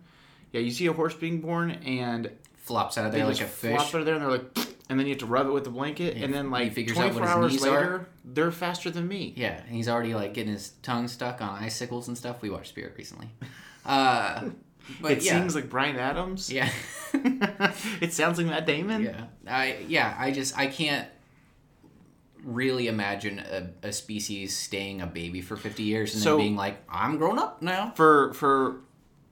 Yeah, 0.51 0.61
you 0.61 0.71
see 0.71 0.87
a 0.87 0.93
horse 0.93 1.13
being 1.15 1.41
born, 1.41 1.71
and 1.71 2.31
Flops 2.63 2.97
out 2.97 3.05
of 3.07 3.11
there 3.11 3.25
like 3.25 3.41
a 3.41 3.45
fish. 3.45 3.75
Flops 3.75 3.93
out 3.93 3.99
of 3.99 4.05
there, 4.05 4.15
and 4.15 4.23
they're 4.23 4.31
like, 4.31 4.57
and 4.89 4.97
then 4.97 5.05
you 5.05 5.11
have 5.11 5.19
to 5.19 5.25
rub 5.25 5.47
it 5.47 5.51
with 5.51 5.65
the 5.65 5.69
blanket, 5.69 6.15
Yeah, 6.15 6.23
and 6.25 6.33
then 6.33 6.45
he 6.45 6.51
like 6.51 6.73
figures 6.73 6.97
out 6.97 7.11
24 7.11 7.19
what 7.21 7.27
his 7.27 7.35
hours 7.35 7.51
knees 7.51 7.65
are. 7.65 7.69
later, 7.81 8.07
they're 8.23 8.51
faster 8.51 8.89
than 8.89 9.05
me. 9.07 9.33
Yeah, 9.35 9.59
and 9.67 9.75
he's 9.75 9.89
already 9.89 10.15
like 10.15 10.33
getting 10.33 10.53
his 10.53 10.69
tongue 10.81 11.09
stuck 11.09 11.41
on 11.41 11.61
icicles 11.61 12.07
and 12.07 12.17
stuff. 12.17 12.41
We 12.41 12.49
watched 12.49 12.69
Spirit 12.69 12.95
recently. 12.97 13.29
Uh, 13.85 14.45
but 15.01 15.11
it 15.13 15.23
yeah, 15.23 15.33
sings 15.39 15.55
like 15.55 15.69
Bryan 15.69 15.95
Adams. 15.97 16.51
yeah, 16.51 16.69
it 17.13 18.13
sounds 18.13 18.37
like 18.37 18.47
Matt 18.47 18.65
Damon. 18.65 19.03
yeah. 19.03 19.25
I 19.47 19.77
yeah, 19.87 20.15
I 20.17 20.31
just 20.31 20.57
I 20.57 20.67
can't 20.67 21.07
really 22.43 22.87
imagine 22.87 23.39
a, 23.39 23.69
a 23.87 23.93
species 23.93 24.55
staying 24.57 25.01
a 25.01 25.07
baby 25.07 25.41
for 25.41 25.55
fifty 25.55 25.83
years 25.83 26.13
and 26.13 26.21
So- 26.23 26.31
then 26.31 26.37
being 26.45 26.55
like, 26.55 26.81
I'm 26.89 27.17
grown 27.17 27.39
up 27.39 27.61
now. 27.61 27.91
For 27.95 28.33
for 28.33 28.81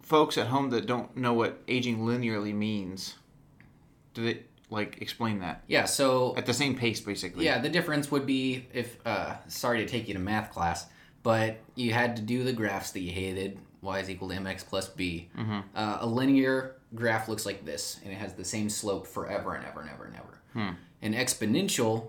folks 0.01 0.37
at 0.37 0.47
home 0.47 0.69
that 0.71 0.85
don't 0.87 1.15
know 1.15 1.33
what 1.33 1.61
aging 1.67 1.99
linearly 1.99 2.53
means, 2.53 3.15
did 4.13 4.25
it 4.25 4.49
like 4.69 5.01
explain 5.01 5.39
that 5.39 5.63
Yeah, 5.67 5.83
so 5.85 6.33
at 6.37 6.45
the 6.45 6.53
same 6.53 6.75
pace 6.75 7.01
basically? 7.01 7.43
yeah, 7.45 7.59
the 7.59 7.69
difference 7.69 8.09
would 8.11 8.25
be 8.25 8.67
if 8.73 8.97
uh, 9.05 9.35
sorry 9.47 9.79
to 9.79 9.85
take 9.85 10.07
you 10.07 10.13
to 10.13 10.19
math 10.19 10.51
class, 10.51 10.85
but 11.23 11.57
you 11.75 11.91
had 11.93 12.15
to 12.15 12.21
do 12.21 12.43
the 12.45 12.53
graphs 12.53 12.91
that 12.91 13.01
you 13.01 13.11
hated. 13.11 13.57
Y 13.81 13.99
is 13.99 14.09
equal 14.09 14.29
to 14.29 14.35
mx 14.35 14.65
plus 14.65 14.89
b. 14.89 15.29
Mm-hmm. 15.37 15.59
Uh, 15.75 15.97
a 16.01 16.05
linear 16.07 16.75
graph 16.93 17.27
looks 17.27 17.45
like 17.45 17.65
this, 17.65 17.99
and 18.03 18.13
it 18.13 18.17
has 18.17 18.33
the 18.33 18.45
same 18.45 18.69
slope 18.69 19.07
forever 19.07 19.55
and 19.55 19.65
ever 19.65 19.81
and 19.81 19.89
ever 19.89 20.05
and 20.05 20.15
ever. 20.15 20.41
Hmm. 20.53 20.75
An 21.01 21.13
exponential 21.13 22.07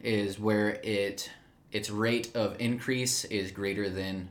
is 0.00 0.38
where 0.38 0.80
it 0.82 1.30
its 1.70 1.90
rate 1.90 2.34
of 2.34 2.56
increase 2.58 3.24
is 3.26 3.50
greater 3.50 3.88
than 3.90 4.30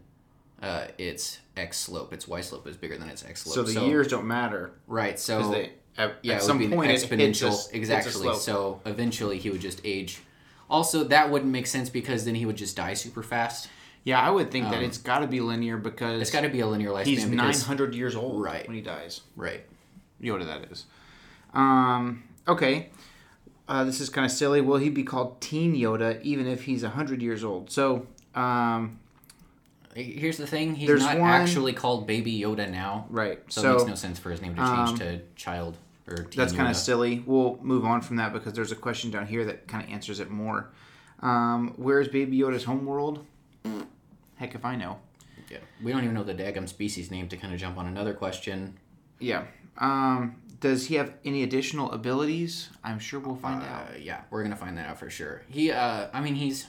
uh, 0.62 0.88
its 0.98 1.40
x 1.56 1.78
slope. 1.78 2.14
Its 2.14 2.28
y 2.28 2.42
slope 2.42 2.68
is 2.68 2.78
bigger 2.78 2.98
than 2.98 3.10
its 3.10 3.24
x 3.24 3.44
slope. 3.44 3.56
So 3.56 3.64
the 3.64 3.86
years 3.86 4.08
don't 4.08 4.28
matter 4.28 4.72
right? 4.88 5.20
So 5.20 5.52
they 5.52 5.72
at, 5.98 6.16
yeah, 6.22 6.36
at 6.36 6.42
it 6.42 6.44
some 6.44 6.60
would 6.60 6.70
be 6.70 6.76
point 6.76 6.90
an 6.92 6.96
it 6.96 7.02
hits 7.02 7.12
a- 7.12 7.16
exponential. 7.16 7.50
hits 7.50 7.72
a 7.72 7.76
exactly. 7.76 8.36
So 8.36 8.82
eventually 8.86 9.38
he 9.38 9.50
would 9.50 9.62
just 9.62 9.82
age. 9.84 10.22
Also, 10.70 11.06
that 11.06 11.30
wouldn't 11.32 11.52
make 11.52 11.66
sense 11.66 11.90
because 11.90 12.26
then 12.26 12.36
he 12.36 12.46
would 12.46 12.58
just 12.58 12.76
die 12.76 12.94
super 12.94 13.24
fast. 13.24 13.70
Yeah, 14.08 14.22
I 14.22 14.30
would 14.32 14.52
think 14.52 14.70
that 14.72 14.82
it's 14.82 14.98
got 14.98 15.20
to 15.20 15.28
be 15.28 15.42
linear 15.42 15.76
because 15.76 16.16
Um, 16.16 16.22
It's 16.22 16.32
got 16.32 16.42
to 16.42 16.50
be 16.50 16.62
a 16.62 16.68
linear 16.68 16.92
lifespan. 16.92 17.06
he's 17.08 17.26
nine 17.26 17.54
hundred 17.54 17.94
years 17.94 18.16
old 18.16 18.42
Right. 18.42 18.66
when 18.68 18.76
he 18.76 18.82
dies. 18.82 19.22
Right. 19.36 19.64
Yoda, 20.22 20.46
that 20.46 20.72
is. 20.72 20.86
Um, 21.54 22.24
okay. 22.48 22.90
Uh, 23.68 23.84
this 23.84 24.00
is 24.00 24.10
kind 24.10 24.24
of 24.24 24.32
silly. 24.32 24.62
Will 24.62 24.78
he 24.78 24.90
be 24.90 25.04
called 25.04 25.42
Teen 25.42 25.76
Yoda 25.76 26.22
even 26.22 26.48
if 26.48 26.64
he's 26.64 26.84
100 26.84 27.22
years 27.22 27.44
old? 27.44 27.70
So, 27.70 28.08
um, 28.34 29.00
Here's 29.94 30.38
the 30.38 30.46
thing: 30.48 30.76
he's 30.76 30.90
not 31.02 31.18
one- 31.20 31.30
actually 31.32 31.74
called 31.74 32.06
Baby 32.08 32.40
Yoda 32.40 32.70
now, 32.72 33.08
right. 33.10 33.40
so, 33.50 33.62
So, 33.62 33.70
it 33.72 33.74
makes 33.80 33.88
no 33.90 33.96
sense 33.96 34.20
for 34.20 34.30
his 34.30 34.42
name 34.44 34.54
to 34.56 34.62
change 34.62 34.90
um, 34.90 34.98
to 35.00 35.20
Child 35.36 35.76
or 36.08 36.18
Teen 36.18 36.30
that's 36.38 36.54
kind 36.54 36.70
of 36.70 36.76
silly. 36.78 37.24
We'll 37.26 37.58
move 37.64 37.84
on 37.84 38.02
from 38.02 38.16
that 38.18 38.32
because 38.32 38.54
there's 38.54 38.72
a 38.72 38.76
question 38.76 39.10
down 39.12 39.26
here 39.26 39.44
that 39.46 39.68
kind 39.68 39.84
of 39.84 39.90
answers 39.90 40.20
it 40.20 40.30
more. 40.30 40.70
Um, 41.22 41.74
where's 41.78 42.08
Baby 42.10 42.38
Yoda's 42.38 42.64
homeworld? 42.64 43.26
Heck 44.38 44.56
if 44.56 44.66
I 44.66 44.76
know. 44.76 45.00
Yeah. 45.50 45.58
We 45.84 45.92
don't 45.92 46.04
even 46.04 46.14
know 46.16 46.24
the 46.24 46.34
Dagum 46.34 46.68
species 46.68 47.12
name 47.12 47.28
to 47.30 47.38
kind 47.38 47.54
of 47.54 47.60
jump 47.60 47.78
on 47.78 47.88
another 47.88 48.14
question. 48.14 48.78
Yeah. 49.20 49.46
Um, 49.78 50.42
does 50.60 50.88
he 50.88 50.96
have 50.96 51.14
any 51.24 51.44
additional 51.44 51.92
abilities? 51.92 52.70
I'm 52.84 53.00
sure 53.00 53.20
we'll 53.20 53.36
find 53.36 53.64
out. 53.64 53.90
Uh, 53.94 53.98
yeah, 54.00 54.22
we're 54.30 54.44
gonna 54.44 54.56
find 54.56 54.78
that 54.78 54.88
out 54.88 55.00
for 55.00 55.10
sure. 55.10 55.44
He, 55.50 55.72
uh, 55.72 56.08
I 56.14 56.22
mean, 56.22 56.36
he's 56.36 56.66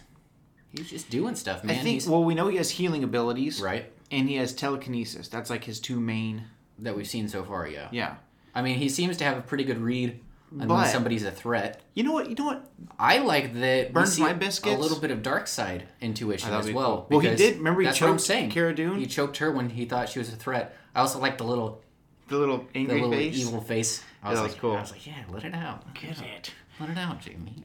he's 0.70 0.90
just 0.90 1.08
doing 1.10 1.34
stuff, 1.34 1.64
man. 1.64 1.76
I 1.76 1.82
think, 1.82 1.94
he's, 1.94 2.08
well, 2.08 2.22
we 2.22 2.34
know 2.34 2.48
he 2.48 2.58
has 2.58 2.70
healing 2.70 3.02
abilities. 3.04 3.60
right 3.60 3.90
And 4.10 4.28
he 4.28 4.36
has 4.36 4.52
telekinesis. 4.52 5.28
That's 5.28 5.48
like 5.50 5.64
his 5.64 5.80
two 5.80 5.98
main. 6.00 6.44
that 6.80 6.94
we've 6.96 7.08
seen 7.08 7.28
so 7.28 7.42
far. 7.44 7.66
Yeah. 7.66 7.88
Yeah. 7.90 8.16
I 8.54 8.62
mean, 8.62 8.78
he 8.78 8.88
seems 8.88 9.16
to 9.18 9.24
have 9.24 9.38
a 9.38 9.42
pretty 9.42 9.64
good 9.64 9.78
read 9.78 10.20
when 10.50 10.66
But- 10.68 10.86
somebody's 10.88 11.24
a 11.24 11.30
threat. 11.30 11.82
You 11.94 12.04
know 12.04 12.12
what? 12.12 12.28
You 12.28 12.34
know 12.36 12.46
what? 12.46 12.70
I 12.98 13.18
like 13.18 13.54
that. 13.60 13.92
Burns 13.92 14.18
my 14.18 14.30
A 14.30 14.34
little 14.76 14.98
bit 14.98 15.10
of 15.10 15.22
dark 15.22 15.46
side 15.46 15.88
intuition 16.00 16.52
as 16.52 16.70
well. 16.70 17.06
cool. 17.08 17.18
Well, 17.18 17.20
he 17.20 17.34
did- 17.36 17.56
remember 17.58 17.80
he 17.82 17.86
that's 17.86 18.00
what 18.00 18.08
I'm 18.08 18.14
choked 18.14 18.26
saying. 18.26 18.50
Cara 18.50 18.74
Dune? 18.74 18.98
He 18.98 19.06
choked 19.06 19.36
her 19.38 19.50
when 19.52 19.70
he 19.70 19.84
thought 19.84 20.08
she 20.08 20.18
was 20.18 20.32
a 20.32 20.36
threat. 20.36 20.76
I 20.94 21.00
also 21.00 21.18
like 21.18 21.38
the 21.38 21.44
little, 21.44 21.82
The 22.28 22.38
little 22.38 22.66
angry 22.74 23.00
the 23.00 23.06
little 23.06 23.18
face. 23.18 23.38
evil 23.38 23.60
face. 23.60 24.02
I 24.22 24.26
Yeah, 24.26 24.30
was 24.30 24.38
that 24.38 24.42
like, 24.42 24.52
was 24.52 24.60
cool. 24.60 24.76
I 24.76 24.80
was 24.80 24.90
like, 24.92 25.06
yeah, 25.06 25.14
let 25.30 25.44
it 25.44 25.54
out. 25.54 25.94
Get 25.94 26.20
it. 26.20 26.52
Let 26.80 26.90
it 26.90 26.98
out, 26.98 27.20
Jamie. 27.20 27.64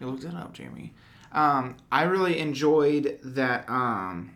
you 0.00 0.06
looked 0.06 0.22
that 0.22 0.34
up, 0.34 0.52
Jamie. 0.52 0.92
Um, 1.32 1.76
I 1.90 2.02
really 2.04 2.38
enjoyed 2.38 3.18
that. 3.24 3.68
Um, 3.68 4.32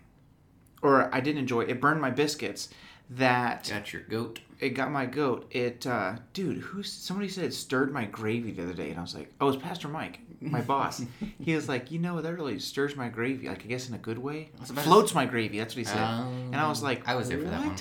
or 0.83 1.13
I 1.15 1.21
didn't 1.21 1.39
enjoy. 1.41 1.63
It 1.63 1.81
burned 1.81 2.01
my 2.01 2.11
biscuits. 2.11 2.69
That 3.11 3.69
Got 3.69 3.93
your 3.93 4.03
goat. 4.03 4.41
it 4.61 4.71
got 4.71 4.91
my 4.91 5.07
goat. 5.07 5.47
It, 5.51 5.87
uh, 5.87 6.17
dude, 6.35 6.59
who? 6.59 6.83
Somebody 6.83 7.29
said 7.29 7.45
it 7.45 7.55
stirred 7.55 7.93
my 7.93 8.05
gravy 8.05 8.51
the 8.53 8.63
other 8.65 8.75
day, 8.75 8.91
and 8.91 8.99
I 8.99 9.03
was 9.03 9.15
like, 9.15 9.33
oh, 9.41 9.49
it's 9.49 9.63
Pastor 9.63 9.89
Mike, 9.89 10.21
my 10.41 10.61
boss. 10.61 11.03
he 11.41 11.55
was 11.55 11.69
like, 11.69 11.91
you 11.91 11.99
know, 11.99 12.21
that 12.21 12.35
really 12.35 12.59
stirs 12.59 12.97
my 12.97 13.09
gravy. 13.09 13.49
Like 13.49 13.65
I 13.65 13.69
guess 13.69 13.89
in 13.89 13.95
a 13.95 13.99
good 13.99 14.19
way. 14.19 14.51
Floats 14.63 15.15
my 15.15 15.25
gravy. 15.25 15.59
That's 15.59 15.75
what 15.75 15.79
he 15.79 15.85
said. 15.85 16.03
Um, 16.03 16.51
and 16.53 16.57
I 16.57 16.69
was 16.69 16.83
like, 16.83 17.09
I 17.09 17.15
was 17.15 17.29
there 17.29 17.39
for 17.39 17.49
that 17.49 17.65
one. 17.65 17.77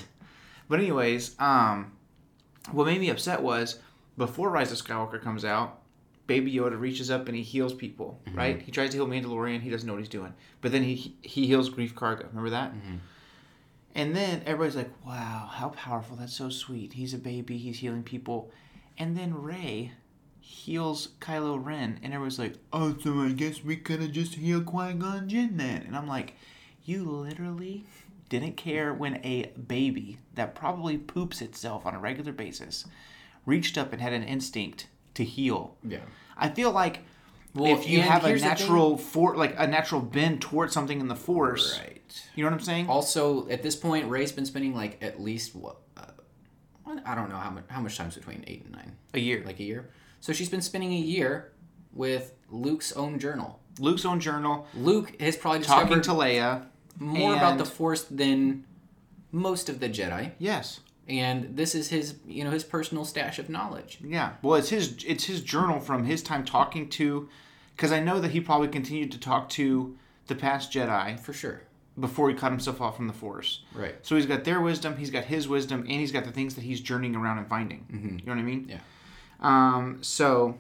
But 0.70 0.80
anyways, 0.80 1.38
um, 1.40 1.92
what 2.72 2.86
made 2.86 3.00
me 3.00 3.10
upset 3.10 3.42
was 3.42 3.80
before 4.18 4.50
Rise 4.50 4.72
of 4.72 4.78
Skywalker 4.78 5.22
comes 5.22 5.46
out, 5.46 5.80
Baby 6.26 6.54
Yoda 6.54 6.80
reaches 6.80 7.10
up 7.10 7.28
and 7.28 7.36
he 7.38 7.44
heals 7.44 7.74
people. 7.74 8.20
Mm-hmm. 8.28 8.38
Right? 8.38 8.62
He 8.62 8.72
tries 8.72 8.92
to 8.92 8.98
heal 8.98 9.08
Mandalorian. 9.08 9.62
He 9.62 9.70
doesn't 9.70 9.88
know 9.88 9.94
what 9.94 10.00
he's 10.02 10.10
doing. 10.10 10.34
But 10.62 10.72
then 10.72 10.84
he 10.84 11.16
he 11.22 11.48
heals 11.48 11.70
Greef 11.70 11.94
Karga. 11.94 12.28
Remember 12.30 12.50
that? 12.50 12.74
Mm-hmm. 12.74 12.96
And 13.98 14.16
then 14.16 14.44
everybody's 14.46 14.76
like, 14.76 14.92
"Wow, 15.06 15.50
how 15.52 15.70
powerful! 15.70 16.16
That's 16.16 16.34
so 16.36 16.50
sweet. 16.50 16.94
He's 16.94 17.14
a 17.14 17.18
baby. 17.18 17.58
He's 17.58 17.80
healing 17.80 18.04
people." 18.04 18.52
And 18.98 19.18
then 19.18 19.34
Rey 19.34 19.92
heals 20.40 21.10
Kylo 21.20 21.64
Ren, 21.64 22.00
and 22.04 22.14
everyone's 22.14 22.40
like, 22.40 22.56
"Oh, 22.72 22.96
so 23.02 23.22
I 23.22 23.32
guess 23.32 23.64
we 23.64 23.76
could 23.76 24.02
have 24.02 24.12
just 24.12 24.36
healed 24.36 24.66
Qui 24.68 24.94
Gon 24.94 25.28
Jinn 25.28 25.58
then." 25.58 25.82
And 25.82 25.96
I'm 25.98 26.08
like, 26.08 26.36
"You 26.86 27.04
literally 27.04 27.86
didn't 28.30 28.56
care 28.58 28.94
when 28.94 29.16
a 29.26 29.52
baby 29.68 30.18
that 30.36 30.54
probably 30.56 30.98
poops 30.98 31.42
itself 31.42 31.86
on 31.86 31.96
a 31.96 32.00
regular 32.00 32.32
basis 32.34 32.86
reached 33.46 33.78
up 33.78 33.94
and 33.94 34.02
had 34.02 34.14
an 34.14 34.24
instinct 34.24 34.88
to 35.16 35.24
heal." 35.24 35.76
Yeah. 35.84 36.00
I 36.38 36.50
feel 36.50 36.72
like 36.72 37.00
Well, 37.56 37.76
if 37.76 37.90
you 37.90 38.02
have 38.02 38.24
a 38.24 38.28
here's 38.28 38.42
the 38.44 38.50
thing- 38.50 38.58
natural 38.60 38.98
for 38.98 39.36
like 39.36 39.56
a 39.58 39.66
natural 39.66 40.02
bend 40.02 40.42
towards 40.42 40.72
something 40.74 41.00
in 41.00 41.08
the 41.08 41.16
Force, 41.16 41.80
Right. 41.80 41.97
You 42.36 42.44
know 42.44 42.50
what 42.52 42.60
I'm 42.60 42.64
saying? 42.66 42.90
Also, 42.90 43.48
at 43.50 43.64
this 43.64 43.76
point, 43.76 44.08
Rey's 44.10 44.32
been 44.32 44.46
spending 44.46 44.74
like 44.76 44.98
at 45.02 45.20
least 45.22 45.56
what 45.56 45.78
uh, 45.98 46.02
I 47.06 47.16
don't 47.16 47.30
know 47.30 47.38
how 47.38 47.50
much 47.50 47.64
how 47.70 47.82
much 47.82 47.98
time's 47.98 48.16
between 48.16 48.44
eight 48.48 48.64
and 48.64 48.72
nine, 48.74 48.96
a 49.14 49.20
year. 49.20 49.44
like 49.46 49.60
a 49.60 49.64
year. 49.64 49.90
So 50.20 50.34
she's 50.34 50.50
been 50.50 50.62
spending 50.62 50.92
a 50.94 50.98
year 50.98 51.52
with 51.94 52.34
Luke's 52.50 52.92
own 52.94 53.20
journal. 53.20 53.60
Luke's 53.80 54.06
own 54.06 54.20
journal, 54.20 54.66
Luke 54.74 55.20
has 55.22 55.36
probably 55.38 55.62
talking 55.62 56.02
to 56.02 56.10
Leia. 56.12 56.66
more 57.00 57.36
about 57.36 57.60
the 57.60 57.66
Force 57.66 58.04
than 58.06 58.66
most 59.32 59.70
of 59.70 59.80
the 59.80 59.88
Jedi, 59.88 60.32
Yes. 60.40 60.80
and 61.08 61.56
this 61.56 61.76
is 61.76 61.90
his 61.90 62.16
you 62.26 62.44
know 62.44 62.50
his 62.50 62.64
personal 62.64 63.06
stash 63.06 63.38
of 63.38 63.50
knowledge. 63.50 64.00
Yeah. 64.04 64.34
Well, 64.42 64.56
it's 64.56 64.70
his 64.70 65.04
it's 65.06 65.26
his 65.26 65.42
journal 65.42 65.80
from 65.80 66.06
his 66.06 66.24
time 66.24 66.44
talking 66.44 66.90
to, 66.90 67.30
because 67.76 67.92
I 67.92 68.00
know 68.00 68.20
that 68.20 68.32
he 68.32 68.40
probably 68.42 68.70
continued 68.70 69.12
to 69.12 69.20
talk 69.20 69.50
to 69.50 69.96
the 70.26 70.36
past 70.36 70.72
Jedi 70.74 71.20
For 71.20 71.32
sure. 71.34 71.62
Before 72.00 72.30
he 72.30 72.36
cut 72.36 72.52
himself 72.52 72.82
off 72.82 72.96
from 72.96 73.08
the 73.08 73.14
Force. 73.14 73.64
Right. 73.74 73.96
So 74.04 74.16
he's 74.16 74.26
got 74.26 74.44
their 74.44 74.62
wisdom, 74.62 74.98
he's 74.98 75.10
got 75.10 75.26
his 75.26 75.48
wisdom, 75.48 75.82
and 75.82 75.92
he's 75.92 76.12
got 76.12 76.26
the 76.26 76.32
things 76.32 76.56
that 76.56 76.64
he's 76.64 76.80
journeying 76.82 77.16
around 77.16 77.40
and 77.40 77.48
finding. 77.48 77.86
You 78.20 78.26
know 78.26 78.34
what 78.34 78.40
I 78.40 78.44
mean? 78.44 78.68
Yeah. 78.70 78.80
Um. 79.40 80.00
So, 80.02 80.58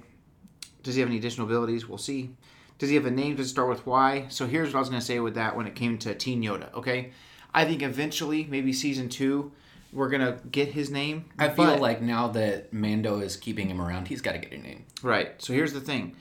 does 0.83 0.95
he 0.95 1.01
have 1.01 1.09
any 1.09 1.17
additional 1.17 1.47
abilities? 1.47 1.87
We'll 1.87 1.97
see. 1.97 2.31
Does 2.79 2.89
he 2.89 2.95
have 2.95 3.05
a 3.05 3.11
name? 3.11 3.35
Does 3.35 3.47
it 3.47 3.49
start 3.49 3.69
with 3.69 3.85
Y? 3.85 4.25
So 4.29 4.45
here's 4.45 4.69
what 4.69 4.77
I 4.77 4.79
was 4.81 4.89
gonna 4.89 5.01
say 5.01 5.19
with 5.19 5.35
that 5.35 5.55
when 5.55 5.67
it 5.67 5.75
came 5.75 5.97
to 5.99 6.13
Teen 6.13 6.43
Yoda. 6.43 6.73
Okay, 6.73 7.11
I 7.53 7.65
think 7.65 7.81
eventually, 7.81 8.45
maybe 8.49 8.73
season 8.73 9.09
two, 9.09 9.51
we're 9.91 10.09
gonna 10.09 10.39
get 10.51 10.69
his 10.69 10.91
name. 10.91 11.25
I 11.39 11.49
feel 11.49 11.77
like 11.77 12.01
now 12.01 12.27
that 12.29 12.73
Mando 12.73 13.19
is 13.19 13.35
keeping 13.37 13.69
him 13.69 13.81
around, 13.81 14.07
he's 14.07 14.21
got 14.21 14.33
to 14.33 14.37
get 14.37 14.51
a 14.51 14.57
name. 14.57 14.85
Right. 15.01 15.41
So 15.41 15.53
here's 15.53 15.73
the 15.73 15.81
thing. 15.81 16.15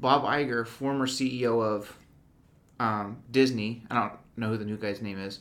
Bob 0.00 0.22
Iger, 0.22 0.66
former 0.66 1.06
CEO 1.06 1.60
of 1.62 1.92
um, 2.80 3.18
Disney, 3.30 3.82
I 3.90 3.94
don't 4.00 4.12
know 4.36 4.48
who 4.48 4.56
the 4.56 4.64
new 4.64 4.76
guy's 4.76 5.02
name 5.02 5.18
is, 5.18 5.40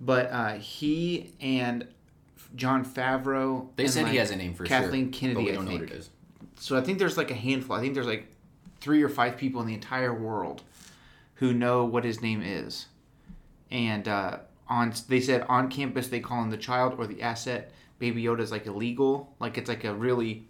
but 0.00 0.30
uh, 0.30 0.54
he 0.54 1.32
and 1.40 1.86
Jon 2.54 2.84
Favreau. 2.84 3.68
They 3.76 3.88
said 3.88 4.08
he 4.08 4.16
has 4.16 4.30
a 4.30 4.36
name 4.36 4.54
for 4.54 4.64
Kathleen 4.64 5.12
sure, 5.12 5.20
Kennedy. 5.20 5.34
but 5.34 5.44
we 5.44 5.50
I 5.50 5.54
don't 5.54 5.64
know 5.64 5.70
think. 5.72 5.82
what 5.82 5.90
it 5.90 5.96
is. 5.96 6.10
So 6.58 6.76
I 6.76 6.80
think 6.80 6.98
there's 6.98 7.16
like 7.16 7.30
a 7.30 7.34
handful. 7.34 7.76
I 7.76 7.80
think 7.80 7.94
there's 7.94 8.06
like 8.06 8.28
three 8.80 9.02
or 9.02 9.08
five 9.08 9.36
people 9.36 9.60
in 9.60 9.66
the 9.66 9.74
entire 9.74 10.14
world 10.14 10.62
who 11.34 11.52
know 11.52 11.84
what 11.84 12.04
his 12.04 12.22
name 12.22 12.42
is, 12.42 12.86
and 13.70 14.06
uh, 14.08 14.38
on 14.68 14.92
they 15.08 15.20
said 15.20 15.42
on 15.48 15.68
campus 15.70 16.08
they 16.08 16.20
call 16.20 16.42
him 16.42 16.50
the 16.50 16.56
child 16.56 16.94
or 16.98 17.06
the 17.06 17.22
asset. 17.22 17.72
Baby 17.98 18.22
Yoda 18.22 18.40
is 18.40 18.52
like 18.52 18.66
illegal. 18.66 19.34
Like 19.40 19.58
it's 19.58 19.68
like 19.68 19.84
a 19.84 19.94
really 19.94 20.46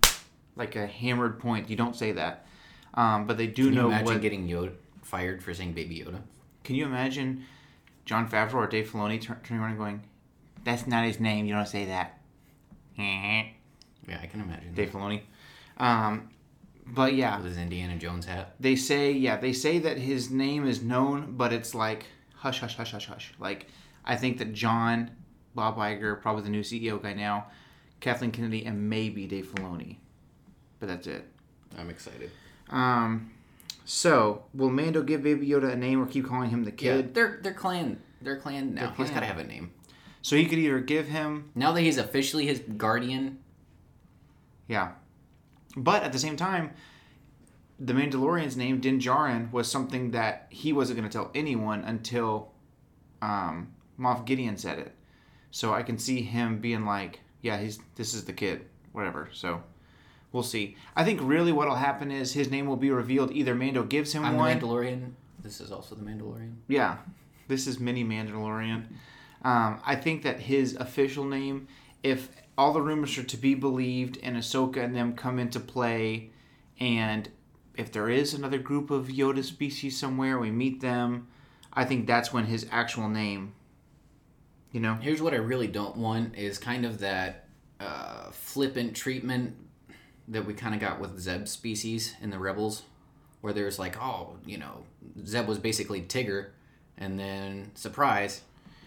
like 0.57 0.77
a 0.77 0.87
hammered 0.87 1.39
point. 1.39 1.71
You 1.71 1.77
don't 1.77 1.95
say 1.97 2.13
that, 2.13 2.47
um, 2.95 3.27
but 3.27 3.37
they 3.39 3.47
do 3.47 3.65
Can 3.67 3.75
you 3.75 3.81
know 3.81 3.87
imagine 3.89 4.07
what. 4.07 4.21
getting 4.21 4.49
Yoda 4.49 4.73
fired 5.07 5.43
for 5.43 5.55
saying 5.55 5.73
Baby 5.73 6.01
Yoda? 6.01 6.21
Can 6.65 6.75
you 6.77 6.85
imagine 6.85 7.45
Jon 8.05 8.29
Favreau 8.29 8.55
or 8.55 8.67
Dave 8.67 8.91
Filoni 8.91 9.21
turning 9.23 9.61
around 9.63 9.71
and 9.71 9.79
going, 9.79 10.03
"That's 10.65 10.87
not 10.87 11.05
his 11.05 11.21
name. 11.21 11.47
You 11.47 11.55
don't 11.55 11.69
say 11.69 11.87
that." 11.87 12.19
Yeah, 12.99 14.19
I 14.23 14.27
can 14.27 14.41
imagine. 14.41 14.75
Dave 14.75 14.91
Filoni. 14.91 15.23
Um, 15.79 16.31
but 16.87 17.15
yeah, 17.15 17.37
With 17.39 17.47
his 17.47 17.59
Indiana 17.59 17.97
Jones 17.97 18.27
hat. 18.27 18.55
they 18.61 18.77
say 18.77 19.11
yeah 19.13 19.37
they 19.37 19.53
say 19.53 19.79
that 19.81 19.99
his 19.99 20.31
name 20.31 20.67
is 20.67 20.83
known 20.83 21.35
but 21.37 21.53
it's 21.53 21.75
like 21.75 22.07
hush 22.37 22.61
hush 22.61 22.77
hush 22.77 22.93
hush 22.93 23.07
hush 23.07 23.35
like 23.41 23.67
i 24.05 24.15
think 24.15 24.39
that 24.39 24.53
john 24.53 25.11
bob 25.55 25.77
Iger, 25.77 26.21
probably 26.23 26.45
the 26.45 26.49
new 26.51 26.61
ceo 26.63 27.03
guy 27.03 27.13
now 27.13 27.49
kathleen 28.01 28.31
kennedy 28.31 28.65
and 28.65 28.89
maybe 28.89 29.27
dave 29.27 29.47
filoni 29.53 29.97
but 30.79 30.87
that's 30.89 31.09
it 31.09 31.25
I'm 31.77 31.91
excited. 31.91 32.31
um 32.71 33.33
so 33.89 34.45
will 34.53 34.69
mando 34.69 35.01
give 35.03 35.23
baby 35.23 35.47
yoda 35.49 35.73
a 35.73 35.77
name 35.77 36.03
or 36.03 36.07
keep 36.07 36.27
calling 36.27 36.51
him 36.51 36.65
the 36.65 36.71
Yeah, 36.73 36.97
kid 36.97 37.15
they're 37.15 37.39
they're 37.43 37.55
clan. 37.55 38.01
They're 38.21 38.37
clan 38.39 38.75
now. 38.75 38.81
They're 38.81 38.89
He's 38.91 38.97
clan. 39.11 39.15
got 39.15 39.21
to 39.21 39.27
have 39.27 39.39
a 39.39 39.45
name. 39.45 39.71
so 40.23 40.35
he 40.37 40.45
could 40.47 40.59
either 40.59 40.81
give 40.81 41.07
him 41.07 41.51
Now 41.55 41.73
that 41.73 41.81
he's 41.83 41.97
officially 41.97 42.47
his 42.47 42.59
guardian, 42.77 43.39
yeah 44.69 44.93
but 45.77 46.03
at 46.03 46.13
the 46.13 46.19
same 46.19 46.37
time 46.37 46.73
the 47.79 47.93
Mandalorian's 47.93 48.57
name, 48.57 48.81
Din 48.81 48.99
Djarin, 48.99 49.53
was 49.53 49.71
something 49.71 50.13
that 50.13 50.47
he 50.49 50.73
wasn't 50.73 50.99
going 50.99 51.09
to 51.11 51.13
tell 51.13 51.31
anyone 51.35 51.85
until 51.85 52.53
um, 53.21 53.75
Moff 54.01 54.25
Gideon 54.25 54.57
said 54.57 54.79
it. 54.79 54.95
So 55.51 55.75
I 55.75 55.83
can 55.83 55.99
see 55.99 56.23
him 56.23 56.59
being 56.59 56.87
like, 56.87 57.21
"Yeah, 57.43 57.59
he's 57.59 57.79
this 57.97 58.15
is 58.15 58.25
the 58.25 58.33
kid, 58.33 58.65
whatever." 58.93 59.29
So 59.35 59.63
we'll 60.37 60.45
see. 60.45 60.77
I 60.95 61.03
think 61.03 61.19
really 61.23 61.51
what'll 61.51 61.77
happen 61.77 62.13
is 62.13 62.35
his 62.35 62.51
name 62.51 62.67
will 62.67 62.77
be 62.77 62.91
revealed. 62.91 63.33
Either 63.33 63.55
Mando 63.55 63.83
gives 63.83 64.13
him 64.13 64.23
I'm 64.23 64.37
one. 64.37 64.57
the 64.57 64.67
Mandalorian. 64.67 65.13
This 65.43 65.61
is 65.61 65.73
also 65.73 65.95
the 65.95 66.05
Mandalorian. 66.05 66.57
Yeah, 66.69 66.99
this 67.49 67.67
is 67.67 67.81
Mini 67.81 68.05
Mandalorian. 68.05 68.85
Um, 69.43 69.81
I 69.85 69.97
think 69.97 70.23
that 70.25 70.41
his 70.41 70.77
official 70.77 71.25
name, 71.25 71.69
if 72.03 72.29
all 72.59 72.75
the 72.75 72.83
rumors 72.83 73.17
are 73.17 73.23
to 73.23 73.37
be 73.37 73.55
believed, 73.55 74.19
and 74.23 74.37
Ahsoka 74.37 74.85
and 74.85 74.95
them 74.95 75.15
come 75.15 75.39
into 75.39 75.59
play, 75.59 76.31
and 76.79 77.29
if 77.75 77.91
there 77.91 78.11
is 78.11 78.35
another 78.35 78.59
group 78.59 78.91
of 78.91 79.07
Yoda 79.07 79.43
species 79.43 79.99
somewhere, 79.99 80.39
we 80.39 80.51
meet 80.51 80.83
them. 80.83 81.29
I 81.73 81.85
think 81.87 82.07
that's 82.07 82.33
when 82.33 82.45
his 82.45 82.67
actual 82.71 83.09
name. 83.09 83.55
You 84.71 84.81
know. 84.81 84.95
Here's 84.95 85.23
what 85.23 85.33
I 85.33 85.39
really 85.39 85.69
don't 85.69 85.97
want 85.97 86.37
is 86.37 86.59
kind 86.59 86.85
of 86.85 86.99
that 86.99 87.49
uh, 87.81 88.31
flippant 88.33 88.95
treatment 88.95 89.57
that 90.29 90.45
we 90.45 90.55
kind 90.55 90.75
of 90.75 90.81
got 90.81 91.01
with 91.01 91.19
Zeb 91.19 91.47
species 91.49 92.15
in 92.21 92.31
the 92.31 92.39
Rebels, 92.39 92.83
where 93.41 93.53
there's 93.53 93.79
like, 93.79 94.01
oh, 94.03 94.37
you 94.45 94.59
know, 94.59 94.85
Zeb 95.25 95.47
was 95.47 95.59
basically 95.59 96.03
Tigger, 96.03 96.49
and 96.99 97.19
then 97.19 97.71
surprise, 97.75 98.43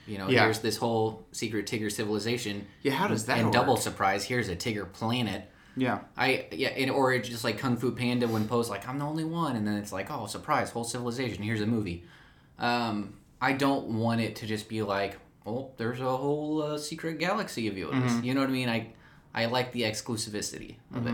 you 0.07 0.17
know, 0.17 0.27
Yeah. 0.29 0.43
here's 0.45 0.59
this 0.59 0.77
whole 0.77 1.25
secret 1.31 1.65
Tigger 1.65 1.91
civilization. 1.91 2.67
Yeah, 2.81 2.93
how 2.93 3.07
does 3.07 3.25
that 3.27 3.37
And 3.37 3.45
work? 3.47 3.53
double 3.53 3.77
surprise, 3.77 4.25
here's 4.25 4.49
a 4.49 4.55
Tigger 4.55 4.91
planet. 4.91 5.49
Yeah. 5.77 5.99
I 6.17 6.47
yeah, 6.51 6.69
and, 6.69 6.91
or 6.91 7.13
it's 7.13 7.29
just 7.29 7.43
like 7.43 7.57
Kung 7.57 7.77
Fu 7.77 7.91
Panda 7.91 8.27
when 8.27 8.47
Po's 8.47 8.69
like, 8.69 8.87
I'm 8.87 8.99
the 8.99 9.05
only 9.05 9.23
one, 9.23 9.55
and 9.55 9.65
then 9.65 9.75
it's 9.77 9.93
like, 9.93 10.11
oh, 10.11 10.25
surprise, 10.25 10.71
whole 10.71 10.83
civilization. 10.83 11.41
Here's 11.43 11.61
a 11.61 11.65
movie. 11.67 12.03
Um, 12.57 13.13
I 13.41 13.53
don't 13.53 13.85
want 13.97 14.19
it 14.19 14.35
to 14.37 14.45
just 14.45 14.67
be 14.67 14.81
like, 14.81 15.17
oh, 15.45 15.71
there's 15.77 16.01
a 16.01 16.17
whole 16.17 16.61
uh, 16.61 16.77
secret 16.77 17.17
galaxy 17.19 17.67
of 17.69 17.75
Yodas. 17.75 17.93
Mm-hmm. 18.09 18.23
You 18.25 18.33
know 18.33 18.41
what 18.41 18.49
I 18.49 18.53
mean? 18.53 18.67
I 18.67 18.87
I 19.33 19.45
like 19.45 19.71
the 19.71 19.83
exclusivity 19.83 20.75
of 20.93 21.05
it. 21.07 21.13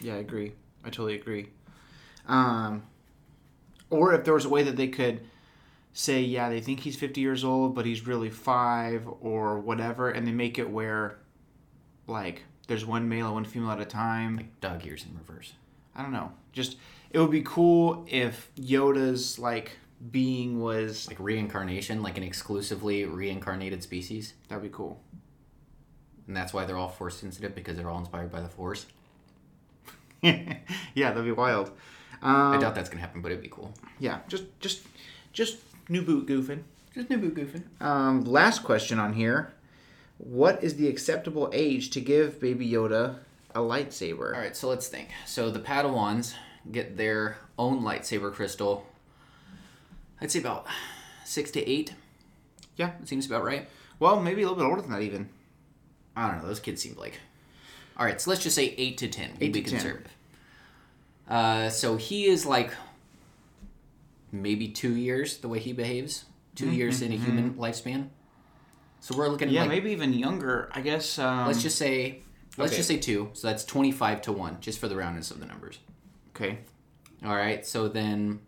Yeah, 0.00 0.14
I 0.14 0.18
agree. 0.18 0.52
I 0.84 0.88
totally 0.88 1.14
agree. 1.14 1.48
Um, 2.26 2.84
or 3.90 4.14
if 4.14 4.24
there 4.24 4.34
was 4.34 4.44
a 4.44 4.48
way 4.48 4.62
that 4.62 4.76
they 4.76 4.88
could 4.88 5.20
say, 5.92 6.20
yeah, 6.22 6.48
they 6.48 6.60
think 6.60 6.80
he's 6.80 6.96
50 6.96 7.20
years 7.20 7.44
old, 7.44 7.74
but 7.74 7.84
he's 7.84 8.06
really 8.06 8.30
five 8.30 9.06
or 9.20 9.58
whatever, 9.58 10.10
and 10.10 10.26
they 10.26 10.32
make 10.32 10.58
it 10.58 10.70
where, 10.70 11.18
like, 12.06 12.44
there's 12.68 12.86
one 12.86 13.08
male 13.08 13.26
and 13.26 13.34
one 13.34 13.44
female 13.44 13.70
at 13.72 13.80
a 13.80 13.84
time. 13.84 14.36
Like 14.36 14.60
dog 14.60 14.86
ears 14.86 15.04
in 15.04 15.16
reverse. 15.18 15.52
I 15.94 16.02
don't 16.02 16.12
know. 16.12 16.32
Just, 16.52 16.76
it 17.10 17.18
would 17.18 17.30
be 17.30 17.42
cool 17.42 18.06
if 18.08 18.50
Yoda's, 18.56 19.38
like, 19.38 19.78
being 20.10 20.60
was. 20.60 21.06
Like 21.08 21.20
reincarnation, 21.20 22.02
like 22.02 22.16
an 22.16 22.24
exclusively 22.24 23.04
reincarnated 23.04 23.82
species. 23.82 24.34
That'd 24.48 24.62
be 24.62 24.70
cool. 24.70 25.00
And 26.26 26.36
that's 26.36 26.52
why 26.52 26.64
they're 26.64 26.76
all 26.78 26.88
force 26.88 27.18
sensitive 27.18 27.54
because 27.54 27.76
they're 27.76 27.90
all 27.90 27.98
inspired 27.98 28.30
by 28.30 28.40
the 28.40 28.48
force. 28.48 28.86
yeah, 30.22 30.56
that'd 30.94 31.24
be 31.24 31.32
wild. 31.32 31.70
I 32.22 32.54
Um, 32.54 32.60
doubt 32.60 32.74
that's 32.74 32.88
gonna 32.88 33.00
happen, 33.00 33.22
but 33.22 33.32
it'd 33.32 33.42
be 33.42 33.48
cool. 33.50 33.72
yeah, 33.98 34.20
just, 34.28 34.44
just, 34.60 34.82
just 35.32 35.58
new 35.88 36.02
boot 36.02 36.26
goofing. 36.26 36.62
Just 36.94 37.10
new 37.10 37.16
boot 37.18 37.34
goofing. 37.34 37.64
Um, 37.84 38.22
last 38.24 38.62
question 38.62 38.98
on 38.98 39.14
here. 39.14 39.52
What 40.18 40.62
is 40.62 40.76
the 40.76 40.86
acceptable 40.88 41.50
age 41.52 41.90
to 41.90 42.00
give 42.00 42.38
Baby 42.40 42.68
Yoda 42.70 43.16
a 43.54 43.58
lightsaber? 43.60 44.34
All 44.34 44.40
right, 44.40 44.56
so 44.56 44.68
let's 44.68 44.86
think. 44.86 45.08
So 45.26 45.50
the 45.50 45.58
Padawans 45.58 46.34
get 46.70 46.96
their 46.96 47.38
own 47.58 47.82
lightsaber 47.82 48.32
crystal. 48.32 48.86
I'd 50.20 50.30
say 50.30 50.38
about 50.38 50.66
six 51.24 51.50
to 51.52 51.68
eight. 51.68 51.94
Yeah. 52.76 52.92
It 53.02 53.08
seems 53.08 53.26
about 53.26 53.42
right. 53.42 53.68
Well, 53.98 54.20
maybe 54.20 54.42
a 54.42 54.48
little 54.48 54.62
bit 54.62 54.68
older 54.68 54.82
than 54.82 54.92
that 54.92 55.02
even. 55.02 55.28
I 56.16 56.30
don't 56.30 56.42
know. 56.42 56.46
Those 56.48 56.60
kids 56.60 56.82
seemed 56.82 56.96
like. 56.96 57.14
All 57.96 58.06
right, 58.06 58.20
so 58.20 58.30
let's 58.30 58.42
just 58.42 58.56
say 58.56 58.74
eight 58.78 58.98
to 58.98 59.08
ten. 59.08 59.30
We'll 59.38 59.48
Eight 59.48 59.52
be 59.52 59.62
to 59.62 59.70
10. 59.70 59.78
conservative. 59.80 60.12
Uh, 61.28 61.68
so 61.70 61.96
he 61.96 62.26
is 62.26 62.44
like 62.46 62.72
maybe 64.30 64.68
two 64.68 64.96
years 64.96 65.38
the 65.38 65.48
way 65.48 65.58
he 65.58 65.72
behaves. 65.72 66.24
2 66.56 66.70
years 66.70 67.00
in 67.00 67.12
a 67.12 67.16
human 67.16 67.54
lifespan. 67.54 68.08
So 69.00 69.16
we're 69.16 69.28
looking 69.28 69.48
at 69.48 69.54
Mm-hmm, 69.54 69.54
Yeah, 69.54 69.60
like 69.62 69.70
maybe 69.70 69.90
even 69.92 70.12
younger. 70.12 70.68
I 70.72 70.80
guess. 70.82 71.18
Um, 71.18 71.46
let's 71.46 71.62
just 71.62 71.78
say 71.78 72.20
let's 72.58 72.72
okay. 72.72 72.76
just 72.76 72.88
say 72.88 72.98
two. 72.98 73.30
So 73.32 73.48
that's 73.48 73.64
twenty 73.64 73.90
five 73.90 74.20
to 74.22 74.32
one, 74.32 74.58
just 74.60 74.78
for 74.78 74.86
the 74.86 74.94
roundness 74.96 75.30
of 75.30 75.40
the 75.40 75.46
numbers. 75.46 75.78
Okay. 76.36 76.58
All 77.24 77.34
right, 77.34 77.64
so 77.66 77.88
then 77.88 78.40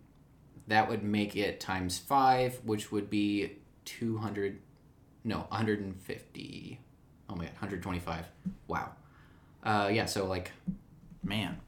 that 0.69 0.89
would 0.89 1.03
make 1.03 1.35
it 1.37 1.61
times 1.61 1.99
five, 1.99 2.61
which 2.65 2.91
would 2.93 3.09
be 3.09 3.53
200, 3.85 4.59
no, 5.23 5.39
150. 5.49 6.81
Oh 7.29 7.35
my 7.37 7.45
god, 7.45 7.53
125. 7.55 8.27
Wow. 8.69 8.91
Uh, 9.63 9.89
yeah, 9.93 10.07
so 10.07 10.27
like, 10.27 10.53
Man. 11.23 11.59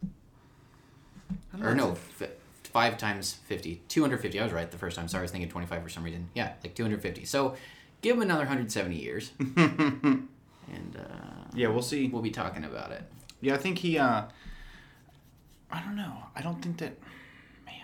Or 1.62 1.74
no, 1.74 1.92
f- 1.92 2.28
five 2.64 2.98
times 2.98 3.32
50. 3.46 3.80
250. 3.88 4.38
I 4.38 4.44
was 4.44 4.52
right 4.52 4.70
the 4.70 4.76
first 4.76 4.96
time. 4.96 5.09
Sorry, 5.09 5.20
I 5.20 5.24
was 5.24 5.30
thinking 5.30 5.48
25 5.50 5.82
for 5.82 5.88
some 5.88 6.04
reason. 6.04 6.28
Yeah, 6.34 6.52
like 6.62 6.74
250. 6.74 7.24
So 7.24 7.57
give 8.02 8.16
him 8.16 8.22
another 8.22 8.40
170 8.40 8.94
years. 8.96 9.32
and 9.38 10.28
uh, 10.96 11.48
Yeah, 11.54 11.68
we'll 11.68 11.80
see. 11.82 12.09
we'll 12.09 12.20
be 12.22 12.30
talking 12.30 12.64
about 12.64 12.92
it. 12.92 13.02
Yeah, 13.40 13.54
I 13.54 13.59
think 13.59 13.78
he. 13.78 13.98
uh 13.98 14.24
I 15.70 15.80
don't 15.80 15.96
know. 15.96 16.12
I 16.34 16.42
don't 16.42 16.61
think 16.62 16.76
that. 16.78 16.92
Man, 17.64 17.74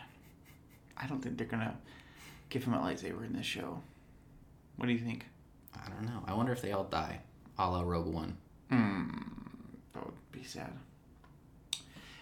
I 0.96 1.06
don't 1.06 1.20
think 1.22 1.36
they're 1.38 1.46
gonna 1.46 1.76
give 2.50 2.64
him 2.64 2.74
a 2.74 2.78
lightsaber 2.78 3.24
in 3.26 3.32
this 3.32 3.46
show. 3.46 3.80
What 4.76 4.86
do 4.86 4.92
you 4.92 4.98
think? 4.98 5.26
I 5.74 5.88
don't 5.88 6.04
know. 6.04 6.22
I 6.26 6.34
wonder 6.34 6.52
if 6.52 6.60
they 6.62 6.72
all 6.72 6.84
die, 6.84 7.20
a 7.68 7.70
la 7.70 7.82
Rogue 7.82 8.06
One. 8.12 8.36
That 8.70 10.04
would 10.04 10.14
be 10.30 10.42
sad. 10.44 10.72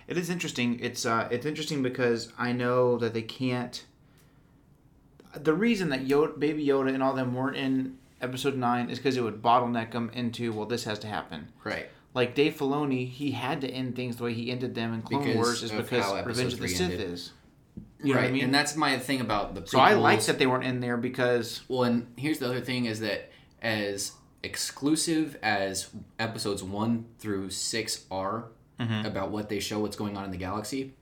It 0.09 0.17
is 0.19 0.29
interesting. 0.29 0.81
It's 0.81 1.07
uh, 1.07 1.29
it's 1.31 1.47
interesting 1.47 1.83
because 1.83 2.33
I 2.39 2.53
know 2.53 2.99
that 2.99 3.15
they 3.15 3.23
can't. 3.23 3.85
The 5.37 5.55
reason 5.55 5.91
that 5.91 6.07
Yoda, 6.07 6.39
Baby 6.39 6.67
Yoda, 6.67 6.93
and 6.93 7.03
all 7.03 7.15
them 7.15 7.35
weren't 7.35 7.57
in 7.57 7.99
Episode 8.21 8.57
Nine 8.57 8.91
is 8.91 8.99
because 8.99 9.17
it 9.17 9.21
would 9.23 9.41
bottleneck 9.41 9.93
them 9.93 10.11
into 10.13 10.53
well, 10.53 10.67
this 10.67 10.85
has 10.85 10.99
to 11.01 11.07
happen. 11.07 11.49
Right. 11.63 11.89
Like 12.13 12.35
Dave 12.35 12.57
Filoni, 12.57 13.09
he 13.09 13.31
had 13.31 13.61
to 13.61 13.69
end 13.71 13.95
things 13.95 14.17
the 14.17 14.25
way 14.25 14.35
he 14.35 14.51
ended 14.51 14.75
them 14.75 14.93
in 14.93 15.03
Clone 15.03 15.23
Because 15.23 15.37
Wars 15.37 15.63
is 15.63 15.71
because 15.71 16.27
Revenge 16.27 16.55
of 16.55 16.59
the 16.59 16.67
Sith 16.69 16.91
ended. 16.91 17.01
is. 17.01 17.31
You 18.03 18.15
know 18.15 18.15
right. 18.15 18.25
what 18.25 18.29
I 18.31 18.33
mean? 18.33 18.45
And 18.45 18.55
that's 18.55 18.75
my 18.75 18.99
thing 18.99 19.21
about 19.21 19.55
the 19.55 19.61
prequels. 19.61 19.69
so 19.69 19.79
I 19.79 19.95
like 19.95 20.21
that 20.25 20.39
they 20.41 20.47
weren't 20.49 20.65
in 20.65 20.81
there 20.81 20.97
because 20.97 21.61
Well, 21.69 21.85
and 21.85 22.09
here's 22.17 22.41
the 22.41 22.47
other 22.47 22.61
thing 22.61 22.87
is 22.87 22.99
that 23.01 23.31
as 23.63 24.13
exclusive 24.43 25.37
as 25.43 25.91
episodes 26.19 26.63
one 26.63 27.07
through 27.19 27.51
six 27.51 28.05
are 28.11 28.47
mm-hmm. 28.79 29.07
about 29.07 29.31
what 29.31 29.49
they 29.49 29.61
show, 29.61 29.81
what's 29.81 29.97
going 29.97 30.17
on 30.17 30.25
in 30.25 30.31
the 30.31 30.37
galaxy, 30.37 30.95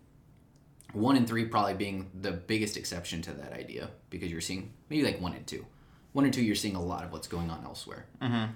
one 0.93 1.16
and 1.16 1.26
three 1.26 1.45
probably 1.45 1.74
being 1.74 2.11
the 2.20 2.32
biggest 2.32 2.76
exception 2.76 3.22
to 3.22 3.32
that 3.32 3.53
idea 3.53 3.91
because 4.11 4.30
you're 4.30 4.41
seeing 4.41 4.72
maybe 4.89 5.05
like 5.05 5.20
one 5.20 5.32
and 5.32 5.47
two. 5.47 5.64
One 6.12 6.24
and 6.24 6.32
two, 6.32 6.43
you're 6.43 6.57
seeing 6.57 6.74
a 6.74 6.82
lot 6.82 7.05
of 7.05 7.12
what's 7.12 7.28
going 7.28 7.51
on 7.51 7.62
elsewhere. 7.64 8.07
Mm-hmm. 8.22 8.53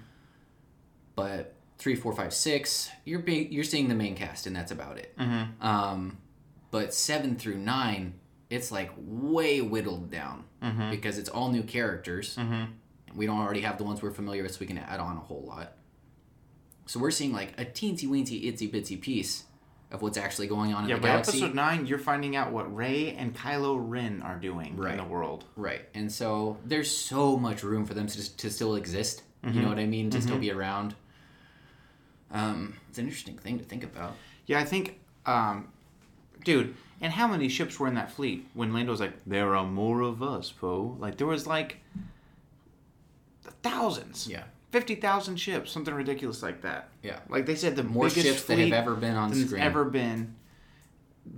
But 1.15 1.53
three, 1.77 1.95
four, 1.95 2.13
five, 2.13 2.33
six, 2.33 2.89
you're 3.05 3.19
be- 3.19 3.47
you're 3.51 3.63
seeing 3.63 3.87
the 3.87 3.95
main 3.95 4.15
cast, 4.15 4.47
and 4.47 4.55
that's 4.55 4.71
about 4.71 4.97
it. 4.97 5.15
Mm-hmm. 5.17 5.65
Um, 5.65 6.17
but 6.71 6.93
seven 6.93 7.35
through 7.35 7.57
nine, 7.59 8.15
it's 8.49 8.71
like 8.71 8.91
way 8.97 9.61
whittled 9.61 10.09
down 10.09 10.45
because 10.89 11.17
it's 11.17 11.29
all 11.29 11.49
new 11.49 11.63
characters. 11.63 12.35
We 13.15 13.25
don't 13.25 13.39
already 13.39 13.61
have 13.61 13.77
the 13.77 13.83
ones 13.83 14.01
we're 14.01 14.11
familiar 14.11 14.43
with, 14.43 14.53
so 14.53 14.57
we 14.59 14.65
can 14.67 14.77
add 14.77 14.99
on 14.99 15.17
a 15.17 15.19
whole 15.19 15.43
lot. 15.47 15.73
So 16.85 16.99
we're 16.99 17.11
seeing 17.11 17.31
like 17.31 17.53
a 17.59 17.65
teensy 17.65 18.07
weensy 18.07 18.45
itsy 18.45 18.69
bitsy 18.69 18.99
piece 18.99 19.43
of 19.91 20.01
what's 20.01 20.17
actually 20.17 20.47
going 20.47 20.73
on 20.73 20.83
in 20.83 20.89
yeah. 20.89 20.95
the 20.95 21.01
By 21.01 21.07
galaxy. 21.09 21.37
Episode 21.37 21.55
Nine, 21.55 21.85
you're 21.85 21.99
finding 21.99 22.35
out 22.35 22.51
what 22.51 22.75
Rey 22.75 23.13
and 23.17 23.35
Kylo 23.35 23.77
Ren 23.79 24.21
are 24.23 24.37
doing 24.37 24.75
Right. 24.75 24.91
in 24.91 24.97
the 24.97 25.03
world. 25.03 25.45
Right. 25.55 25.81
And 25.93 26.11
so 26.11 26.57
there's 26.65 26.89
so 26.89 27.37
much 27.37 27.61
room 27.63 27.85
for 27.85 27.93
them 27.93 28.07
to, 28.07 28.17
just, 28.17 28.39
to 28.39 28.49
still 28.49 28.75
exist. 28.75 29.21
You 29.45 29.61
know 29.61 29.67
what 29.67 29.77
I 29.77 29.85
mean? 29.85 30.09
To 30.11 30.21
still 30.21 30.37
be 30.39 30.51
around. 30.51 30.95
Um, 32.31 32.75
it's 32.89 32.97
an 32.97 33.05
interesting 33.05 33.37
thing 33.37 33.59
to 33.59 33.63
think 33.65 33.83
about. 33.83 34.15
Yeah, 34.47 34.59
I 34.59 34.63
think, 34.65 34.99
um, 35.25 35.67
dude, 36.43 36.75
and 37.01 37.11
how 37.13 37.27
many 37.27 37.49
ships 37.49 37.79
were 37.79 37.87
in 37.87 37.95
that 37.95 38.11
fleet 38.11 38.47
when 38.53 38.73
Lando 38.73 38.91
was 38.91 38.99
like, 39.01 39.13
"There 39.25 39.55
are 39.55 39.65
more 39.65 40.01
of 40.01 40.23
us, 40.23 40.51
Poe." 40.51 40.95
Like 40.99 41.17
there 41.17 41.27
was 41.27 41.45
like 41.45 41.77
thousands, 43.61 44.27
Yeah. 44.27 44.43
fifty 44.71 44.95
thousand 44.95 45.37
ships, 45.37 45.71
something 45.71 45.93
ridiculous 45.93 46.41
like 46.43 46.61
that. 46.61 46.89
Yeah. 47.01 47.19
Like 47.29 47.45
they 47.45 47.55
said, 47.55 47.75
the 47.75 47.83
More 47.83 48.07
biggest 48.07 48.25
ships 48.27 48.43
that 48.45 48.57
have 48.59 48.73
ever 48.73 48.95
been 48.95 49.15
on 49.15 49.33
screen. 49.33 49.61
ever 49.61 49.85
been, 49.85 50.35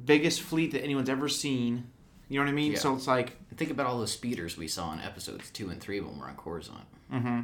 biggest 0.06 0.42
fleet 0.42 0.72
that 0.72 0.84
anyone's 0.84 1.10
ever 1.10 1.30
seen. 1.30 1.88
You 2.30 2.40
know 2.40 2.46
what 2.46 2.50
I 2.52 2.56
mean? 2.56 2.72
Yeah. 2.74 2.80
So 2.80 2.96
it's 2.96 3.08
like, 3.08 3.38
think 3.56 3.70
about 3.72 3.86
all 3.86 4.00
those 4.00 4.12
speeders 4.12 4.58
we 4.58 4.68
saw 4.68 4.92
in 4.94 5.00
episodes 5.00 5.50
two 5.52 5.70
and 5.70 5.80
three 5.80 6.00
when 6.00 6.18
we're 6.18 6.26
on 6.28 6.36
Coruscant. 6.36 6.86
Mm-hmm. 7.14 7.42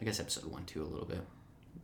I 0.00 0.04
guess 0.04 0.20
episode 0.20 0.44
one, 0.46 0.64
two, 0.66 0.82
a 0.82 0.86
little 0.86 1.06
bit. 1.06 1.20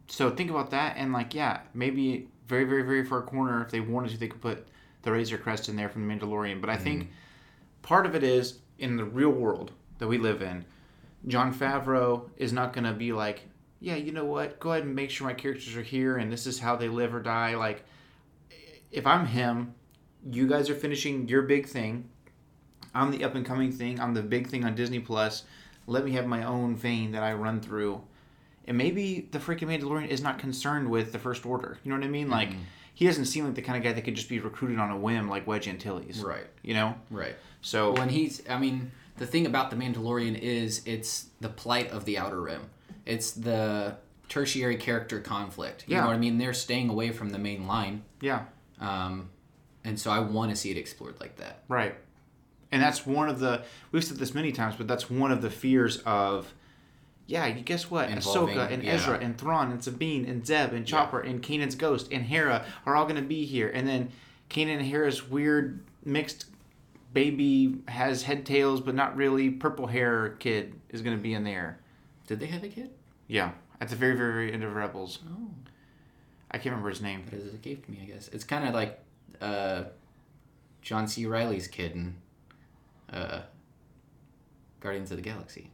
so 0.08 0.30
think 0.30 0.50
about 0.50 0.70
that, 0.70 0.96
and 0.96 1.12
like, 1.12 1.34
yeah, 1.34 1.60
maybe 1.74 2.28
very, 2.48 2.64
very, 2.64 2.82
very 2.82 3.04
far 3.04 3.22
corner. 3.22 3.62
If 3.62 3.70
they 3.70 3.80
wanted 3.80 4.10
to, 4.12 4.18
they 4.18 4.28
could 4.28 4.40
put 4.40 4.66
the 5.02 5.12
Razor 5.12 5.38
Crest 5.38 5.68
in 5.68 5.76
there 5.76 5.88
from 5.88 6.06
the 6.06 6.12
Mandalorian. 6.14 6.60
But 6.60 6.70
I 6.70 6.76
think 6.76 7.10
part 7.82 8.06
of 8.06 8.14
it 8.14 8.22
is 8.24 8.58
in 8.78 8.96
the 8.96 9.04
real 9.04 9.30
world 9.30 9.70
that 9.98 10.08
we 10.08 10.18
live 10.18 10.42
in. 10.42 10.64
Jon 11.26 11.52
Favreau 11.54 12.28
is 12.36 12.52
not 12.52 12.72
going 12.72 12.84
to 12.84 12.92
be 12.92 13.12
like, 13.12 13.42
yeah, 13.80 13.96
you 13.96 14.12
know 14.12 14.24
what? 14.24 14.60
Go 14.60 14.72
ahead 14.72 14.84
and 14.84 14.94
make 14.94 15.10
sure 15.10 15.26
my 15.26 15.34
characters 15.34 15.76
are 15.76 15.82
here 15.82 16.16
and 16.16 16.32
this 16.32 16.46
is 16.46 16.58
how 16.58 16.76
they 16.76 16.88
live 16.88 17.14
or 17.14 17.20
die. 17.20 17.56
Like, 17.56 17.84
if 18.90 19.06
I'm 19.06 19.26
him, 19.26 19.74
you 20.30 20.46
guys 20.46 20.68
are 20.68 20.74
finishing 20.74 21.28
your 21.28 21.42
big 21.42 21.66
thing. 21.66 22.08
I'm 22.94 23.10
the 23.10 23.24
up 23.24 23.34
and 23.34 23.46
coming 23.46 23.72
thing. 23.72 24.00
I'm 24.00 24.14
the 24.14 24.22
big 24.22 24.48
thing 24.48 24.64
on 24.64 24.74
Disney 24.74 24.98
Plus. 24.98 25.44
Let 25.86 26.04
me 26.04 26.12
have 26.12 26.26
my 26.26 26.44
own 26.44 26.76
vein 26.76 27.12
that 27.12 27.22
I 27.22 27.32
run 27.32 27.60
through. 27.60 28.02
And 28.66 28.76
maybe 28.76 29.28
the 29.30 29.38
freaking 29.38 29.68
Mandalorian 29.68 30.08
is 30.08 30.22
not 30.22 30.38
concerned 30.38 30.90
with 30.90 31.12
the 31.12 31.18
First 31.18 31.46
Order. 31.46 31.78
You 31.82 31.90
know 31.90 31.98
what 31.98 32.04
I 32.04 32.10
mean? 32.10 32.28
Like, 32.28 32.50
mm-hmm. 32.50 32.62
he 32.94 33.06
doesn't 33.06 33.24
seem 33.26 33.44
like 33.44 33.54
the 33.54 33.62
kind 33.62 33.78
of 33.78 33.82
guy 33.82 33.92
that 33.92 34.02
could 34.02 34.14
just 34.14 34.28
be 34.28 34.38
recruited 34.38 34.78
on 34.78 34.90
a 34.90 34.96
whim 34.96 35.28
like 35.28 35.46
Wedge 35.46 35.68
Antilles. 35.68 36.20
Right. 36.20 36.46
You 36.62 36.74
know? 36.74 36.94
Right. 37.10 37.34
So, 37.62 37.92
When 37.92 38.08
he's, 38.08 38.42
I 38.48 38.58
mean, 38.58 38.90
the 39.20 39.26
thing 39.26 39.44
about 39.46 39.70
the 39.70 39.76
Mandalorian 39.76 40.36
is 40.36 40.82
it's 40.86 41.26
the 41.40 41.50
plight 41.50 41.90
of 41.92 42.06
the 42.06 42.16
Outer 42.18 42.40
Rim. 42.40 42.62
It's 43.04 43.30
the 43.32 43.96
tertiary 44.30 44.76
character 44.76 45.20
conflict. 45.20 45.84
You 45.86 45.94
Yeah. 45.96 46.00
know 46.00 46.06
what 46.08 46.14
I 46.14 46.18
mean? 46.18 46.38
They're 46.38 46.54
staying 46.54 46.88
away 46.88 47.10
from 47.12 47.28
the 47.30 47.38
main 47.38 47.66
line, 47.66 48.02
yeah. 48.22 48.44
um, 48.80 49.28
and 49.84 49.98
so 50.00 50.10
I 50.10 50.20
want 50.20 50.50
to 50.50 50.56
see 50.56 50.70
it 50.70 50.78
explored 50.78 51.20
like 51.20 51.36
that. 51.36 51.64
Right. 51.68 51.94
And 52.72 52.80
that's 52.82 53.04
one 53.06 53.28
of 53.28 53.40
the 53.40 53.62
we've 53.92 54.02
said 54.04 54.16
this 54.16 54.34
many 54.34 54.52
times, 54.52 54.76
but 54.76 54.88
that's 54.88 55.10
one 55.10 55.30
of 55.32 55.42
the 55.42 55.50
fears 55.50 55.98
of 56.06 56.54
yeah, 57.26 57.46
you 57.46 57.60
guess 57.62 57.90
what? 57.90 58.08
Involving- 58.10 58.56
Ahsoka 58.56 58.72
and 58.72 58.82
yeah. 58.82 58.92
Ezra 58.94 59.18
and 59.18 59.36
Thrawn 59.38 59.70
and 59.70 59.84
Sabine 59.84 60.24
and 60.24 60.44
Zeb 60.46 60.72
and 60.72 60.84
Chopper 60.86 61.20
and 61.20 61.42
Kanan's 61.42 61.74
ghost 61.76 62.08
and 62.10 62.24
Hera 62.24 62.64
are 62.86 62.96
all 62.96 63.06
gonna 63.06 63.22
be 63.22 63.44
here. 63.44 63.68
And 63.68 63.86
then 63.86 64.10
Kanan 64.48 64.78
and 64.78 64.86
Hera's 64.86 65.28
weird 65.28 65.84
mixed 66.04 66.46
baby 67.12 67.76
has 67.88 68.22
head 68.22 68.46
tails 68.46 68.80
but 68.80 68.94
not 68.94 69.16
really 69.16 69.50
purple 69.50 69.86
hair 69.86 70.36
kid 70.38 70.74
is 70.90 71.02
gonna 71.02 71.16
be 71.16 71.34
in 71.34 71.44
there. 71.44 71.80
Did 72.26 72.40
they 72.40 72.46
have 72.46 72.62
a 72.62 72.68
kid? 72.68 72.90
Yeah. 73.26 73.52
At 73.80 73.88
the 73.88 73.96
very, 73.96 74.16
very, 74.16 74.32
very 74.32 74.52
end 74.52 74.62
of 74.62 74.74
Rebels. 74.74 75.20
Oh, 75.26 75.50
I 76.50 76.58
can't 76.58 76.66
remember 76.66 76.90
his 76.90 77.00
name. 77.00 77.24
that 77.30 77.36
is 77.36 77.54
escaped 77.54 77.88
me. 77.88 78.00
I 78.02 78.06
guess 78.06 78.28
it's 78.28 78.44
kind 78.44 78.68
of 78.68 78.74
like 78.74 79.00
uh, 79.40 79.84
John 80.82 81.08
C. 81.08 81.26
Reilly's 81.26 81.66
kid 81.66 81.92
in 81.92 82.16
uh, 83.12 83.40
Guardians 84.80 85.10
of 85.10 85.16
the 85.16 85.22
Galaxy. 85.22 85.70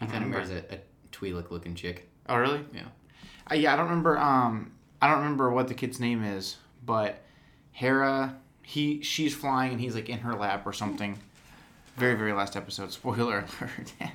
He 0.00 0.06
kind 0.06 0.24
of 0.24 0.30
remember. 0.30 0.48
marries 0.48 0.64
a, 0.70 0.74
a 0.76 0.78
Twi'lek 1.12 1.50
looking 1.50 1.74
chick. 1.74 2.08
Oh 2.28 2.36
really? 2.36 2.64
Yeah. 2.72 2.86
Uh, 3.50 3.54
yeah, 3.56 3.74
I 3.74 3.76
don't 3.76 3.88
remember. 3.88 4.16
Um, 4.18 4.72
I 5.02 5.08
don't 5.08 5.18
remember 5.18 5.50
what 5.50 5.68
the 5.68 5.74
kid's 5.74 6.00
name 6.00 6.24
is, 6.24 6.56
but 6.84 7.22
Hera, 7.72 8.36
he 8.70 9.02
she's 9.02 9.34
flying 9.34 9.72
and 9.72 9.80
he's 9.80 9.94
like 9.94 10.08
in 10.08 10.18
her 10.20 10.34
lap 10.34 10.62
or 10.66 10.72
something. 10.72 11.18
Very 11.96 12.14
very 12.14 12.32
last 12.32 12.56
episode. 12.56 12.92
Spoiler 12.92 13.38
alert. 13.60 13.92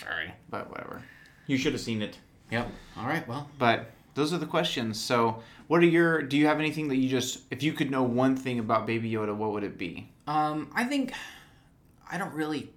Sorry. 0.00 0.32
but 0.50 0.68
whatever. 0.70 1.02
You 1.46 1.56
should 1.56 1.72
have 1.72 1.80
seen 1.82 2.02
it. 2.02 2.18
Yep. 2.50 2.68
All 2.98 3.06
right. 3.06 3.26
Well, 3.28 3.48
But 3.58 3.90
those 4.14 4.32
are 4.32 4.38
the 4.38 4.46
questions. 4.46 5.00
So, 5.00 5.42
what 5.68 5.80
are 5.82 5.86
your? 5.86 6.22
Do 6.22 6.36
you 6.36 6.46
have 6.46 6.58
anything 6.58 6.88
that 6.88 6.96
you 6.96 7.08
just? 7.08 7.40
If 7.50 7.62
you 7.62 7.72
could 7.72 7.90
know 7.90 8.02
one 8.02 8.36
thing 8.36 8.58
about 8.58 8.86
Baby 8.86 9.10
Yoda, 9.10 9.34
what 9.34 9.52
would 9.52 9.64
it 9.64 9.78
be? 9.78 10.10
Um, 10.26 10.70
I 10.74 10.84
think 10.84 11.12
I 12.10 12.18
don't 12.18 12.34
really 12.34 12.70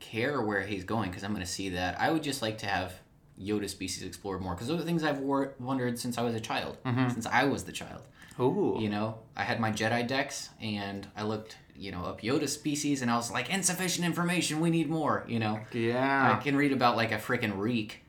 care 0.00 0.42
where 0.42 0.62
he's 0.62 0.84
going 0.84 1.10
because 1.10 1.22
I'm 1.22 1.32
going 1.32 1.44
to 1.46 1.50
see 1.50 1.70
that. 1.70 2.00
I 2.00 2.10
would 2.10 2.22
just 2.22 2.42
like 2.42 2.58
to 2.58 2.66
have 2.66 2.94
Yoda 3.40 3.68
species 3.68 4.02
explored 4.02 4.40
more 4.40 4.54
because 4.54 4.68
those 4.68 4.80
are 4.80 4.84
things 4.84 5.04
I've 5.04 5.20
wor- 5.20 5.54
wondered 5.60 5.98
since 5.98 6.18
I 6.18 6.22
was 6.22 6.34
a 6.34 6.40
child, 6.40 6.76
since 6.84 7.26
I 7.26 7.44
was 7.44 7.64
the 7.64 7.72
child. 7.72 8.02
Oh, 8.38 8.78
You 8.80 8.88
know, 8.88 9.18
I 9.36 9.42
had 9.44 9.60
my 9.60 9.70
Jedi 9.72 10.06
decks 10.06 10.50
and 10.60 11.06
I 11.16 11.22
looked, 11.22 11.56
you 11.76 11.92
know, 11.92 12.04
up 12.04 12.22
Yoda 12.22 12.48
species 12.48 13.02
and 13.02 13.10
I 13.10 13.16
was 13.16 13.30
like, 13.30 13.50
insufficient 13.50 14.06
information, 14.06 14.60
we 14.60 14.70
need 14.70 14.88
more. 14.88 15.24
You 15.28 15.38
know, 15.38 15.60
Yeah. 15.72 16.36
I 16.38 16.42
can 16.42 16.56
read 16.56 16.72
about 16.72 16.96
like 16.96 17.12
a 17.12 17.18
freaking 17.18 17.58
Reek, 17.58 18.02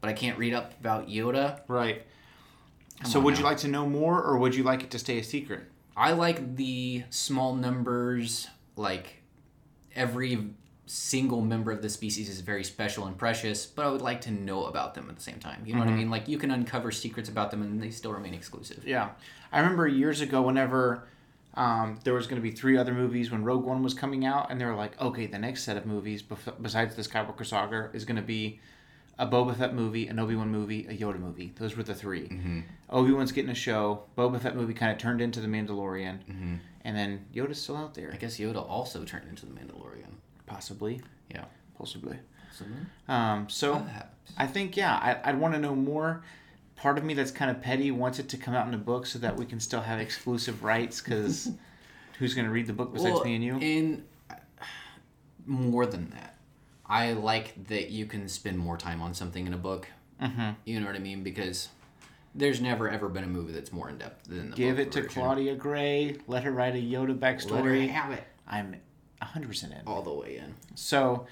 but 0.00 0.08
I 0.08 0.12
can't 0.12 0.38
read 0.38 0.54
up 0.54 0.78
about 0.80 1.08
Yoda. 1.08 1.60
right. 1.68 2.02
so, 3.04 3.18
on 3.18 3.24
would 3.24 3.38
you 3.38 3.44
like 3.44 3.58
to 3.58 3.68
know 3.68 3.86
more, 3.86 4.22
or 4.22 4.38
would 4.38 4.54
you 4.54 4.62
like 4.62 4.82
it 4.82 4.90
to 4.92 4.98
stay 4.98 5.18
a 5.18 5.22
secret? 5.24 5.64
I 5.96 6.12
like 6.12 6.56
the 6.56 7.04
small 7.10 7.54
numbers, 7.54 8.48
like 8.76 9.22
every 9.94 10.50
single 10.86 11.40
member 11.40 11.72
of 11.72 11.82
the 11.82 11.88
species 11.90 12.28
is 12.28 12.40
very 12.40 12.62
special 12.64 13.06
and 13.06 13.18
precious, 13.18 13.66
but 13.66 13.84
I 13.84 13.90
would 13.90 14.02
like 14.02 14.20
to 14.22 14.30
know 14.30 14.64
about 14.66 14.94
them 14.94 15.08
at 15.10 15.16
the 15.16 15.22
same 15.22 15.38
time. 15.40 15.62
You 15.66 15.74
know 15.74 15.80
what 15.80 15.88
I 15.88 15.92
mean? 15.92 16.10
Like 16.10 16.28
you 16.28 16.38
can 16.38 16.50
uncover 16.52 16.92
secrets 16.92 17.28
about 17.28 17.50
them 17.50 17.60
and 17.62 17.82
they 17.82 17.90
still 17.90 18.12
remain 18.12 18.34
exclusive. 18.34 18.86
Yeah, 18.86 19.10
I 19.52 19.58
remember 19.60 19.88
years 19.88 20.20
ago 20.20 20.42
whenever 20.42 21.02
um, 21.54 21.98
there 22.04 22.14
was 22.14 22.26
going 22.26 22.40
to 22.40 22.48
be 22.48 22.54
three 22.54 22.76
other 22.76 22.92
movies 22.94 23.30
when 23.30 23.42
Rogue 23.42 23.64
One 23.64 23.82
was 23.82 23.94
coming 23.94 24.26
out, 24.26 24.50
and 24.50 24.60
they 24.60 24.64
were 24.66 24.74
like, 24.74 25.00
okay, 25.00 25.26
the 25.26 25.38
next 25.38 25.62
set 25.64 25.76
of 25.76 25.86
movies 25.86 26.22
bef- 26.22 26.60
besides 26.62 26.94
the 26.94 27.02
Skywalker 27.02 27.46
saga 27.46 27.88
is 27.94 28.04
going 28.04 28.16
to 28.16 28.22
be 28.22 28.60
a 29.18 29.26
Boba 29.26 29.56
Fett 29.56 29.74
movie, 29.74 30.06
an 30.08 30.18
Obi 30.18 30.36
Wan 30.36 30.50
movie, 30.50 30.86
a 30.86 30.94
Yoda 30.94 31.18
movie. 31.18 31.54
Those 31.58 31.74
were 31.74 31.82
the 31.82 31.94
3 31.94 32.28
Mm-hmm. 32.28 32.60
Obi 32.90 33.12
Wan's 33.12 33.32
getting 33.32 33.50
a 33.50 33.54
show. 33.54 34.02
Boba 34.18 34.38
Fett 34.38 34.54
movie 34.54 34.74
kind 34.74 34.92
of 34.92 34.98
turned 34.98 35.22
into 35.22 35.40
the 35.40 35.48
Mandalorian, 35.48 36.18
Mm-hmm. 36.30 36.54
and 36.82 36.96
then 36.96 37.24
Yoda's 37.34 37.60
still 37.60 37.76
out 37.78 37.94
there. 37.94 38.10
I 38.12 38.16
guess 38.16 38.36
Yoda 38.36 38.64
also 38.68 39.04
turned 39.04 39.26
into 39.28 39.46
the 39.46 39.52
Mandalorian. 39.52 40.12
Possibly, 40.46 41.00
Yeah. 41.30 41.44
possibly. 41.76 42.18
So 42.52 42.64
Um, 43.12 43.48
so. 43.48 43.80
perhaps. 43.80 44.32
I 44.38 44.46
think 44.46 44.76
yeah, 44.76 44.94
I, 44.94 45.28
I'd 45.30 45.38
want 45.38 45.54
to 45.54 45.60
know 45.60 45.74
more. 45.74 46.22
Part 46.76 46.98
of 46.98 47.04
me 47.04 47.14
that's 47.14 47.30
kind 47.30 47.50
of 47.50 47.62
petty 47.62 47.90
wants 47.90 48.18
it 48.18 48.28
to 48.30 48.36
come 48.36 48.54
out 48.54 48.66
in 48.68 48.74
a 48.74 48.78
book 48.78 49.06
so 49.06 49.18
that 49.20 49.36
we 49.36 49.46
can 49.46 49.60
still 49.60 49.80
have 49.80 49.98
exclusive 50.00 50.62
rights. 50.64 51.00
Because 51.00 51.50
who's 52.18 52.34
going 52.34 52.46
to 52.46 52.52
read 52.52 52.66
the 52.66 52.72
book 52.72 52.92
besides 52.92 53.14
Well, 53.14 53.24
me 53.24 53.34
and 53.34 53.44
you? 53.44 53.56
And 53.56 54.04
uh, 54.30 54.34
more 55.46 55.86
than 55.86 56.10
that, 56.10 56.36
I 56.86 57.12
like 57.12 57.66
that 57.68 57.90
you 57.90 58.06
can 58.06 58.28
spend 58.28 58.58
more 58.58 58.76
time 58.76 59.00
on 59.00 59.14
something 59.14 59.46
in 59.46 59.54
a 59.54 59.58
book. 59.58 59.88
hmm 60.20 60.50
You 60.64 60.80
know 60.80 60.86
what 60.86 60.96
I 60.96 61.00
mean? 61.00 61.22
Because 61.22 61.68
there's 62.34 62.60
never 62.60 62.88
ever 62.90 63.08
been 63.08 63.24
a 63.24 63.28
movie 63.28 63.52
that's 63.52 63.72
more 63.72 63.88
in 63.88 63.98
depth 63.98 64.28
than 64.28 64.50
the 64.50 64.56
Give 64.56 64.78
it 64.78 64.92
to 64.92 65.02
version. 65.02 65.22
Claudia 65.22 65.54
Gray. 65.54 66.16
Let 66.26 66.44
her 66.44 66.52
write 66.52 66.74
a 66.74 66.78
Yoda 66.78 67.08
Let 67.20 67.40
her 67.40 67.48
backstory. 67.48 67.88
have 67.88 68.12
it 68.12 68.24
I'm 68.46 68.76
100% 69.22 69.64
in. 69.64 69.86
all 69.86 70.02
the 70.02 70.12
way 70.12 70.36
in. 70.36 70.54
So, 70.74 71.26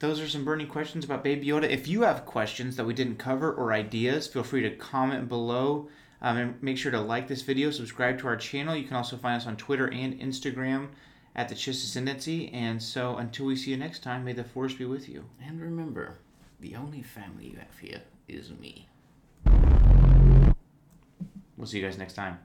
those 0.00 0.18
are 0.20 0.28
some 0.28 0.44
burning 0.44 0.66
questions 0.66 1.04
about 1.04 1.22
Baby 1.22 1.46
Yoda. 1.46 1.68
If 1.68 1.86
you 1.86 2.02
have 2.02 2.24
questions 2.24 2.76
that 2.76 2.86
we 2.86 2.94
didn't 2.94 3.18
cover 3.18 3.52
or 3.52 3.72
ideas, 3.72 4.26
feel 4.26 4.42
free 4.42 4.62
to 4.62 4.70
comment 4.70 5.28
below. 5.28 5.88
Um, 6.22 6.36
and 6.36 6.62
make 6.62 6.76
sure 6.76 6.92
to 6.92 7.00
like 7.00 7.28
this 7.28 7.42
video, 7.42 7.70
subscribe 7.70 8.18
to 8.20 8.26
our 8.26 8.36
channel. 8.36 8.76
You 8.76 8.86
can 8.86 8.96
also 8.96 9.16
find 9.16 9.36
us 9.36 9.46
on 9.46 9.56
Twitter 9.56 9.86
and 9.86 10.18
Instagram 10.20 10.88
at 11.34 11.48
the 11.48 11.54
Chiss 11.54 11.84
Ascendancy. 11.84 12.50
And 12.52 12.82
so, 12.82 13.16
until 13.16 13.46
we 13.46 13.56
see 13.56 13.70
you 13.70 13.76
next 13.76 14.02
time, 14.02 14.24
may 14.24 14.32
the 14.32 14.44
Force 14.44 14.74
be 14.74 14.84
with 14.84 15.08
you. 15.08 15.24
And 15.42 15.60
remember, 15.60 16.18
the 16.60 16.76
only 16.76 17.02
family 17.02 17.46
you 17.46 17.58
have 17.58 17.78
here 17.78 18.02
is 18.28 18.50
me. 18.50 18.88
We'll 21.56 21.66
see 21.66 21.78
you 21.78 21.84
guys 21.84 21.98
next 21.98 22.14
time. 22.14 22.40